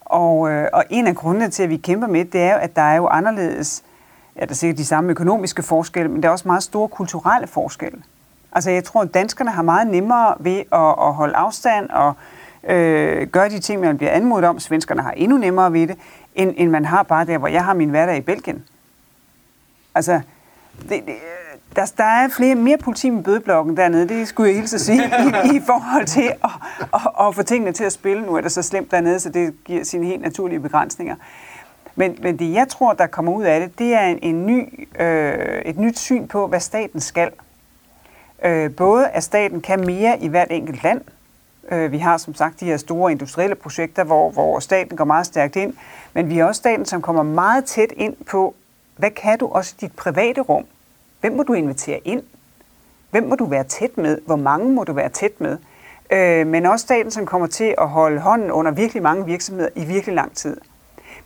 Og, 0.00 0.50
øh, 0.50 0.68
og 0.72 0.84
en 0.90 1.06
af 1.06 1.16
grundene 1.16 1.50
til, 1.50 1.62
at 1.62 1.68
vi 1.68 1.76
kæmper 1.76 2.06
med 2.06 2.24
det, 2.24 2.40
er 2.40 2.52
jo, 2.52 2.58
at 2.58 2.76
der 2.76 2.82
er 2.82 2.96
jo 2.96 3.06
anderledes 3.06 3.84
ja, 4.38 4.44
der 4.44 4.50
er 4.50 4.54
sikkert 4.54 4.78
de 4.78 4.84
samme 4.84 5.10
økonomiske 5.10 5.62
forskelle, 5.62 6.10
men 6.10 6.22
der 6.22 6.28
er 6.28 6.32
også 6.32 6.48
meget 6.48 6.62
store 6.62 6.88
kulturelle 6.88 7.46
forskelle. 7.46 8.02
Altså 8.52 8.70
jeg 8.70 8.84
tror, 8.84 9.02
at 9.02 9.14
danskerne 9.14 9.50
har 9.50 9.62
meget 9.62 9.86
nemmere 9.86 10.34
ved 10.40 10.58
at, 10.72 10.94
at 11.06 11.14
holde 11.14 11.36
afstand 11.36 11.90
og 11.90 12.14
øh, 12.68 13.26
gøre 13.26 13.48
de 13.48 13.58
ting, 13.58 13.80
man 13.80 13.98
bliver 13.98 14.12
anmodet 14.12 14.44
om. 14.44 14.58
Svenskerne 14.58 15.02
har 15.02 15.10
endnu 15.10 15.38
nemmere 15.38 15.72
ved 15.72 15.86
det, 15.86 15.96
end, 16.34 16.54
end 16.56 16.70
man 16.70 16.84
har 16.84 17.02
bare 17.02 17.26
der, 17.26 17.38
hvor 17.38 17.48
jeg 17.48 17.64
har 17.64 17.74
min 17.74 17.90
hverdag 17.90 18.16
i 18.16 18.20
Belgien. 18.20 18.64
Altså, 19.94 20.20
det, 20.82 21.02
det, 21.06 21.14
der, 21.76 21.92
der 21.96 22.04
er 22.04 22.28
flere, 22.28 22.54
mere 22.54 22.78
politi 22.78 23.10
med 23.10 23.22
bødeblokken 23.22 23.76
dernede, 23.76 24.08
det 24.08 24.28
skulle 24.28 24.48
jeg 24.48 24.56
hilse 24.56 24.74
at 24.74 24.80
sige, 24.80 25.02
i, 25.04 25.56
i 25.56 25.60
forhold 25.66 26.06
til 26.06 26.32
at, 26.44 26.50
at, 26.94 27.26
at 27.26 27.34
få 27.34 27.42
tingene 27.42 27.72
til 27.72 27.84
at 27.84 27.92
spille. 27.92 28.22
Nu 28.22 28.34
er 28.34 28.40
det 28.40 28.52
så 28.52 28.62
slemt 28.62 28.90
dernede, 28.90 29.20
så 29.20 29.28
det 29.28 29.64
giver 29.64 29.84
sine 29.84 30.06
helt 30.06 30.22
naturlige 30.22 30.60
begrænsninger. 30.60 31.16
Men, 31.98 32.18
men 32.22 32.38
det, 32.38 32.52
jeg 32.52 32.68
tror, 32.68 32.92
der 32.92 33.06
kommer 33.06 33.32
ud 33.32 33.44
af 33.44 33.60
det, 33.60 33.78
det 33.78 33.94
er 33.94 34.06
en, 34.06 34.18
en 34.22 34.46
ny, 34.46 34.88
øh, 35.00 35.62
et 35.64 35.78
nyt 35.78 35.98
syn 35.98 36.26
på, 36.26 36.46
hvad 36.46 36.60
staten 36.60 37.00
skal. 37.00 37.30
Øh, 38.44 38.74
både 38.74 39.08
at 39.08 39.22
staten 39.22 39.60
kan 39.60 39.86
mere 39.86 40.18
i 40.20 40.28
hvert 40.28 40.48
enkelt 40.50 40.82
land. 40.82 41.00
Øh, 41.70 41.92
vi 41.92 41.98
har 41.98 42.16
som 42.16 42.34
sagt 42.34 42.60
de 42.60 42.64
her 42.64 42.76
store 42.76 43.12
industrielle 43.12 43.54
projekter, 43.54 44.04
hvor, 44.04 44.30
hvor 44.30 44.58
staten 44.58 44.96
går 44.96 45.04
meget 45.04 45.26
stærkt 45.26 45.56
ind. 45.56 45.74
Men 46.14 46.30
vi 46.30 46.38
er 46.38 46.44
også 46.44 46.58
staten, 46.58 46.86
som 46.86 47.02
kommer 47.02 47.22
meget 47.22 47.64
tæt 47.64 47.92
ind 47.96 48.16
på, 48.30 48.54
hvad 48.96 49.10
kan 49.10 49.38
du 49.38 49.46
også 49.46 49.74
i 49.78 49.80
dit 49.80 49.96
private 49.96 50.40
rum? 50.40 50.64
Hvem 51.20 51.32
må 51.32 51.42
du 51.42 51.52
invitere 51.52 52.00
ind? 52.04 52.22
Hvem 53.10 53.24
må 53.24 53.34
du 53.34 53.44
være 53.44 53.64
tæt 53.64 53.98
med? 53.98 54.18
Hvor 54.26 54.36
mange 54.36 54.72
må 54.72 54.84
du 54.84 54.92
være 54.92 55.08
tæt 55.08 55.40
med? 55.40 55.58
Øh, 56.10 56.46
men 56.46 56.66
også 56.66 56.82
staten, 56.82 57.10
som 57.10 57.26
kommer 57.26 57.46
til 57.46 57.74
at 57.78 57.88
holde 57.88 58.20
hånden 58.20 58.50
under 58.50 58.72
virkelig 58.72 59.02
mange 59.02 59.26
virksomheder 59.26 59.68
i 59.74 59.84
virkelig 59.84 60.14
lang 60.14 60.36
tid. 60.36 60.56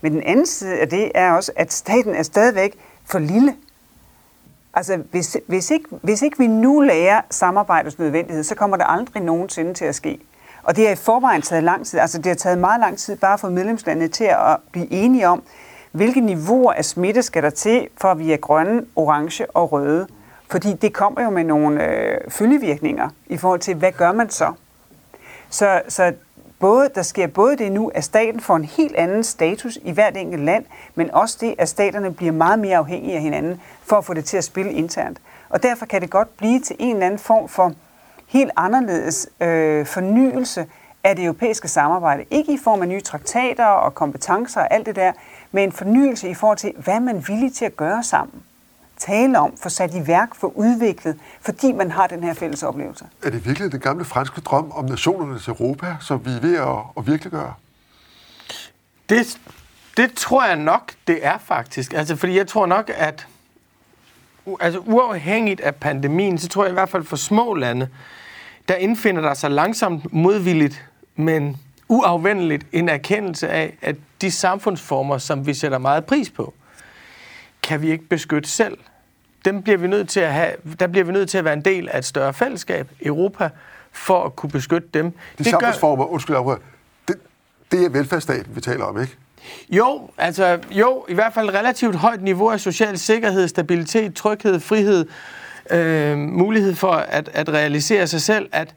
Men 0.03 0.13
den 0.13 0.23
anden 0.23 0.47
side 0.47 0.79
af 0.79 0.89
det 0.89 1.13
er 1.15 1.33
også, 1.33 1.53
at 1.57 1.73
staten 1.73 2.15
er 2.15 2.23
stadigvæk 2.23 2.79
for 3.05 3.19
lille. 3.19 3.57
Altså, 4.75 4.97
hvis, 5.11 5.37
hvis, 5.47 5.71
ikke, 5.71 5.89
hvis 6.03 6.23
ikke 6.23 6.39
vi 6.39 6.47
nu 6.47 6.81
lærer 6.81 7.21
samarbejdets 7.31 7.99
nødvendighed, 7.99 8.45
så 8.45 8.55
kommer 8.55 8.77
det 8.77 8.87
aldrig 8.89 9.23
nogensinde 9.23 9.75
til 9.75 9.85
at 9.85 9.95
ske. 9.95 10.19
Og 10.63 10.77
det 10.77 10.87
har 10.87 10.93
i 10.93 10.97
forvejen 10.97 11.43
taget 11.43 11.65
lang 11.65 11.87
tid. 11.87 11.99
Altså, 11.99 12.19
det 12.19 12.27
har 12.27 12.35
taget 12.35 12.59
meget 12.59 12.81
lang 12.81 12.99
tid 12.99 13.17
bare 13.17 13.39
for 13.39 13.49
medlemslandene 13.49 14.09
til 14.09 14.25
at 14.25 14.57
blive 14.73 14.93
enige 14.93 15.29
om, 15.29 15.43
hvilke 15.93 16.21
niveauer 16.21 16.73
af 16.73 16.85
smitte 16.85 17.23
skal 17.23 17.43
der 17.43 17.51
til, 17.51 17.89
for 17.97 18.09
at 18.09 18.19
vi 18.19 18.33
er 18.33 18.37
grønne, 18.37 18.85
orange 18.97 19.51
og 19.51 19.73
røde. 19.73 20.07
Fordi 20.51 20.73
det 20.73 20.93
kommer 20.93 21.23
jo 21.23 21.31
med 21.31 21.45
nogle 21.45 21.85
øh, 21.85 22.19
følgevirkninger 22.29 23.09
i 23.27 23.37
forhold 23.37 23.61
til, 23.61 23.75
hvad 23.75 23.93
gør 23.93 24.13
man 24.13 24.31
så? 24.31 24.53
Så, 25.51 25.83
så 25.89 26.13
både, 26.63 26.89
der 26.95 27.03
sker 27.03 27.27
både 27.27 27.57
det 27.57 27.73
nu, 27.73 27.89
at 27.95 28.05
staten 28.05 28.41
får 28.41 28.57
en 28.57 28.65
helt 28.65 28.97
anden 28.97 29.25
status 29.25 29.79
i 29.85 29.91
hvert 29.91 30.17
enkelt 30.17 30.45
land, 30.45 30.65
men 30.95 31.11
også 31.11 31.39
det, 31.41 31.55
at 31.59 31.69
staterne 31.69 32.13
bliver 32.13 32.33
meget 32.33 32.59
mere 32.59 32.77
afhængige 32.77 33.15
af 33.15 33.21
hinanden 33.23 33.61
for 33.85 33.97
at 33.97 34.05
få 34.05 34.15
det 34.15 34.25
til 34.25 34.37
at 34.37 34.45
spille 34.45 34.73
internt. 34.73 35.19
Og 35.49 35.63
derfor 35.63 35.87
kan 35.87 36.01
det 36.01 36.11
godt 36.11 36.37
blive 36.37 36.61
til 36.61 36.77
en 36.79 36.95
eller 36.95 37.07
anden 37.07 37.19
form 37.19 37.49
for 37.49 37.73
helt 38.29 38.51
anderledes 38.57 39.29
øh, 39.41 39.87
fornyelse 39.87 40.67
af 41.05 41.17
det 41.17 41.25
europæiske 41.25 41.69
samarbejde. 41.69 42.25
Ikke 42.31 42.53
i 42.53 42.59
form 42.65 42.83
af 42.83 42.89
nye 42.89 43.01
traktater 43.01 43.67
og 43.67 43.95
kompetencer 43.95 44.61
og 44.61 44.75
alt 44.75 44.87
det 44.87 44.97
der, 44.97 45.13
men 45.53 45.65
en 45.65 45.73
fornyelse 45.73 46.29
i 46.29 46.35
forhold 46.35 46.59
til, 46.59 46.73
hvad 46.77 47.01
man 47.01 47.17
er 47.17 47.21
villig 47.21 47.55
til 47.55 47.65
at 47.65 47.77
gøre 47.77 48.03
sammen 48.03 48.43
tale 49.07 49.39
om, 49.39 49.57
få 49.63 49.69
sat 49.69 49.95
i 49.95 50.07
værk, 50.07 50.35
få 50.35 50.53
udviklet, 50.57 51.19
fordi 51.41 51.73
man 51.73 51.91
har 51.91 52.07
den 52.07 52.25
her 52.25 52.35
fælles 52.35 52.63
oplevelse. 52.63 53.05
Er 53.23 53.31
det 53.31 53.47
virkelig 53.47 53.73
den 53.73 53.81
gamle 53.81 54.05
franske 54.05 54.41
drøm 54.41 54.71
om 54.71 54.85
nationernes 54.85 55.49
Europa, 55.49 55.97
som 56.01 56.25
vi 56.25 56.31
er 56.31 56.41
ved 56.41 56.57
at, 56.57 56.79
at 56.97 57.07
virkeliggøre? 57.07 57.55
Det, 59.09 59.39
det 59.97 60.15
tror 60.15 60.45
jeg 60.45 60.57
nok, 60.57 60.93
det 61.07 61.27
er 61.27 61.39
faktisk. 61.39 61.93
Altså, 61.93 62.17
fordi 62.17 62.37
jeg 62.37 62.47
tror 62.47 62.67
nok, 62.67 62.91
at 62.95 63.27
altså, 64.61 64.81
uafhængigt 64.81 65.61
af 65.61 65.75
pandemien, 65.75 66.39
så 66.39 66.49
tror 66.49 66.65
jeg 66.65 66.71
i 66.71 66.75
hvert 66.75 66.89
fald 66.89 67.05
for 67.05 67.17
små 67.17 67.55
lande, 67.55 67.89
der 68.69 68.75
indfinder 68.75 69.23
der 69.23 69.35
sig 69.35 69.51
langsomt 69.51 70.13
modvilligt, 70.13 70.85
men 71.17 71.57
uafvendeligt 71.89 72.67
en 72.73 72.89
erkendelse 72.89 73.49
af, 73.49 73.77
at 73.83 73.97
de 74.21 74.31
samfundsformer, 74.31 75.19
som 75.19 75.47
vi 75.47 75.55
sætter 75.55 75.79
meget 75.79 76.05
pris 76.05 76.31
på, 76.31 76.55
kan 77.63 77.83
vi 77.83 77.91
ikke 77.91 78.05
beskytte 78.05 78.49
selv 78.49 78.79
dem 79.45 79.63
bliver 79.63 79.79
vi 79.79 79.87
nødt 79.87 80.09
til 80.09 80.21
at 80.21 80.33
have, 80.33 80.53
der 80.81 80.87
bliver 80.87 81.05
vi 81.05 81.13
nødt 81.13 81.31
til 81.31 81.39
at 81.39 81.45
være 81.45 81.55
en 81.55 81.65
del 81.65 81.89
af 81.89 81.99
et 81.99 82.05
større 82.05 82.35
fællesskab, 82.35 82.89
Europa, 83.03 83.51
for 83.93 84.25
at 84.25 84.37
kunne 84.37 84.51
beskytte 84.51 84.89
dem. 84.95 85.11
De 85.11 85.19
det 85.39 85.47
samfundsformer, 85.47 86.05
gør, 86.05 86.13
undskyld, 86.13 86.37
det, 87.09 87.17
det 87.73 87.85
er 87.85 87.89
velfærdsstaten, 87.89 88.57
vi 88.57 88.61
taler 88.61 88.85
om, 88.85 89.01
ikke? 89.01 89.17
Jo, 89.71 90.11
altså 90.19 90.59
jo, 90.71 91.05
i 91.09 91.15
hvert 91.15 91.35
fald 91.35 91.49
et 91.49 91.55
relativt 91.55 91.97
højt 91.97 92.23
niveau 92.23 92.51
af 92.51 92.61
social 92.61 92.99
sikkerhed, 92.99 93.49
stabilitet, 93.49 94.15
tryghed, 94.15 94.61
frihed, 94.61 95.07
øh, 95.71 96.19
mulighed 96.19 96.75
for 96.75 96.93
at, 96.93 97.31
at 97.33 97.49
realisere 97.49 98.07
sig 98.07 98.21
selv. 98.21 98.49
At, 98.53 98.75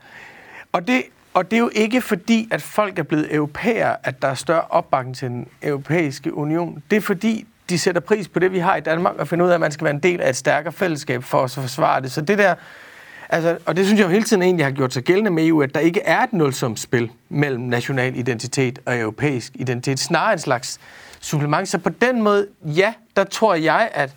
og, 0.71 0.87
det, 0.87 1.03
og 1.33 1.51
det 1.51 1.57
er 1.57 1.61
jo 1.61 1.69
ikke 1.73 2.01
fordi, 2.01 2.47
at 2.51 2.61
folk 2.61 2.99
er 2.99 3.03
blevet 3.03 3.35
europæere, 3.35 3.97
at 4.03 4.21
der 4.21 4.27
er 4.27 4.33
større 4.33 4.61
opbakning 4.69 5.15
til 5.15 5.29
den 5.29 5.47
europæiske 5.61 6.33
union. 6.33 6.83
Det 6.91 6.97
er 6.97 7.01
fordi, 7.01 7.47
de 7.69 7.79
sætter 7.79 8.01
pris 8.01 8.27
på 8.27 8.39
det, 8.39 8.51
vi 8.51 8.59
har 8.59 8.75
i 8.75 8.81
Danmark, 8.81 9.15
og 9.15 9.27
finder 9.27 9.45
ud 9.45 9.49
af, 9.49 9.53
at 9.53 9.59
man 9.59 9.71
skal 9.71 9.85
være 9.85 9.93
en 9.93 9.99
del 9.99 10.21
af 10.21 10.29
et 10.29 10.35
stærkere 10.35 10.73
fællesskab 10.73 11.23
for 11.23 11.43
at 11.43 11.51
forsvare 11.51 12.01
det. 12.01 12.11
Så 12.11 12.21
det 12.21 12.37
der, 12.37 12.55
altså, 13.29 13.57
og 13.65 13.75
det 13.75 13.85
synes 13.85 13.99
jeg 13.99 14.05
jo 14.05 14.11
hele 14.11 14.23
tiden 14.23 14.43
egentlig 14.43 14.65
har 14.65 14.71
gjort 14.71 14.93
sig 14.93 15.03
gældende 15.03 15.31
med 15.31 15.45
EU, 15.45 15.61
at 15.61 15.75
der 15.75 15.79
ikke 15.79 16.01
er 16.01 16.23
et 16.23 16.33
nulsumsspil 16.33 17.11
mellem 17.29 17.63
national 17.63 18.17
identitet 18.17 18.79
og 18.85 18.99
europæisk 18.99 19.51
identitet. 19.55 19.99
Snarere 19.99 20.33
en 20.33 20.39
slags 20.39 20.79
supplement. 21.19 21.69
Så 21.69 21.77
på 21.77 21.89
den 21.89 22.21
måde, 22.21 22.47
ja, 22.63 22.93
der 23.15 23.23
tror 23.23 23.55
jeg, 23.55 23.89
at 23.93 24.15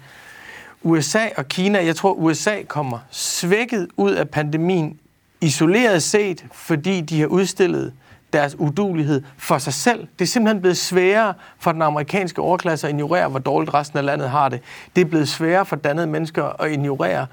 USA 0.82 1.26
og 1.36 1.48
Kina, 1.48 1.84
jeg 1.84 1.96
tror, 1.96 2.12
USA 2.12 2.62
kommer 2.68 2.98
svækket 3.10 3.88
ud 3.96 4.12
af 4.12 4.28
pandemien 4.28 4.98
isoleret 5.40 6.02
set, 6.02 6.44
fordi 6.52 7.00
de 7.00 7.20
har 7.20 7.26
udstillet 7.26 7.92
deres 8.32 8.56
udulighed 8.58 9.22
for 9.38 9.58
sig 9.58 9.72
selv. 9.72 10.06
Det 10.18 10.24
er 10.24 10.28
simpelthen 10.28 10.60
blevet 10.60 10.76
sværere 10.76 11.34
for 11.58 11.72
den 11.72 11.82
amerikanske 11.82 12.42
overklasse 12.42 12.86
at 12.86 12.92
ignorere, 12.92 13.28
hvor 13.28 13.38
dårligt 13.38 13.74
resten 13.74 13.98
af 13.98 14.04
landet 14.04 14.30
har 14.30 14.48
det. 14.48 14.60
Det 14.96 15.00
er 15.00 15.04
blevet 15.04 15.28
sværere 15.28 15.66
for 15.66 15.76
dannede 15.76 16.06
mennesker 16.06 16.62
at 16.62 16.70
ignorere, 16.70 17.26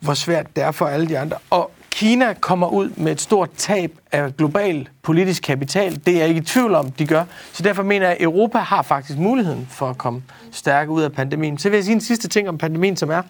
hvor 0.00 0.14
svært 0.14 0.56
det 0.56 0.64
er 0.64 0.70
for 0.70 0.86
alle 0.86 1.08
de 1.08 1.18
andre. 1.18 1.36
Og 1.50 1.70
Kina 1.90 2.32
kommer 2.32 2.68
ud 2.68 2.90
med 2.96 3.12
et 3.12 3.20
stort 3.20 3.50
tab 3.56 3.98
af 4.12 4.36
global 4.36 4.88
politisk 5.02 5.42
kapital. 5.42 6.00
Det 6.06 6.14
er 6.14 6.18
jeg 6.18 6.28
ikke 6.28 6.40
i 6.40 6.44
tvivl 6.44 6.74
om, 6.74 6.90
de 6.90 7.06
gør. 7.06 7.24
Så 7.52 7.62
derfor 7.62 7.82
mener 7.82 8.06
jeg, 8.06 8.16
at 8.16 8.22
Europa 8.22 8.58
har 8.58 8.82
faktisk 8.82 9.18
muligheden 9.18 9.68
for 9.70 9.90
at 9.90 9.98
komme 9.98 10.22
stærke 10.52 10.90
ud 10.90 11.02
af 11.02 11.12
pandemien. 11.12 11.58
Så 11.58 11.68
vil 11.68 11.76
jeg 11.76 11.84
sige 11.84 11.94
en 11.94 12.00
sidste 12.00 12.28
ting 12.28 12.48
om 12.48 12.58
pandemien, 12.58 12.96
som 12.96 13.10
er, 13.10 13.22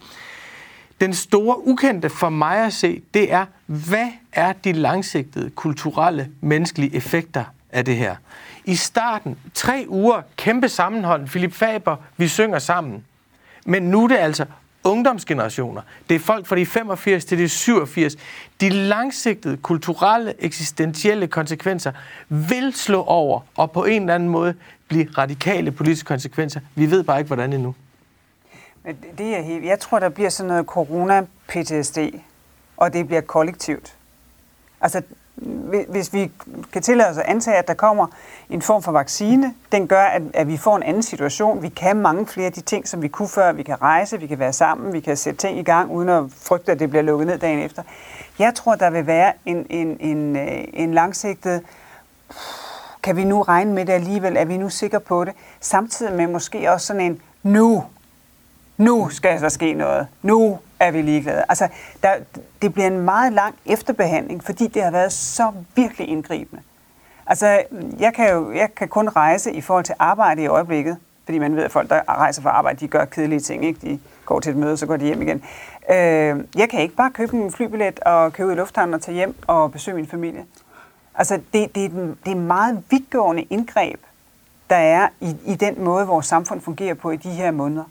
den 1.00 1.14
store 1.14 1.66
ukendte 1.66 2.10
for 2.10 2.28
mig 2.28 2.66
at 2.66 2.72
se, 2.72 3.02
det 3.14 3.32
er, 3.32 3.46
hvad 3.66 4.08
er 4.32 4.52
de 4.52 4.72
langsigtede 4.72 5.50
kulturelle, 5.50 6.28
menneskelige 6.40 6.94
effekter 6.94 7.44
af 7.72 7.84
det 7.84 7.96
her? 7.96 8.16
I 8.64 8.74
starten, 8.74 9.38
tre 9.54 9.84
uger, 9.88 10.22
kæmpe 10.36 10.68
sammenhold, 10.68 11.26
Philip 11.26 11.52
Faber, 11.52 11.96
vi 12.16 12.28
synger 12.28 12.58
sammen. 12.58 13.04
Men 13.66 13.82
nu 13.82 14.04
er 14.04 14.08
det 14.08 14.16
altså 14.16 14.44
ungdomsgenerationer. 14.84 15.82
Det 16.08 16.14
er 16.14 16.18
folk 16.18 16.46
fra 16.46 16.56
de 16.56 16.66
85 16.66 17.24
til 17.24 17.38
de 17.38 17.48
87. 17.48 18.16
De 18.60 18.68
langsigtede 18.68 19.56
kulturelle, 19.56 20.34
eksistentielle 20.38 21.26
konsekvenser 21.26 21.92
vil 22.28 22.72
slå 22.74 23.02
over 23.02 23.40
og 23.56 23.70
på 23.70 23.84
en 23.84 24.02
eller 24.02 24.14
anden 24.14 24.28
måde 24.28 24.54
blive 24.88 25.08
radikale 25.18 25.70
politiske 25.70 26.06
konsekvenser. 26.06 26.60
Vi 26.74 26.90
ved 26.90 27.04
bare 27.04 27.18
ikke, 27.18 27.26
hvordan 27.26 27.52
endnu. 27.52 27.74
Det 29.18 29.36
er 29.36 29.40
helt, 29.40 29.64
jeg 29.64 29.80
tror, 29.80 29.98
der 29.98 30.08
bliver 30.08 30.30
sådan 30.30 30.48
noget 30.48 30.66
corona-PTSD, 30.66 31.98
og 32.76 32.92
det 32.92 33.06
bliver 33.06 33.20
kollektivt. 33.20 33.94
Altså, 34.80 35.02
hvis 35.88 36.12
vi 36.12 36.30
kan 36.72 36.82
tillade 36.82 37.10
os 37.10 37.18
at 37.18 37.24
antage, 37.24 37.56
at 37.56 37.68
der 37.68 37.74
kommer 37.74 38.06
en 38.50 38.62
form 38.62 38.82
for 38.82 38.92
vaccine, 38.92 39.54
den 39.72 39.88
gør, 39.88 40.02
at, 40.02 40.22
at 40.34 40.48
vi 40.48 40.56
får 40.56 40.76
en 40.76 40.82
anden 40.82 41.02
situation. 41.02 41.62
Vi 41.62 41.68
kan 41.68 41.96
mange 41.96 42.26
flere 42.26 42.46
af 42.46 42.52
de 42.52 42.60
ting, 42.60 42.88
som 42.88 43.02
vi 43.02 43.08
kunne 43.08 43.28
før. 43.28 43.52
Vi 43.52 43.62
kan 43.62 43.82
rejse, 43.82 44.20
vi 44.20 44.26
kan 44.26 44.38
være 44.38 44.52
sammen, 44.52 44.92
vi 44.92 45.00
kan 45.00 45.16
sætte 45.16 45.38
ting 45.38 45.58
i 45.58 45.62
gang, 45.62 45.90
uden 45.90 46.08
at 46.08 46.24
frygte, 46.42 46.72
at 46.72 46.78
det 46.78 46.90
bliver 46.90 47.02
lukket 47.02 47.26
ned 47.26 47.38
dagen 47.38 47.58
efter. 47.58 47.82
Jeg 48.38 48.54
tror, 48.54 48.74
der 48.74 48.90
vil 48.90 49.06
være 49.06 49.32
en, 49.46 49.66
en, 49.70 49.96
en, 50.00 50.36
øh, 50.36 50.64
en 50.72 50.94
langsigtet 50.94 51.62
kan 53.02 53.16
vi 53.16 53.24
nu 53.24 53.42
regne 53.42 53.72
med 53.72 53.86
det 53.86 53.92
alligevel? 53.92 54.36
Er 54.36 54.44
vi 54.44 54.56
nu 54.56 54.68
sikre 54.68 55.00
på 55.00 55.24
det? 55.24 55.34
Samtidig 55.60 56.12
med 56.12 56.26
måske 56.26 56.72
også 56.72 56.86
sådan 56.86 57.02
en 57.02 57.20
nu 57.42 57.84
nu 58.78 59.08
skal 59.08 59.40
der 59.40 59.48
ske 59.48 59.74
noget, 59.74 60.06
nu 60.22 60.58
er 60.80 60.90
vi 60.90 61.02
ligeglade. 61.02 61.44
Altså, 61.48 61.68
der, 62.02 62.10
det 62.62 62.74
bliver 62.74 62.86
en 62.86 63.00
meget 63.00 63.32
lang 63.32 63.54
efterbehandling, 63.66 64.44
fordi 64.44 64.66
det 64.66 64.82
har 64.82 64.90
været 64.90 65.12
så 65.12 65.52
virkelig 65.76 66.08
indgribende. 66.08 66.62
Altså, 67.26 67.62
jeg 67.98 68.14
kan 68.14 68.32
jo 68.32 68.52
jeg 68.52 68.74
kan 68.74 68.88
kun 68.88 69.08
rejse 69.08 69.52
i 69.52 69.60
forhold 69.60 69.84
til 69.84 69.94
arbejde 69.98 70.42
i 70.42 70.46
øjeblikket, 70.46 70.96
fordi 71.24 71.38
man 71.38 71.56
ved, 71.56 71.62
at 71.62 71.72
folk, 71.72 71.90
der 71.90 72.00
rejser 72.08 72.42
for 72.42 72.50
arbejde, 72.50 72.80
de 72.80 72.88
gør 72.88 73.04
kedelige 73.04 73.40
ting, 73.40 73.64
ikke? 73.64 73.80
De 73.80 74.00
går 74.26 74.40
til 74.40 74.50
et 74.50 74.56
møde, 74.56 74.76
så 74.76 74.86
går 74.86 74.96
de 74.96 75.04
hjem 75.04 75.22
igen. 75.22 75.42
Øh, 75.90 76.44
jeg 76.56 76.68
kan 76.70 76.80
ikke 76.80 76.94
bare 76.94 77.10
købe 77.10 77.36
en 77.36 77.52
flybillet 77.52 78.00
og 78.00 78.32
købe 78.32 78.48
ud 78.48 78.52
i 78.52 78.56
lufthavnen 78.56 78.94
og 78.94 79.00
tage 79.02 79.14
hjem 79.14 79.36
og 79.46 79.72
besøge 79.72 79.94
min 79.94 80.06
familie. 80.06 80.44
Altså, 81.14 81.40
det, 81.52 81.74
det, 81.74 81.84
er, 81.84 81.88
det 82.24 82.32
er 82.32 82.36
meget 82.36 82.82
vidtgående 82.90 83.42
indgreb, 83.42 84.00
der 84.70 84.76
er 84.76 85.08
i, 85.20 85.36
i 85.46 85.54
den 85.54 85.84
måde, 85.84 86.06
vores 86.06 86.26
samfund 86.26 86.60
fungerer 86.60 86.94
på 86.94 87.10
i 87.10 87.16
de 87.16 87.30
her 87.30 87.50
måneder. 87.50 87.84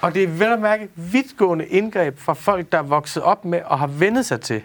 Og 0.00 0.14
det 0.14 0.22
er 0.22 0.28
vel 0.28 0.52
at 0.52 0.60
mærke 0.60 0.88
vidtgående 0.94 1.66
indgreb 1.66 2.18
fra 2.18 2.34
folk, 2.34 2.72
der 2.72 2.78
er 2.78 2.82
vokset 2.82 3.22
op 3.22 3.44
med 3.44 3.60
og 3.64 3.78
har 3.78 3.86
vendet 3.86 4.26
sig 4.26 4.40
til, 4.40 4.62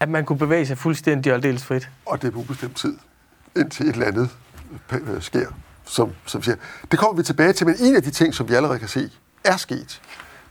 at 0.00 0.08
man 0.08 0.24
kunne 0.24 0.38
bevæge 0.38 0.66
sig 0.66 0.78
fuldstændig 0.78 1.32
og 1.32 1.36
aldeles 1.36 1.64
frit. 1.64 1.88
Og 2.06 2.22
det 2.22 2.28
er 2.28 2.32
på 2.32 2.38
ubestemt 2.38 2.76
tid, 2.76 2.98
indtil 3.56 3.86
et 3.88 3.92
eller 3.92 4.06
andet 4.06 4.30
øh, 4.92 5.14
øh, 5.14 5.22
sker, 5.22 5.46
som, 5.84 6.10
som 6.26 6.42
siger. 6.42 6.56
Det 6.90 6.98
kommer 6.98 7.16
vi 7.16 7.22
tilbage 7.22 7.52
til, 7.52 7.66
men 7.66 7.76
en 7.80 7.96
af 7.96 8.02
de 8.02 8.10
ting, 8.10 8.34
som 8.34 8.48
vi 8.48 8.54
allerede 8.54 8.78
kan 8.78 8.88
se, 8.88 9.10
er 9.44 9.56
sket, 9.56 10.00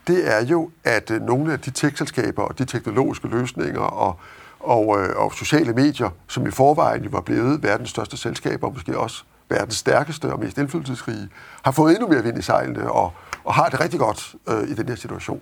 det 0.08 0.36
er 0.36 0.46
jo, 0.46 0.72
at 0.84 1.12
øh, 1.12 1.22
nogle 1.22 1.54
af 1.54 1.60
de 1.60 1.72
tech-selskaber 1.72 2.44
og 2.44 2.60
de 2.60 2.66
teknologiske 2.66 3.28
løsninger 3.28 3.82
og, 3.82 4.20
og, 4.60 5.02
øh, 5.02 5.16
og 5.16 5.34
sociale 5.34 5.74
medier, 5.74 6.10
som 6.28 6.48
i 6.48 6.52
forvejen 6.52 7.04
jo 7.04 7.10
var 7.10 7.22
blevet 7.22 7.64
verdens 7.64 7.90
største 7.90 8.18
selskaber, 8.18 8.68
og 8.68 8.74
måske 8.74 8.98
også 8.98 9.24
verdens 9.52 9.76
stærkeste 9.76 10.34
og 10.34 10.40
mest 10.40 10.58
indflydelsesrige, 10.58 11.30
har 11.64 11.72
fået 11.72 11.92
endnu 11.92 12.08
mere 12.08 12.24
vind 12.24 12.38
i 12.38 12.42
sejlene 12.42 12.92
og, 12.92 13.14
og 13.44 13.54
har 13.54 13.70
det 13.70 13.80
rigtig 13.80 14.00
godt 14.00 14.36
øh, 14.50 14.70
i 14.70 14.74
den 14.74 14.88
her 14.88 14.96
situation. 14.96 15.42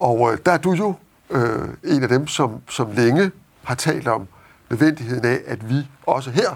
Og 0.00 0.32
øh, 0.32 0.38
der 0.46 0.52
er 0.52 0.58
du 0.58 0.72
jo 0.72 0.94
øh, 1.30 1.68
en 1.84 2.02
af 2.02 2.08
dem, 2.08 2.26
som, 2.26 2.60
som 2.68 2.92
længe 2.92 3.30
har 3.62 3.74
talt 3.74 4.08
om 4.08 4.28
nødvendigheden 4.70 5.24
af, 5.24 5.40
at 5.46 5.70
vi 5.70 5.88
også 6.06 6.30
her 6.30 6.50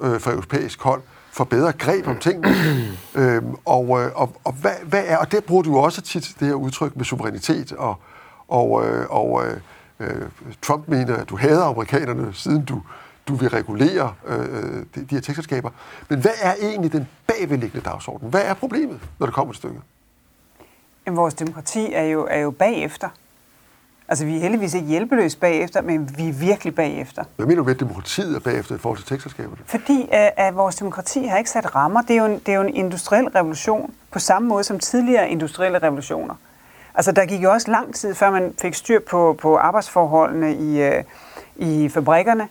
øh, 0.00 0.20
fra 0.20 0.30
europæisk 0.30 0.82
hold 0.82 1.02
får 1.32 1.44
bedre 1.44 1.72
greb 1.72 2.06
om 2.06 2.16
tingene. 2.16 2.48
øhm, 3.22 3.54
og, 3.64 4.02
øh, 4.02 4.10
og, 4.14 4.36
og, 4.44 4.52
hvad, 4.52 4.74
hvad 4.84 5.02
er, 5.06 5.16
og 5.16 5.32
det 5.32 5.44
bruger 5.44 5.62
du 5.62 5.78
også 5.78 6.02
tit 6.02 6.36
det 6.40 6.48
her 6.48 6.54
udtryk 6.54 6.96
med 6.96 7.04
suverænitet, 7.04 7.72
og, 7.72 8.00
og, 8.48 8.86
øh, 8.86 9.06
og 9.10 9.46
øh, 9.46 9.56
øh 10.00 10.22
Trump 10.62 10.88
mener, 10.88 11.16
at 11.16 11.28
du 11.28 11.36
hader 11.36 11.64
amerikanerne, 11.64 12.34
siden 12.34 12.64
du, 12.64 12.82
du 13.30 13.34
vil 13.34 13.48
regulere 13.48 14.14
øh, 14.26 14.36
de, 14.36 14.84
de 14.94 15.06
her 15.10 15.20
tekstselskaber. 15.20 15.70
Men 16.08 16.20
hvad 16.20 16.30
er 16.42 16.54
egentlig 16.62 16.92
den 16.92 17.08
bagvedliggende 17.26 17.84
dagsorden? 17.84 18.30
Hvad 18.30 18.42
er 18.42 18.54
problemet, 18.54 19.00
når 19.18 19.26
det 19.26 19.34
kommer 19.34 19.52
til 19.52 19.58
stykket? 19.58 19.82
Jamen, 21.06 21.16
vores 21.16 21.34
demokrati 21.34 21.92
er 21.92 22.04
jo, 22.04 22.26
er 22.30 22.38
jo 22.38 22.50
bagefter. 22.50 23.08
Altså, 24.08 24.24
vi 24.24 24.36
er 24.36 24.40
heldigvis 24.40 24.74
ikke 24.74 24.86
hjælpeløse 24.86 25.38
bagefter, 25.38 25.82
men 25.82 26.10
vi 26.16 26.28
er 26.28 26.32
virkelig 26.32 26.74
bagefter. 26.74 27.24
Hvad 27.36 27.46
mener 27.46 27.56
du 27.56 27.64
ved, 27.64 27.74
at 27.74 27.80
demokratiet 27.80 28.36
er 28.36 28.40
bagefter 28.40 28.74
i 28.74 28.78
forhold 28.78 28.98
til 28.98 29.06
tekstselskaberne? 29.06 29.62
Fordi 29.66 30.08
at, 30.12 30.32
at 30.36 30.56
vores 30.56 30.76
demokrati 30.76 31.26
har 31.26 31.38
ikke 31.38 31.50
sat 31.50 31.74
rammer. 31.74 32.02
Det 32.02 32.10
er, 32.10 32.16
jo 32.16 32.24
en, 32.24 32.38
det 32.38 32.48
er 32.48 32.54
jo 32.54 32.62
en 32.62 32.74
industriel 32.74 33.28
revolution, 33.28 33.94
på 34.10 34.18
samme 34.18 34.48
måde 34.48 34.64
som 34.64 34.78
tidligere 34.78 35.28
industrielle 35.28 35.78
revolutioner. 35.78 36.34
Altså, 36.94 37.12
der 37.12 37.26
gik 37.26 37.42
jo 37.42 37.52
også 37.52 37.70
lang 37.70 37.94
tid, 37.94 38.14
før 38.14 38.30
man 38.30 38.54
fik 38.62 38.74
styr 38.74 39.00
på, 39.10 39.36
på 39.42 39.56
arbejdsforholdene 39.56 40.54
i, 40.54 40.82
øh, 40.82 41.04
i 41.56 41.88
fabrikkerne, 41.88 42.48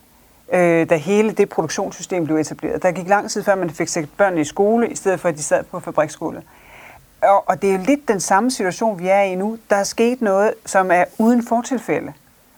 øh, 0.54 0.89
da 0.89 0.95
hele 0.95 1.32
det 1.32 1.50
produktionssystem 1.50 2.26
blev 2.26 2.38
etableret. 2.38 2.84
Der 2.84 2.91
gik 2.91 3.08
lang 3.08 3.30
tid, 3.30 3.43
før 3.43 3.56
man 3.56 3.70
fik 3.70 3.88
sat 3.88 4.10
børnene 4.18 4.41
i 4.41 4.43
skole, 4.43 4.89
i 4.89 4.95
stedet 4.95 5.20
for 5.20 5.30
at 5.30 5.38
de 5.38 5.43
sad 5.43 5.64
på 5.64 5.80
fabriksskole. 5.80 6.43
Og, 7.22 7.50
og 7.50 7.62
det 7.62 7.70
er 7.70 7.74
jo 7.74 7.84
lidt 7.86 8.08
den 8.08 8.20
samme 8.20 8.52
situation, 8.52 9.00
vi 9.00 9.08
er 9.08 9.22
i 9.22 9.36
nu. 9.36 9.58
Der 9.70 9.76
er 9.76 9.84
sket 9.84 10.22
noget, 10.22 10.54
som 10.66 10.91
er 10.91 11.06
uden 11.18 11.43
fortilfælde. 11.43 12.14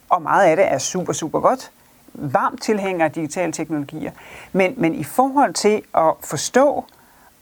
Og 0.09 0.21
meget 0.21 0.45
af 0.45 0.55
det 0.55 0.71
er 0.71 0.77
super, 0.77 1.13
super 1.13 1.39
godt. 1.39 1.71
Varmt 2.13 2.61
tilhænger 2.61 3.05
af 3.05 3.11
digitale 3.11 3.51
teknologier. 3.51 4.11
Men, 4.51 4.73
men 4.77 4.95
i 4.95 5.03
forhold 5.03 5.53
til 5.53 5.81
at 5.95 6.13
forstå 6.23 6.85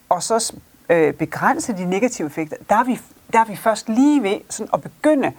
og 0.10 0.24
så 0.24 0.54
øh, 0.90 1.14
begrænse 1.14 1.74
de 1.74 1.86
negative 1.86 2.28
effekter, 2.28 2.58
der 2.70 2.76
er 2.76 2.84
vi, 2.84 3.00
der 3.34 3.40
er 3.40 3.46
vi 3.46 3.56
først 3.56 3.90
lige 3.90 4.24
ved 4.24 4.38
sådan 4.50 4.70
at 4.74 4.82
begynde 4.82 5.34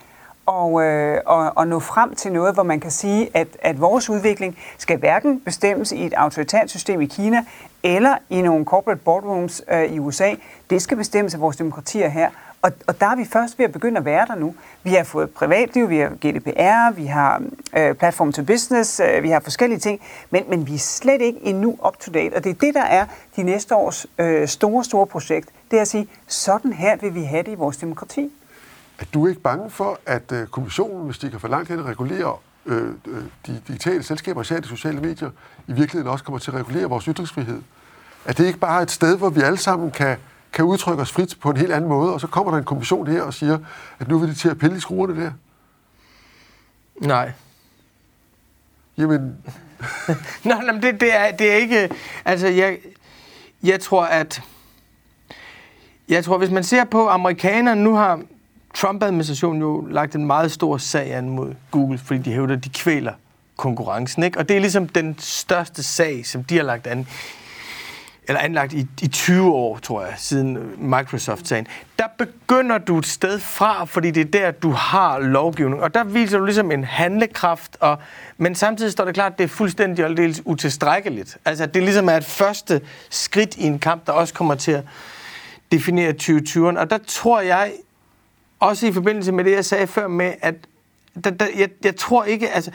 og, 0.50 0.82
øh, 0.82 1.20
og, 1.26 1.52
og 1.56 1.68
nå 1.68 1.78
frem 1.80 2.14
til 2.14 2.32
noget, 2.32 2.54
hvor 2.54 2.62
man 2.62 2.80
kan 2.80 2.90
sige, 2.90 3.30
at, 3.34 3.48
at 3.62 3.80
vores 3.80 4.10
udvikling 4.10 4.58
skal 4.78 4.98
hverken 4.98 5.40
bestemmes 5.40 5.92
i 5.92 6.06
et 6.06 6.14
autoritært 6.14 6.70
system 6.70 7.00
i 7.00 7.06
Kina 7.06 7.44
eller 7.82 8.16
i 8.30 8.42
nogle 8.42 8.64
corporate 8.64 9.00
boardrooms 9.04 9.62
øh, 9.72 9.84
i 9.84 9.98
USA. 9.98 10.34
Det 10.70 10.82
skal 10.82 10.96
bestemmes 10.96 11.34
af 11.34 11.40
vores 11.40 11.56
demokratier 11.56 12.08
her. 12.08 12.30
Og, 12.62 12.72
og 12.86 13.00
der 13.00 13.06
er 13.06 13.16
vi 13.16 13.24
først 13.24 13.58
ved 13.58 13.64
at 13.64 13.72
begynde 13.72 13.98
at 13.98 14.04
være 14.04 14.26
der 14.26 14.34
nu. 14.34 14.54
Vi 14.82 14.90
har 14.90 15.04
fået 15.04 15.30
privatliv, 15.30 15.88
vi 15.88 15.98
har 15.98 16.08
GDPR, 16.08 16.94
vi 16.94 17.06
har 17.06 17.42
øh, 17.76 17.94
platform 17.94 18.32
to 18.32 18.42
business, 18.44 19.00
øh, 19.00 19.22
vi 19.22 19.30
har 19.30 19.40
forskellige 19.40 19.78
ting, 19.78 20.00
men, 20.30 20.44
men 20.48 20.66
vi 20.66 20.74
er 20.74 20.78
slet 20.78 21.20
ikke 21.20 21.40
endnu 21.42 21.78
up 21.86 21.98
to 22.00 22.12
date. 22.12 22.36
Og 22.36 22.44
det 22.44 22.50
er 22.50 22.54
det, 22.54 22.74
der 22.74 22.84
er 22.84 23.06
de 23.36 23.42
næste 23.42 23.76
års 23.76 24.06
øh, 24.18 24.48
store, 24.48 24.84
store 24.84 25.06
projekt. 25.06 25.48
Det 25.70 25.76
er 25.76 25.80
at 25.80 25.88
sige, 25.88 26.08
sådan 26.26 26.72
her 26.72 26.96
vil 26.96 27.14
vi 27.14 27.22
have 27.22 27.42
det 27.42 27.52
i 27.52 27.54
vores 27.54 27.76
demokrati. 27.76 28.32
Er 29.00 29.04
du 29.14 29.26
ikke 29.26 29.40
bange 29.40 29.70
for, 29.70 30.00
at 30.06 30.32
øh, 30.32 30.46
kommissionen, 30.46 31.04
hvis 31.04 31.18
de 31.18 31.30
kan 31.30 31.40
for 31.40 31.48
langt 31.48 31.68
hen 31.68 31.84
regulere 31.84 32.36
øh, 32.66 32.88
øh, 33.06 33.24
de 33.46 33.62
digitale 33.68 34.02
selskaber, 34.02 34.40
især 34.40 34.60
de 34.60 34.68
sociale 34.68 35.00
medier, 35.00 35.30
i 35.66 35.72
virkeligheden 35.72 36.08
også 36.08 36.24
kommer 36.24 36.38
til 36.38 36.50
at 36.50 36.56
regulere 36.56 36.84
vores 36.84 37.04
ytringsfrihed? 37.04 37.62
Er 38.24 38.32
det 38.32 38.46
ikke 38.46 38.58
bare 38.58 38.82
et 38.82 38.90
sted, 38.90 39.18
hvor 39.18 39.30
vi 39.30 39.40
alle 39.40 39.58
sammen 39.58 39.90
kan, 39.90 40.16
kan 40.52 40.64
udtrykke 40.64 41.02
os 41.02 41.12
frit 41.12 41.36
på 41.40 41.50
en 41.50 41.56
helt 41.56 41.72
anden 41.72 41.88
måde, 41.88 42.14
og 42.14 42.20
så 42.20 42.26
kommer 42.26 42.50
der 42.50 42.58
en 42.58 42.64
kommission 42.64 43.06
her 43.06 43.22
og 43.22 43.34
siger, 43.34 43.58
at 43.98 44.08
nu 44.08 44.18
vil 44.18 44.28
de 44.28 44.34
til 44.34 44.48
at 44.48 44.58
pille 44.58 44.76
i 44.76 44.80
skruerne 44.80 45.24
der? 45.24 45.32
Nej. 47.00 47.32
Jamen... 48.98 49.36
Nå, 50.44 50.54
nej, 50.54 50.72
men 50.72 50.82
det, 50.82 51.00
det, 51.00 51.16
er, 51.16 51.36
det 51.36 51.52
er 51.52 51.56
ikke... 51.56 51.90
Altså, 52.24 52.46
jeg, 52.46 52.78
jeg 53.62 53.80
tror, 53.80 54.04
at... 54.04 54.42
Jeg 56.08 56.24
tror, 56.24 56.38
hvis 56.38 56.50
man 56.50 56.64
ser 56.64 56.84
på 56.84 57.08
amerikanerne, 57.08 57.84
nu 57.84 57.94
har 57.94 58.20
Trump-administrationen 58.74 59.62
jo 59.62 59.86
lagt 59.90 60.14
en 60.14 60.26
meget 60.26 60.52
stor 60.52 60.78
sag 60.78 61.14
an 61.14 61.28
mod 61.28 61.54
Google, 61.70 61.98
fordi 61.98 62.20
de 62.20 62.32
hævder, 62.32 62.56
at 62.56 62.64
de 62.64 62.68
kvæler 62.68 63.12
konkurrencen. 63.56 64.22
Ikke? 64.22 64.38
Og 64.38 64.48
det 64.48 64.56
er 64.56 64.60
ligesom 64.60 64.88
den 64.88 65.16
største 65.18 65.82
sag, 65.82 66.26
som 66.26 66.44
de 66.44 66.56
har 66.56 66.64
lagt 66.64 66.86
an 66.86 67.06
eller 68.30 68.40
anlagt 68.40 68.72
i, 68.72 68.86
i 69.02 69.08
20 69.08 69.52
år, 69.52 69.78
tror 69.78 70.04
jeg, 70.04 70.14
siden 70.16 70.58
Microsoft-sagen. 70.78 71.66
Der 71.98 72.04
begynder 72.18 72.78
du 72.78 72.98
et 72.98 73.06
sted 73.06 73.38
fra, 73.38 73.84
fordi 73.84 74.10
det 74.10 74.20
er 74.20 74.30
der, 74.40 74.50
du 74.50 74.70
har 74.70 75.18
lovgivning. 75.18 75.82
Og 75.82 75.94
der 75.94 76.04
viser 76.04 76.38
du 76.38 76.44
ligesom 76.44 76.70
en 76.70 76.84
handlekraft, 76.84 77.76
og, 77.80 77.98
men 78.38 78.54
samtidig 78.54 78.92
står 78.92 79.04
det 79.04 79.14
klart, 79.14 79.32
at 79.32 79.38
det 79.38 79.44
er 79.44 79.48
fuldstændig 79.48 80.04
og 80.04 80.16
dels 80.16 80.42
utilstrækkeligt. 80.44 81.38
Altså, 81.44 81.66
det 81.66 81.82
ligesom 81.82 82.08
er 82.08 82.16
et 82.16 82.24
første 82.24 82.80
skridt 83.10 83.56
i 83.56 83.62
en 83.62 83.78
kamp, 83.78 84.06
der 84.06 84.12
også 84.12 84.34
kommer 84.34 84.54
til 84.54 84.72
at 84.72 84.84
definere 85.72 86.14
2020'eren. 86.22 86.78
Og 86.78 86.90
der 86.90 86.98
tror 87.06 87.40
jeg, 87.40 87.72
også 88.60 88.86
i 88.86 88.92
forbindelse 88.92 89.32
med 89.32 89.44
det, 89.44 89.52
jeg 89.52 89.64
sagde 89.64 89.86
før 89.86 90.08
med, 90.08 90.32
at 90.42 90.54
der, 91.24 91.30
der, 91.30 91.46
jeg, 91.56 91.68
jeg 91.84 91.96
tror 91.96 92.24
ikke, 92.24 92.50
altså 92.50 92.70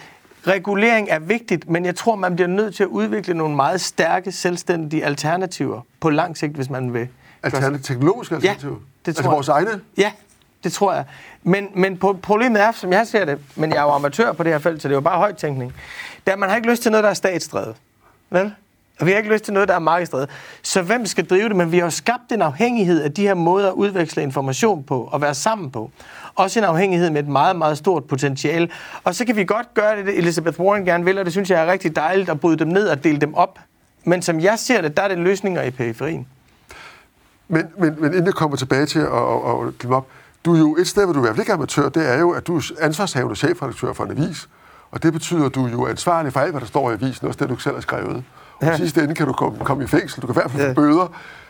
regulering 0.48 1.10
er 1.10 1.20
vigtigt, 1.20 1.70
men 1.70 1.86
jeg 1.86 1.96
tror, 1.96 2.16
man 2.16 2.36
bliver 2.36 2.48
nødt 2.48 2.76
til 2.76 2.84
at 2.84 2.88
udvikle 2.88 3.34
nogle 3.34 3.56
meget 3.56 3.82
stærke, 3.82 4.32
selvstændige 4.32 5.06
alternativer 5.06 5.82
på 6.00 6.10
lang 6.10 6.38
sigt, 6.38 6.54
hvis 6.54 6.70
man 6.70 6.94
vil. 6.94 7.08
Alternative, 7.44 7.80
teknologiske 7.80 8.36
alternativer? 8.36 8.72
Ja, 8.74 8.80
det 9.06 9.16
tror 9.16 9.22
altså 9.22 9.30
vores 9.30 9.48
egne? 9.48 9.82
Ja, 9.98 10.12
det 10.64 10.74
tror 10.74 10.94
jeg. 10.94 11.06
Men, 11.44 11.68
men 11.76 11.98
problemet 11.98 12.62
er, 12.62 12.72
som 12.72 12.94
jeg 12.94 13.08
ser 13.08 13.26
det, 13.26 13.40
men 13.56 13.70
jeg 13.70 13.78
er 13.78 13.84
jo 13.84 13.90
amatør 13.90 14.32
på 14.32 14.44
det 14.44 14.52
her 14.52 14.60
felt, 14.60 14.82
så 14.82 14.88
det 14.88 14.94
er 14.94 14.98
jo 14.98 15.02
bare 15.02 15.18
højtænkning, 15.18 15.74
det 16.26 16.28
er, 16.28 16.34
at 16.34 16.40
man 16.40 16.50
har 16.50 16.56
ikke 16.56 16.70
lyst 16.70 16.82
til 16.82 16.92
noget, 16.92 17.04
der 17.04 17.10
er 17.10 17.14
statsdrevet. 17.14 17.76
Vel? 18.30 18.54
Og 19.00 19.06
vi 19.06 19.12
har 19.12 19.18
ikke 19.18 19.34
lyst 19.34 19.44
til 19.44 19.54
noget, 19.54 19.70
der 19.70 19.76
er 19.76 19.80
markedsdrevet. 19.80 20.30
Så 20.62 20.82
hvem 20.82 21.06
skal 21.06 21.26
drive 21.26 21.50
det? 21.50 21.56
Men 21.56 21.72
vi 21.72 21.78
har 21.78 21.86
jo 21.86 21.90
skabt 21.90 22.32
en 22.32 22.42
afhængighed 22.42 23.02
af 23.02 23.12
de 23.12 23.22
her 23.22 23.34
måder 23.34 23.68
at 23.68 23.74
udveksle 23.74 24.24
information 24.24 24.84
på 24.84 25.10
og 25.12 25.22
være 25.22 25.34
sammen 25.34 25.72
på. 25.72 25.92
Også 26.36 26.60
en 26.60 26.66
afhængighed 26.66 27.10
med 27.10 27.24
et 27.24 27.28
meget, 27.28 27.56
meget 27.56 27.78
stort 27.78 28.04
potentiale. 28.04 28.70
Og 29.04 29.16
så 29.16 29.26
kan 29.26 29.36
vi 29.36 29.44
godt 29.44 29.74
gøre 29.74 29.98
det, 29.98 30.18
Elizabeth 30.18 30.60
Warren 30.60 30.86
gerne 30.86 31.06
vil, 31.06 31.18
og 31.18 31.26
det 31.26 31.34
synes 31.34 31.50
jeg 31.50 31.62
er 31.62 31.72
rigtig 31.72 31.96
dejligt 31.96 32.30
at 32.30 32.40
bryde 32.40 32.58
dem 32.58 32.68
ned 32.68 32.88
og 32.88 33.04
dele 33.04 33.18
dem 33.18 33.34
op. 33.34 33.60
Men 34.04 34.22
som 34.22 34.40
jeg 34.40 34.60
ser 34.60 34.82
det, 34.82 34.98
der 34.98 35.04
er 35.04 35.08
det 35.08 35.18
løsninger 35.18 35.62
i 35.62 35.72
periferien. 35.72 36.28
Men, 37.48 37.68
men, 37.78 37.96
men 38.02 38.12
inden 38.12 38.26
jeg 38.26 38.34
kommer 38.34 38.58
tilbage 38.58 38.86
til 38.86 39.00
at, 39.00 39.06
at, 39.06 39.68
at 39.68 39.78
klemme 39.78 39.96
op, 39.96 40.08
du 40.46 40.54
er 40.54 40.60
jo 40.60 40.76
et 40.76 40.88
sted, 40.88 41.04
hvor 41.06 41.14
du 41.14 41.20
er 41.20 41.24
i 41.24 41.26
hvert 41.26 41.36
fald 41.36 41.42
ikke 41.42 41.52
er 41.52 41.56
amatør, 41.56 41.90
det 41.90 42.10
er 42.10 42.20
jo, 42.20 42.32
at 42.32 42.48
du 42.48 42.58
er 42.58 42.62
ansvarshavende 42.82 43.36
chefredaktør 43.36 43.94
for 43.94 44.04
en 44.04 44.12
avis. 44.12 44.50
Og 44.92 45.04
det 45.04 45.14
betyder, 45.14 45.46
at 45.46 45.56
du 45.56 45.66
er 45.66 45.72
jo 45.72 45.88
ansvarlig 45.88 46.34
for 46.34 46.40
alt, 46.40 46.52
hvad 46.52 46.62
der 46.62 46.68
står 46.68 46.92
i 46.92 46.94
avisen, 46.94 47.28
også 47.28 47.40
det, 47.40 47.50
du 47.50 47.58
selv 47.58 47.76
har 47.76 47.82
skrevet. 47.82 48.24
Og 48.58 48.68
ja. 48.68 48.78
sidste 48.78 49.04
ende 49.04 49.16
kan 49.16 49.28
du 49.28 49.34
komme, 49.34 49.60
komme 49.60 49.84
i 49.84 49.88
fængsel, 49.88 50.22
du 50.22 50.28
kan 50.28 50.34
i 50.34 50.40
hvert 50.40 50.52
fald 50.52 50.64
få 50.64 50.68
ja. 50.68 50.74
bøder, 50.74 51.08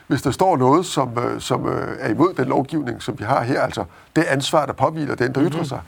hvis 0.07 0.21
der 0.21 0.31
står 0.31 0.57
noget, 0.57 0.85
som, 0.85 1.17
øh, 1.17 1.41
som 1.41 1.67
øh, 1.67 1.97
er 1.99 2.09
imod 2.09 2.33
den 2.33 2.47
lovgivning, 2.47 3.01
som 3.01 3.19
vi 3.19 3.23
har 3.23 3.43
her, 3.43 3.61
altså 3.61 3.85
det 4.15 4.23
ansvar, 4.23 4.65
der 4.65 4.73
påviler 4.73 5.15
den, 5.15 5.33
der 5.33 5.39
mm-hmm. 5.39 5.55
ytrer 5.55 5.63
sig. 5.63 5.81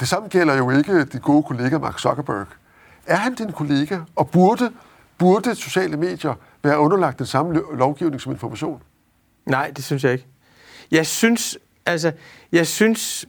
Det 0.00 0.08
samme 0.08 0.28
gælder 0.28 0.56
jo 0.56 0.70
ikke 0.70 1.04
din 1.04 1.20
gode 1.20 1.42
kollega 1.42 1.78
Mark 1.78 1.98
Zuckerberg. 1.98 2.46
Er 3.06 3.16
han 3.16 3.34
din 3.34 3.52
kollega, 3.52 3.98
og 4.16 4.30
burde, 4.30 4.70
burde 5.18 5.54
sociale 5.54 5.96
medier 5.96 6.34
være 6.62 6.78
underlagt 6.78 7.18
den 7.18 7.26
samme 7.26 7.62
lovgivning 7.74 8.20
som 8.20 8.32
information? 8.32 8.82
Nej, 9.46 9.70
det 9.76 9.84
synes 9.84 10.04
jeg 10.04 10.12
ikke. 10.12 10.26
Jeg 10.90 11.06
synes, 11.06 11.58
altså, 11.86 12.12
jeg 12.52 12.66
synes, 12.66 13.26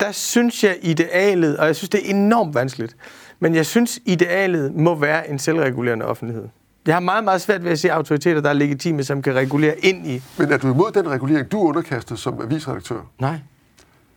der 0.00 0.12
synes 0.12 0.64
jeg 0.64 0.78
idealet, 0.82 1.56
og 1.56 1.66
jeg 1.66 1.76
synes, 1.76 1.88
det 1.88 2.06
er 2.06 2.10
enormt 2.10 2.54
vanskeligt, 2.54 2.96
men 3.42 3.54
jeg 3.54 3.66
synes, 3.66 4.00
idealet 4.04 4.74
må 4.74 4.94
være 4.94 5.30
en 5.30 5.38
selvregulerende 5.38 6.06
offentlighed. 6.06 6.48
Jeg 6.86 6.94
har 6.94 7.00
meget, 7.00 7.24
meget 7.24 7.40
svært 7.40 7.64
ved 7.64 7.70
at 7.72 7.78
se 7.78 7.92
autoriteter, 7.92 8.40
der 8.40 8.48
er 8.48 8.52
legitime, 8.52 9.04
som 9.04 9.22
kan 9.22 9.34
regulere 9.34 9.78
ind 9.78 10.06
i... 10.06 10.22
Men 10.38 10.52
er 10.52 10.56
du 10.56 10.72
imod 10.72 10.92
den 10.92 11.10
regulering, 11.10 11.52
du 11.52 11.62
er 11.64 11.68
underkastet 11.68 12.18
som 12.18 12.40
avisredaktør? 12.42 13.00
Nej. 13.18 13.38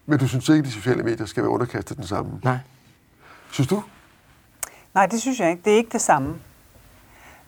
Men 0.06 0.20
du 0.20 0.28
synes 0.28 0.50
ikke, 0.50 0.60
at 0.60 0.66
de 0.66 0.72
sociale 0.72 1.04
medier 1.04 1.26
skal 1.26 1.44
være 1.44 1.50
underkastet 1.50 1.98
den 1.98 2.08
samme? 2.08 2.32
Nej. 2.44 2.58
Synes 3.52 3.68
du? 3.68 3.84
Nej, 4.94 5.06
det 5.06 5.22
synes 5.22 5.40
jeg 5.40 5.50
ikke. 5.50 5.62
Det 5.66 5.74
er 5.74 5.78
ikke 5.78 5.92
det 5.92 6.02
samme. 6.02 6.30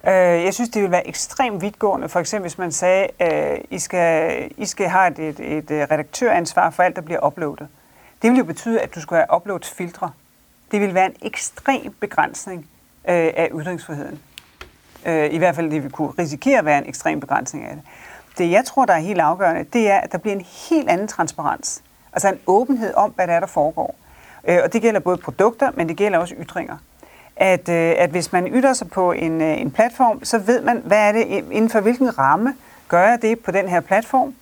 Øh, 0.08 0.14
jeg 0.14 0.54
synes, 0.54 0.70
det 0.70 0.82
ville 0.82 0.92
være 0.92 1.08
ekstremt 1.08 1.62
vidtgående. 1.62 2.10
For 2.10 2.20
eksempel, 2.20 2.44
hvis 2.44 2.58
man 2.58 2.72
sagde, 2.72 3.08
at 3.20 3.54
øh, 3.54 3.60
I 3.72 3.80
skal, 3.80 4.52
I 4.58 4.66
skal 4.66 4.90
have 4.90 5.20
et, 5.20 5.40
et, 5.40 5.72
redaktøransvar 5.92 6.70
for 6.70 6.84
alt, 6.84 6.96
der 6.96 7.02
bliver 7.02 7.26
uploadet. 7.26 7.68
Det 8.22 8.30
ville 8.30 8.38
jo 8.38 8.44
betyde, 8.44 8.82
at 8.82 8.96
du 8.96 9.02
skulle 9.02 9.20
have 9.20 9.36
uploadsfiltre. 9.36 10.12
Det 10.72 10.82
vil 10.82 10.94
være 10.94 11.06
en 11.06 11.16
ekstrem 11.22 11.96
begrænsning 12.00 12.60
øh, 13.10 13.34
af 13.38 13.50
ytringsfriheden. 13.54 14.20
Øh, 15.06 15.34
I 15.34 15.38
hvert 15.38 15.56
fald 15.56 15.72
det 15.72 15.84
vi 15.84 15.90
kunne 15.90 16.12
risikere 16.20 16.60
at 16.60 16.66
være 16.66 16.78
en 16.78 16.90
ekstrem 16.90 17.20
begrænsning 17.20 17.66
af 17.66 17.76
det. 17.76 17.84
Det 18.38 18.52
jeg 18.52 18.66
tror, 18.66 18.86
der 18.86 18.94
er 18.94 19.00
helt 19.00 19.20
afgørende, 19.20 19.64
det 19.74 19.92
er, 19.92 19.98
at 19.98 20.12
der 20.12 20.18
bliver 20.18 20.36
en 20.36 20.46
helt 20.70 20.90
anden 20.90 21.08
transparens. 21.08 21.84
Altså 22.14 22.30
en 22.30 22.40
åbenhed 22.48 22.94
om, 22.94 23.12
hvad 23.12 23.28
der 23.28 23.34
er, 23.34 23.40
der 23.40 23.48
foregår. 23.48 23.96
Øh, 24.48 24.60
og 24.64 24.74
det 24.74 24.82
gælder 24.82 25.00
både 25.00 25.18
produkter, 25.18 25.72
men 25.76 25.90
det 25.90 25.98
gælder 25.98 26.18
også 26.20 26.36
ytringer. 26.40 26.78
At, 27.36 27.70
øh, 27.70 27.96
at 27.98 28.10
hvis 28.10 28.32
man 28.32 28.48
ytrer 28.48 28.74
sig 28.74 28.90
på 28.90 29.12
en, 29.12 29.42
øh, 29.42 29.62
en 29.62 29.72
platform, 29.72 30.24
så 30.24 30.38
ved 30.38 30.62
man, 30.62 30.82
hvad 30.86 31.08
er 31.08 31.12
det, 31.12 31.26
inden 31.28 31.70
for 31.70 31.80
hvilken 31.80 32.18
ramme 32.18 32.56
gør 32.88 33.08
jeg 33.08 33.22
det 33.22 33.40
på 33.40 33.52
den 33.52 33.70
her 33.70 33.80
platform. 33.80 34.36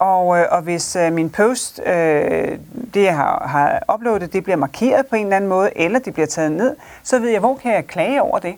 Og, 0.00 0.38
øh, 0.38 0.46
og 0.50 0.62
hvis 0.62 0.96
øh, 0.96 1.12
min 1.12 1.30
post, 1.30 1.80
øh, 1.86 2.58
det 2.94 3.02
jeg 3.02 3.16
har, 3.16 3.46
har 3.46 3.94
uploadet, 3.94 4.32
det 4.32 4.44
bliver 4.44 4.56
markeret 4.56 5.06
på 5.06 5.16
en 5.16 5.22
eller 5.26 5.36
anden 5.36 5.50
måde, 5.50 5.70
eller 5.76 5.98
det 5.98 6.12
bliver 6.12 6.26
taget 6.26 6.52
ned, 6.52 6.76
så 7.02 7.18
ved 7.18 7.28
jeg, 7.28 7.40
hvor 7.40 7.56
kan 7.56 7.72
jeg 7.72 7.86
klage 7.86 8.22
over 8.22 8.38
det. 8.38 8.54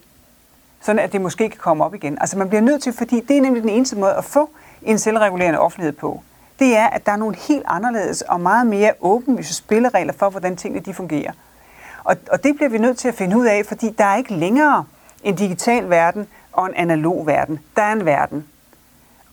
sådan 0.80 0.98
at 0.98 1.12
det 1.12 1.20
måske 1.20 1.48
kan 1.48 1.58
komme 1.58 1.84
op 1.84 1.94
igen. 1.94 2.18
Altså 2.20 2.38
man 2.38 2.48
bliver 2.48 2.60
nødt 2.60 2.82
til, 2.82 2.92
fordi 2.92 3.20
det 3.20 3.36
er 3.36 3.40
nemlig 3.40 3.62
den 3.62 3.70
eneste 3.70 3.96
måde 3.96 4.14
at 4.14 4.24
få 4.24 4.50
en 4.82 4.98
selvregulerende 4.98 5.58
offentlighed 5.58 5.92
på. 5.92 6.22
Det 6.58 6.76
er, 6.76 6.86
at 6.86 7.06
der 7.06 7.12
er 7.12 7.16
nogle 7.16 7.36
helt 7.36 7.64
anderledes 7.66 8.22
og 8.22 8.40
meget 8.40 8.66
mere 8.66 8.92
åbenlyse 9.00 9.54
spilleregler 9.54 10.12
for, 10.12 10.30
hvordan 10.30 10.56
tingene 10.56 10.84
de 10.84 10.94
fungerer. 10.94 11.32
Og, 12.04 12.16
og 12.30 12.44
det 12.44 12.56
bliver 12.56 12.68
vi 12.68 12.78
nødt 12.78 12.98
til 12.98 13.08
at 13.08 13.14
finde 13.14 13.38
ud 13.38 13.46
af, 13.46 13.66
fordi 13.66 13.90
der 13.90 14.04
er 14.04 14.16
ikke 14.16 14.34
længere 14.34 14.84
en 15.24 15.34
digital 15.34 15.90
verden 15.90 16.26
og 16.52 16.66
en 16.66 16.74
analog 16.74 17.26
verden. 17.26 17.60
Der 17.76 17.82
er 17.82 17.92
en 17.92 18.04
verden. 18.04 18.46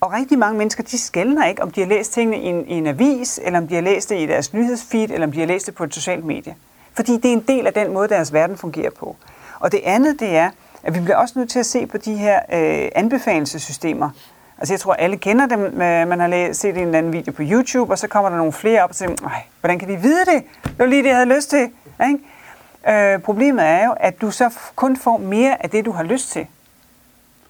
Og 0.02 0.14
rigtig 0.14 0.40
mange 0.40 0.58
mennesker, 0.58 0.84
de 0.84 0.98
skældner 0.98 1.46
ikke, 1.46 1.62
om 1.62 1.72
de 1.72 1.82
har 1.82 1.88
læst 1.88 2.14
tingene 2.14 2.38
i 2.38 2.46
en, 2.46 2.68
i 2.68 2.74
en 2.74 2.88
avis, 2.88 3.40
eller 3.44 3.60
om 3.60 3.68
de 3.68 3.76
har 3.76 3.82
læst 3.82 4.10
det 4.10 4.20
i 4.20 4.26
deres 4.26 4.54
nyhedsfeed, 4.54 5.10
eller 5.10 5.28
om 5.28 5.32
de 5.32 5.40
har 5.40 5.48
læst 5.48 5.66
det 5.66 5.76
på 5.76 5.84
et 5.84 5.94
socialt 5.94 6.26
medie. 6.26 6.56
Fordi 6.94 7.18
det 7.18 7.26
er 7.26 7.34
en 7.34 7.46
del 7.48 7.68
af 7.68 7.74
den 7.74 7.94
måde, 7.94 8.08
deres 8.10 8.34
verden 8.34 8.58
fungerer 8.58 8.90
på. 8.90 9.16
Og 9.60 9.72
det 9.72 9.82
andet, 9.84 10.20
det 10.20 10.36
er, 10.36 10.50
at 10.84 10.96
vi 10.96 11.00
bliver 11.00 11.18
også 11.18 11.40
nødt 11.40 11.50
til 11.50 11.60
at 11.60 11.66
se 11.66 11.88
på 11.88 11.98
de 11.98 12.16
her 12.16 12.40
øh, 12.54 12.90
anbefalelsessystemer. 12.96 14.10
Altså 14.58 14.74
jeg 14.74 14.80
tror, 14.80 14.94
alle 14.94 15.18
kender 15.18 15.46
dem. 15.46 15.64
Øh, 15.66 16.08
man 16.08 16.20
har 16.20 16.28
læst, 16.28 16.60
set 16.60 16.78
en 16.78 16.84
eller 16.84 16.98
anden 16.98 17.14
video 17.14 17.32
på 17.32 17.42
YouTube, 17.46 17.94
og 17.94 18.00
så 18.00 18.08
kommer 18.08 18.30
der 18.30 18.38
nogle 18.38 18.54
flere 18.54 18.84
op 18.84 18.90
og 18.90 18.96
siger, 18.96 19.16
nej, 19.22 19.42
hvordan 19.60 19.80
kan 19.80 19.90
de 19.90 19.98
vide 19.98 20.26
det? 20.26 20.44
Det 20.64 20.80
var 20.80 20.86
lige 20.86 21.04
det, 21.04 21.10
jeg 21.10 21.16
havde 21.16 21.36
lyst 21.36 21.50
til. 21.50 21.70
Ikke? 22.10 23.14
Øh, 23.14 23.20
problemet 23.20 23.66
er 23.66 23.86
jo, 23.86 23.96
at 24.00 24.22
du 24.22 24.32
så 24.32 24.50
kun 24.76 24.98
får 24.98 25.18
mere 25.18 25.64
af 25.64 25.70
det, 25.70 25.86
du 25.86 25.92
har 25.92 26.04
lyst 26.04 26.32
til. 26.32 26.48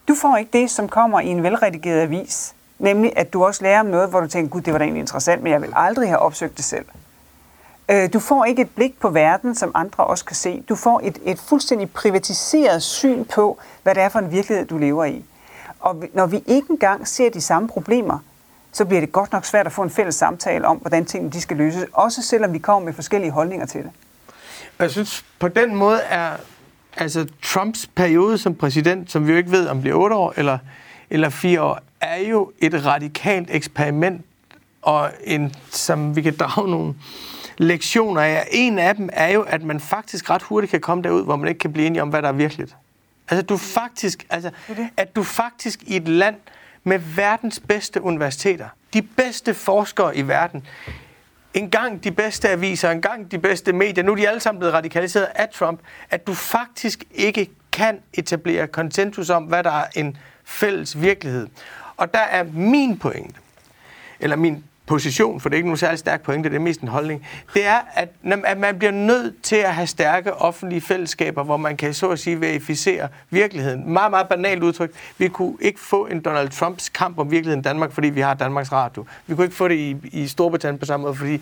Du 0.10 0.16
får 0.16 0.38
ikke 0.38 0.52
det, 0.54 0.72
som 0.72 0.90
kommer 0.90 1.20
i 1.20 1.28
en 1.28 1.44
velredigeret 1.44 2.02
avis. 2.02 2.56
Nemlig, 2.80 3.14
at 3.16 3.34
du 3.34 3.46
også 3.46 3.64
lærer 3.64 3.80
om 3.80 3.86
noget, 3.86 4.10
hvor 4.10 4.20
du 4.20 4.28
tænker, 4.28 4.50
gud, 4.50 4.62
det 4.62 4.74
var 4.74 4.80
da 4.80 4.84
egentlig 4.84 5.02
interessant, 5.02 5.44
men 5.44 5.52
jeg 5.52 5.62
vil 5.62 5.74
aldrig 5.76 6.10
have 6.10 6.20
opsøgt 6.20 6.58
det 6.58 6.66
selv. 6.66 6.86
Øh, 7.90 8.14
du 8.14 8.20
får 8.20 8.46
ikke 8.46 8.62
et 8.62 8.70
blik 8.76 9.00
på 9.00 9.10
verden, 9.10 9.56
som 9.56 9.72
andre 9.76 10.04
også 10.04 10.26
kan 10.26 10.36
se. 10.36 10.64
Du 10.70 10.76
får 10.76 11.02
et, 11.04 11.20
et 11.26 11.40
fuldstændig 11.40 11.92
privatiseret 11.92 12.84
syn 12.84 13.26
på, 13.26 13.60
hvad 13.84 13.96
det 13.96 14.04
er 14.04 14.10
for 14.10 14.20
en 14.20 14.32
virkelighed, 14.32 14.66
du 14.66 14.78
lever 14.78 15.06
i. 15.06 15.26
Og 15.80 16.04
når 16.14 16.26
vi 16.26 16.44
ikke 16.46 16.68
engang 16.70 17.08
ser 17.08 17.30
de 17.30 17.42
samme 17.42 17.68
problemer, 17.68 18.20
så 18.72 18.86
bliver 18.86 19.02
det 19.02 19.12
godt 19.12 19.32
nok 19.32 19.46
svært 19.46 19.66
at 19.66 19.72
få 19.72 19.82
en 19.82 19.90
fælles 19.90 20.16
samtale 20.16 20.68
om, 20.68 20.78
hvordan 20.78 21.06
tingene 21.06 21.32
de 21.32 21.42
skal 21.42 21.58
løses, 21.58 21.86
også 21.94 22.22
selvom 22.22 22.54
vi 22.54 22.60
kommer 22.60 22.86
med 22.86 22.94
forskellige 22.94 23.32
holdninger 23.32 23.66
til 23.66 23.84
det. 23.84 23.92
Jeg 24.80 24.92
synes, 24.92 25.26
på 25.40 25.48
den 25.48 25.76
måde 25.76 26.00
er 26.00 26.32
altså 26.98 27.28
Trumps 27.44 27.88
periode 27.96 28.38
som 28.38 28.56
præsident, 28.56 29.12
som 29.12 29.28
vi 29.28 29.32
jo 29.32 29.38
ikke 29.38 29.52
ved, 29.52 29.68
om 29.68 29.82
bliver 29.82 29.96
otte 29.96 30.16
år 30.16 30.34
eller, 30.38 30.58
eller 31.10 31.30
fire 31.30 31.62
år, 31.62 31.80
er 32.02 32.18
jo 32.18 32.52
et 32.60 32.86
radikalt 32.86 33.48
eksperiment, 33.52 34.26
og 34.82 35.12
en, 35.24 35.54
som 35.70 36.16
vi 36.16 36.22
kan 36.22 36.36
drage 36.36 36.70
nogle 36.72 36.94
lektioner 37.58 38.22
af. 38.22 38.48
En 38.52 38.80
af 38.80 38.96
dem 38.96 39.10
er 39.14 39.28
jo, 39.28 39.42
at 39.42 39.64
man 39.64 39.80
faktisk 39.80 40.30
ret 40.30 40.42
hurtigt 40.42 40.72
kan 40.72 40.82
komme 40.82 41.04
derud, 41.04 41.24
hvor 41.24 41.36
man 41.36 41.48
ikke 41.48 41.60
kan 41.60 41.74
blive 41.74 41.88
enige 41.88 42.02
om, 42.02 42.10
hvad 42.10 42.22
der 42.22 42.28
er 42.28 42.34
virkeligt. 42.34 42.76
Altså, 43.30 43.46
du 43.46 43.58
faktisk, 43.58 44.26
altså, 44.30 44.52
at 44.98 45.16
du 45.16 45.24
faktisk 45.24 45.84
i 45.84 45.96
et 45.96 46.08
land 46.08 46.36
med 46.84 47.00
verdens 47.00 47.60
bedste 47.60 48.02
universiteter, 48.02 48.68
de 48.94 49.02
bedste 49.02 49.54
forskere 49.54 50.18
i 50.18 50.22
verden, 50.22 50.68
en 51.54 51.70
gang 51.70 52.04
de 52.04 52.12
bedste 52.12 52.50
aviser, 52.50 52.92
en 52.92 53.02
gang 53.02 53.32
de 53.32 53.40
bedste 53.40 53.74
medier, 53.74 54.04
nu 54.04 54.12
er 54.12 54.16
de 54.16 54.28
alle 54.28 54.40
sammen 54.40 54.60
blevet 54.60 54.74
radikaliseret 54.74 55.28
af 55.36 55.50
Trump, 55.50 55.80
at 56.10 56.28
du 56.28 56.34
faktisk 56.34 57.04
ikke 57.12 57.50
kan 57.72 58.00
etablere 58.14 58.68
konsensus 58.68 59.30
om, 59.30 59.44
hvad 59.44 59.64
der 59.64 59.72
er 59.72 59.86
en 59.96 60.18
fælles 60.44 61.02
virkelighed. 61.02 61.48
Og 61.98 62.14
der 62.14 62.20
er 62.20 62.44
min 62.44 63.00
pointe, 63.00 63.40
eller 64.20 64.36
min 64.36 64.64
position, 64.90 65.40
for 65.40 65.50
det 65.50 65.56
er 65.56 65.58
ikke 65.58 65.68
nogen 65.68 65.78
særlig 65.78 66.00
stærk 66.00 66.22
pointe, 66.22 66.50
det 66.50 66.56
er 66.56 66.60
mest 66.60 66.82
en 66.82 66.88
holdning, 66.88 67.28
det 67.54 67.66
er, 67.66 67.80
at, 67.94 68.10
at 68.46 68.58
man 68.58 68.78
bliver 68.78 68.92
nødt 68.92 69.42
til 69.42 69.56
at 69.56 69.76
have 69.76 69.88
stærke 69.88 70.34
offentlige 70.34 70.82
fællesskaber, 70.82 71.44
hvor 71.44 71.58
man 71.58 71.78
kan 71.78 71.94
så 71.94 72.10
at 72.10 72.20
sige 72.20 72.42
verificere 72.42 73.08
virkeligheden. 73.30 73.94
Meget, 73.94 74.12
meget 74.12 74.28
banalt 74.28 74.64
udtryk. 74.64 74.92
Vi 75.18 75.28
kunne 75.28 75.58
ikke 75.62 75.80
få 75.80 76.06
en 76.06 76.22
Donald 76.22 76.50
Trumps 76.50 76.90
kamp 76.90 77.20
om 77.20 77.32
virkeligheden 77.32 77.60
i 77.60 77.64
Danmark, 77.64 77.92
fordi 77.92 78.10
vi 78.10 78.22
har 78.22 78.34
Danmarks 78.34 78.72
Radio. 78.72 79.06
Vi 79.28 79.36
kunne 79.36 79.46
ikke 79.46 79.56
få 79.56 79.68
det 79.68 79.76
i, 79.76 79.98
i 80.04 80.28
Storbritannien 80.28 80.80
på 80.80 80.86
samme 80.86 81.04
måde, 81.04 81.16
fordi 81.16 81.42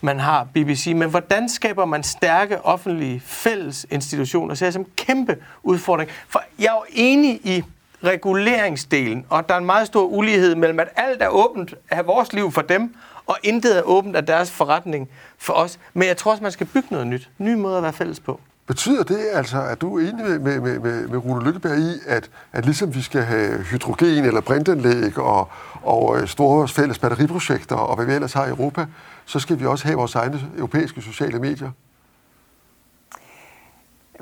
man 0.00 0.18
har 0.18 0.44
BBC. 0.54 0.92
Men 0.96 1.10
hvordan 1.10 1.48
skaber 1.48 1.84
man 1.84 2.02
stærke 2.02 2.64
offentlige 2.64 3.20
fælles 3.24 3.86
institutioner? 3.90 4.54
Så 4.54 4.64
er 4.64 4.66
det 4.66 4.74
som 4.74 4.82
en 4.82 4.88
kæmpe 4.96 5.36
udfordring. 5.62 6.10
For 6.28 6.42
jeg 6.58 6.66
er 6.66 6.72
jo 6.72 6.84
enig 6.92 7.40
i 7.44 7.64
reguleringsdelen, 8.04 9.26
og 9.28 9.48
der 9.48 9.54
er 9.54 9.58
en 9.58 9.66
meget 9.66 9.86
stor 9.86 10.04
ulighed 10.04 10.54
mellem, 10.54 10.80
at 10.80 10.88
alt 10.96 11.22
er 11.22 11.28
åbent 11.28 11.74
af 11.90 12.06
vores 12.06 12.32
liv 12.32 12.52
for 12.52 12.62
dem, 12.62 12.94
og 13.26 13.36
intet 13.42 13.78
er 13.78 13.82
åbent 13.82 14.16
af 14.16 14.26
deres 14.26 14.50
forretning 14.50 15.08
for 15.38 15.52
os. 15.52 15.78
Men 15.94 16.08
jeg 16.08 16.16
tror 16.16 16.30
også, 16.30 16.42
man 16.42 16.52
skal 16.52 16.66
bygge 16.66 16.88
noget 16.90 17.06
nyt. 17.06 17.30
Nye 17.38 17.56
måder 17.56 17.76
at 17.76 17.82
være 17.82 17.92
fælles 17.92 18.20
på. 18.20 18.40
Betyder 18.66 19.02
det 19.02 19.18
altså, 19.32 19.62
at 19.62 19.80
du 19.80 19.98
er 19.98 20.00
enig 20.00 20.24
med, 20.24 20.38
med, 20.38 20.60
med, 20.60 20.78
med, 20.78 21.08
med 21.08 21.18
Rune 21.18 21.44
Lykkeberg 21.44 21.78
i, 21.78 21.92
at, 22.06 22.30
at 22.52 22.64
ligesom 22.64 22.94
vi 22.94 23.02
skal 23.02 23.22
have 23.22 23.62
hydrogen 23.62 24.24
eller 24.24 24.40
brintanlæg 24.40 25.18
og, 25.18 25.48
og 25.82 26.20
øh, 26.20 26.28
store 26.28 26.68
fælles 26.68 26.98
batteriprojekter 26.98 27.76
og 27.76 27.96
hvad 27.96 28.06
vi 28.06 28.12
ellers 28.12 28.32
har 28.32 28.46
i 28.46 28.48
Europa, 28.48 28.86
så 29.24 29.38
skal 29.38 29.60
vi 29.60 29.66
også 29.66 29.84
have 29.84 29.96
vores 29.96 30.14
egne 30.14 30.40
europæiske 30.56 31.02
sociale 31.02 31.38
medier? 31.38 31.70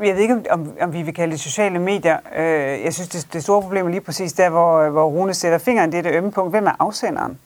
Jeg 0.03 0.15
ved 0.15 0.23
ikke, 0.23 0.43
om, 0.51 0.73
om 0.81 0.93
vi 0.93 1.03
vil 1.03 1.15
kalde 1.15 1.33
det 1.33 1.41
sociale 1.41 1.79
medier. 1.79 2.19
Øh, 2.37 2.85
jeg 2.85 2.95
synes, 2.95 3.09
det, 3.09 3.33
det 3.33 3.43
store 3.43 3.63
problem 3.63 3.87
er 3.87 3.91
lige 3.91 4.01
præcis 4.01 4.33
der, 4.33 4.51
hvor, 4.51 4.79
øh, 4.79 4.93
hvor 4.93 5.05
Rune 5.05 5.35
sætter 5.35 5.59
fingeren. 5.59 5.93
Det 5.93 5.99
er 5.99 6.03
det 6.03 6.15
ømme 6.15 6.33
punkt. 6.33 6.53
Hvem 6.53 6.67
er 6.67 6.73
afsenderen? 6.79 7.39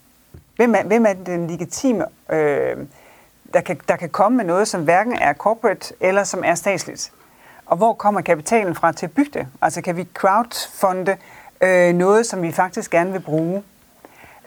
Hvem 0.56 0.74
er, 0.74 0.82
hvem 0.82 1.06
er 1.06 1.12
den 1.12 1.46
legitime, 1.46 2.04
øh, 2.30 2.76
der, 3.54 3.60
kan, 3.60 3.80
der 3.88 3.96
kan 3.96 4.08
komme 4.08 4.36
med 4.36 4.44
noget, 4.44 4.68
som 4.68 4.84
hverken 4.84 5.12
er 5.12 5.32
corporate 5.32 5.94
eller 6.00 6.24
som 6.24 6.42
er 6.44 6.54
statsligt? 6.54 7.12
Og 7.66 7.76
hvor 7.76 7.92
kommer 7.92 8.20
kapitalen 8.20 8.74
fra 8.74 8.92
til 8.92 9.06
at 9.06 9.12
bygge 9.12 9.30
det? 9.38 9.46
Altså 9.62 9.82
kan 9.82 9.96
vi 9.96 10.06
crowdfunde 10.14 11.16
øh, 11.60 11.94
noget, 11.94 12.26
som 12.26 12.42
vi 12.42 12.52
faktisk 12.52 12.90
gerne 12.90 13.12
vil 13.12 13.20
bruge? 13.20 13.62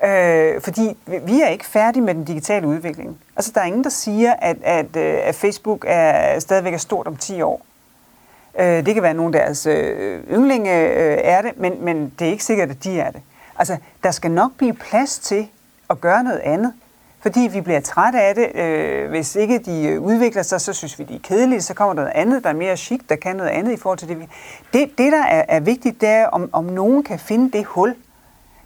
Øh, 0.03 0.61
fordi 0.61 0.97
vi 1.07 1.41
er 1.41 1.47
ikke 1.47 1.65
færdige 1.65 2.03
med 2.03 2.15
den 2.15 2.23
digitale 2.23 2.67
udvikling. 2.67 3.17
Altså 3.35 3.51
der 3.55 3.61
er 3.61 3.65
ingen, 3.65 3.83
der 3.83 3.89
siger, 3.89 4.33
at, 4.33 4.57
at, 4.63 4.95
øh, 4.95 5.19
at 5.23 5.35
Facebook 5.35 5.85
er 5.87 6.39
stadigvæk 6.39 6.73
er 6.73 6.77
stort 6.77 7.07
om 7.07 7.17
10 7.17 7.41
år. 7.41 7.61
Øh, 8.59 8.85
det 8.85 8.93
kan 8.93 9.03
være 9.03 9.13
nogle 9.13 9.39
af 9.39 9.45
deres 9.45 9.65
øh, 9.65 10.23
yndlinge 10.31 10.87
øh, 10.87 11.17
er 11.23 11.41
det, 11.41 11.51
men, 11.57 11.85
men 11.85 12.13
det 12.19 12.27
er 12.27 12.31
ikke 12.31 12.43
sikkert, 12.43 12.69
at 12.69 12.83
de 12.83 12.99
er 12.99 13.11
det. 13.11 13.21
Altså, 13.59 13.77
der 14.03 14.11
skal 14.11 14.31
nok 14.31 14.51
blive 14.57 14.73
plads 14.73 15.19
til 15.19 15.47
at 15.89 16.01
gøre 16.01 16.23
noget 16.23 16.39
andet. 16.39 16.73
Fordi 17.23 17.39
vi 17.39 17.61
bliver 17.61 17.79
trætte 17.79 18.21
af 18.21 18.35
det. 18.35 18.55
Øh, 18.55 19.09
hvis 19.09 19.35
ikke 19.35 19.59
de 19.59 19.83
øh, 19.83 20.01
udvikler 20.01 20.43
sig, 20.43 20.61
så 20.61 20.73
synes 20.73 20.99
vi, 20.99 21.03
de 21.03 21.15
er 21.15 21.19
kedelige. 21.23 21.61
Så 21.61 21.73
kommer 21.73 21.93
der 21.93 22.01
noget 22.01 22.15
andet, 22.15 22.43
der 22.43 22.49
er 22.49 22.53
mere 22.53 22.77
chic, 22.77 23.01
der 23.09 23.15
kan 23.15 23.35
noget 23.35 23.49
andet 23.49 23.71
i 23.71 23.77
forhold 23.77 23.99
til 23.99 24.07
det. 24.07 24.17
Det, 24.73 24.97
det 24.97 25.11
der 25.11 25.23
er, 25.23 25.45
er 25.47 25.59
vigtigt, 25.59 26.01
det 26.01 26.09
er, 26.09 26.27
om, 26.27 26.49
om 26.53 26.65
nogen 26.65 27.03
kan 27.03 27.19
finde 27.19 27.57
det 27.57 27.65
hul 27.65 27.95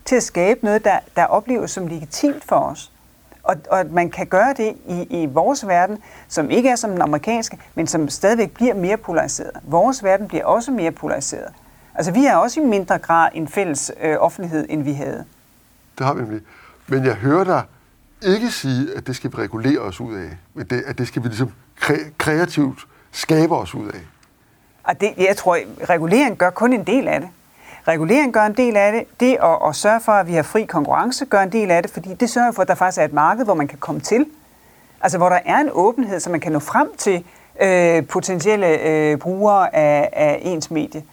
til 0.05 0.15
at 0.15 0.23
skabe 0.23 0.59
noget, 0.63 0.85
der, 0.85 0.99
der 1.15 1.25
opleves 1.25 1.71
som 1.71 1.88
legitimt 1.88 2.43
for 2.43 2.55
os. 2.55 2.91
Og, 3.48 3.56
og 3.70 3.80
at 3.80 3.91
man 3.91 4.10
kan 4.10 4.28
gøre 4.28 4.54
det 4.58 4.76
i, 4.88 5.22
i 5.22 5.26
vores 5.26 5.68
verden, 5.68 5.98
som 6.28 6.50
ikke 6.50 6.70
er 6.70 6.76
som 6.76 6.89
den 6.91 7.02
amerikanske, 7.02 7.58
men 7.76 7.88
som 7.88 8.10
stadigvæk 8.10 8.52
bliver 8.52 8.74
mere 8.74 8.98
polariseret. 8.98 9.52
Vores 9.64 10.04
verden 10.04 10.28
bliver 10.28 10.45
også 10.45 10.72
mere 10.72 10.91
polariseret. 10.91 11.54
Altså 11.95 12.12
vi 12.12 12.24
har 12.24 12.36
også 12.38 12.60
i 12.60 12.64
mindre 12.64 12.98
grad 12.98 13.30
en 13.34 13.48
fælles 13.48 13.91
øh, 14.02 14.16
offentlighed, 14.20 14.66
end 14.70 14.84
vi 14.84 14.93
havde. 14.93 15.26
Det 15.98 16.06
har 16.06 16.14
vi 16.14 16.22
nemlig. 16.22 16.41
Men 16.88 17.06
jeg 17.06 17.14
hører 17.14 17.43
dig 17.43 17.62
ikke 18.22 18.52
sige, 18.52 18.88
at 18.95 19.08
det 19.08 19.16
skal 19.16 19.32
vi 19.32 19.36
regulere 19.38 19.80
os 19.80 20.02
ud 20.02 20.16
af, 20.16 20.38
men 20.54 20.66
det, 20.66 20.84
at 20.88 20.98
det 20.98 21.08
skal 21.08 21.24
vi 21.24 21.28
ligesom 21.28 21.52
kre- 21.82 22.12
kreativt 22.18 22.80
skabe 23.12 23.56
os 23.56 23.76
ud 23.76 23.88
af. 23.88 24.00
Og 24.84 25.02
det, 25.02 25.14
jeg 25.18 25.38
tror, 25.38 25.58
regulering 25.89 26.38
gør 26.38 26.50
kun 26.50 26.74
en 26.74 26.84
del 26.84 27.08
af 27.08 27.20
det. 27.20 27.30
Regulering 27.88 28.33
gør 28.33 28.45
en 28.45 28.53
del 28.53 28.77
af 28.77 28.91
det. 28.91 29.19
Det 29.19 29.38
at, 29.43 29.69
at 29.69 29.75
sørge 29.75 30.01
for, 30.01 30.11
at 30.11 30.27
vi 30.27 30.33
har 30.33 30.43
fri 30.43 30.65
konkurrence, 30.65 31.25
gør 31.25 31.41
en 31.41 31.51
del 31.51 31.71
af 31.71 31.83
det, 31.83 31.91
fordi 31.91 32.13
det 32.13 32.29
sørger 32.29 32.51
for, 32.51 32.61
at 32.61 32.67
der 32.67 32.75
faktisk 32.75 33.01
er 33.01 33.05
et 33.05 33.13
marked, 33.13 33.45
hvor 33.45 33.53
man 33.53 33.67
kan 33.67 33.77
komme 33.77 34.01
til. 34.01 34.25
Altså 35.01 35.17
hvor 35.17 35.29
der 35.29 35.39
er 35.45 35.57
en 35.57 35.69
åbenhed, 35.71 36.19
så 36.19 36.29
man 36.29 36.39
kan 36.39 36.51
nå 36.51 36.59
frem 36.59 36.89
til 36.97 37.23
øh, 37.61 38.07
potentielle 38.07 38.67
øh, 38.67 39.17
brugere 39.17 39.75
af, 39.75 40.09
af 40.13 40.39
ens 40.41 40.71
medie. 40.71 41.03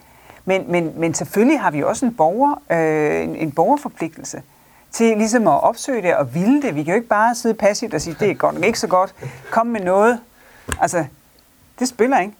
Men, 0.45 0.71
men, 0.71 0.93
men 0.95 1.13
selvfølgelig 1.13 1.59
har 1.59 1.71
vi 1.71 1.83
også 1.83 2.05
en, 2.05 2.13
borger, 2.13 2.61
øh, 2.71 3.23
en, 3.23 3.35
en 3.35 3.51
borgerforpligtelse 3.51 4.41
til 4.91 5.17
ligesom 5.17 5.47
at 5.47 5.63
opsøge 5.63 6.01
det 6.01 6.15
og 6.15 6.35
ville 6.35 6.61
det. 6.61 6.75
Vi 6.75 6.83
kan 6.83 6.91
jo 6.91 6.95
ikke 6.95 7.07
bare 7.07 7.35
sidde 7.35 7.55
passivt 7.55 7.93
og 7.93 8.01
sige, 8.01 8.15
det 8.19 8.29
er 8.29 8.33
godt 8.33 8.65
ikke 8.65 8.79
så 8.79 8.87
godt. 8.87 9.15
Kom 9.51 9.67
med 9.67 9.81
noget. 9.81 10.19
Altså, 10.81 11.05
det 11.79 11.87
spiller 11.87 12.19
ikke. 12.19 12.33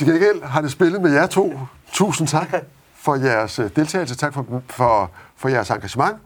Til 0.00 0.08
gengæld 0.08 0.42
har 0.42 0.60
det 0.60 0.70
spillet 0.70 1.02
med 1.02 1.12
jer 1.12 1.26
to. 1.26 1.58
Tusind 1.92 2.28
tak 2.28 2.54
for 2.94 3.14
jeres 3.14 3.58
øh, 3.58 3.70
deltagelse. 3.76 4.16
Tak 4.16 4.34
for, 4.34 4.62
for, 4.68 5.10
for 5.36 5.48
jeres 5.48 5.70
engagement. 5.70 6.16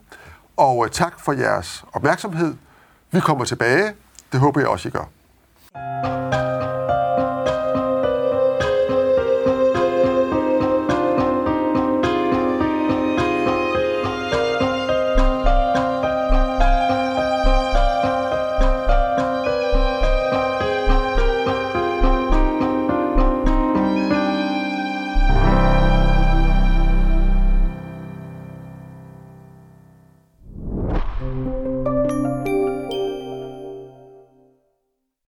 Og 0.57 0.85
øh, 0.85 0.91
tak 0.91 1.19
for 1.19 1.33
jeres 1.33 1.85
opmærksomhed. 1.93 2.55
Vi 3.11 3.19
kommer 3.19 3.45
tilbage. 3.45 3.93
Det 4.31 4.39
håber 4.39 4.61
jeg 4.61 4.69
også, 4.69 4.87
I 4.87 4.91
gør. 4.91 6.54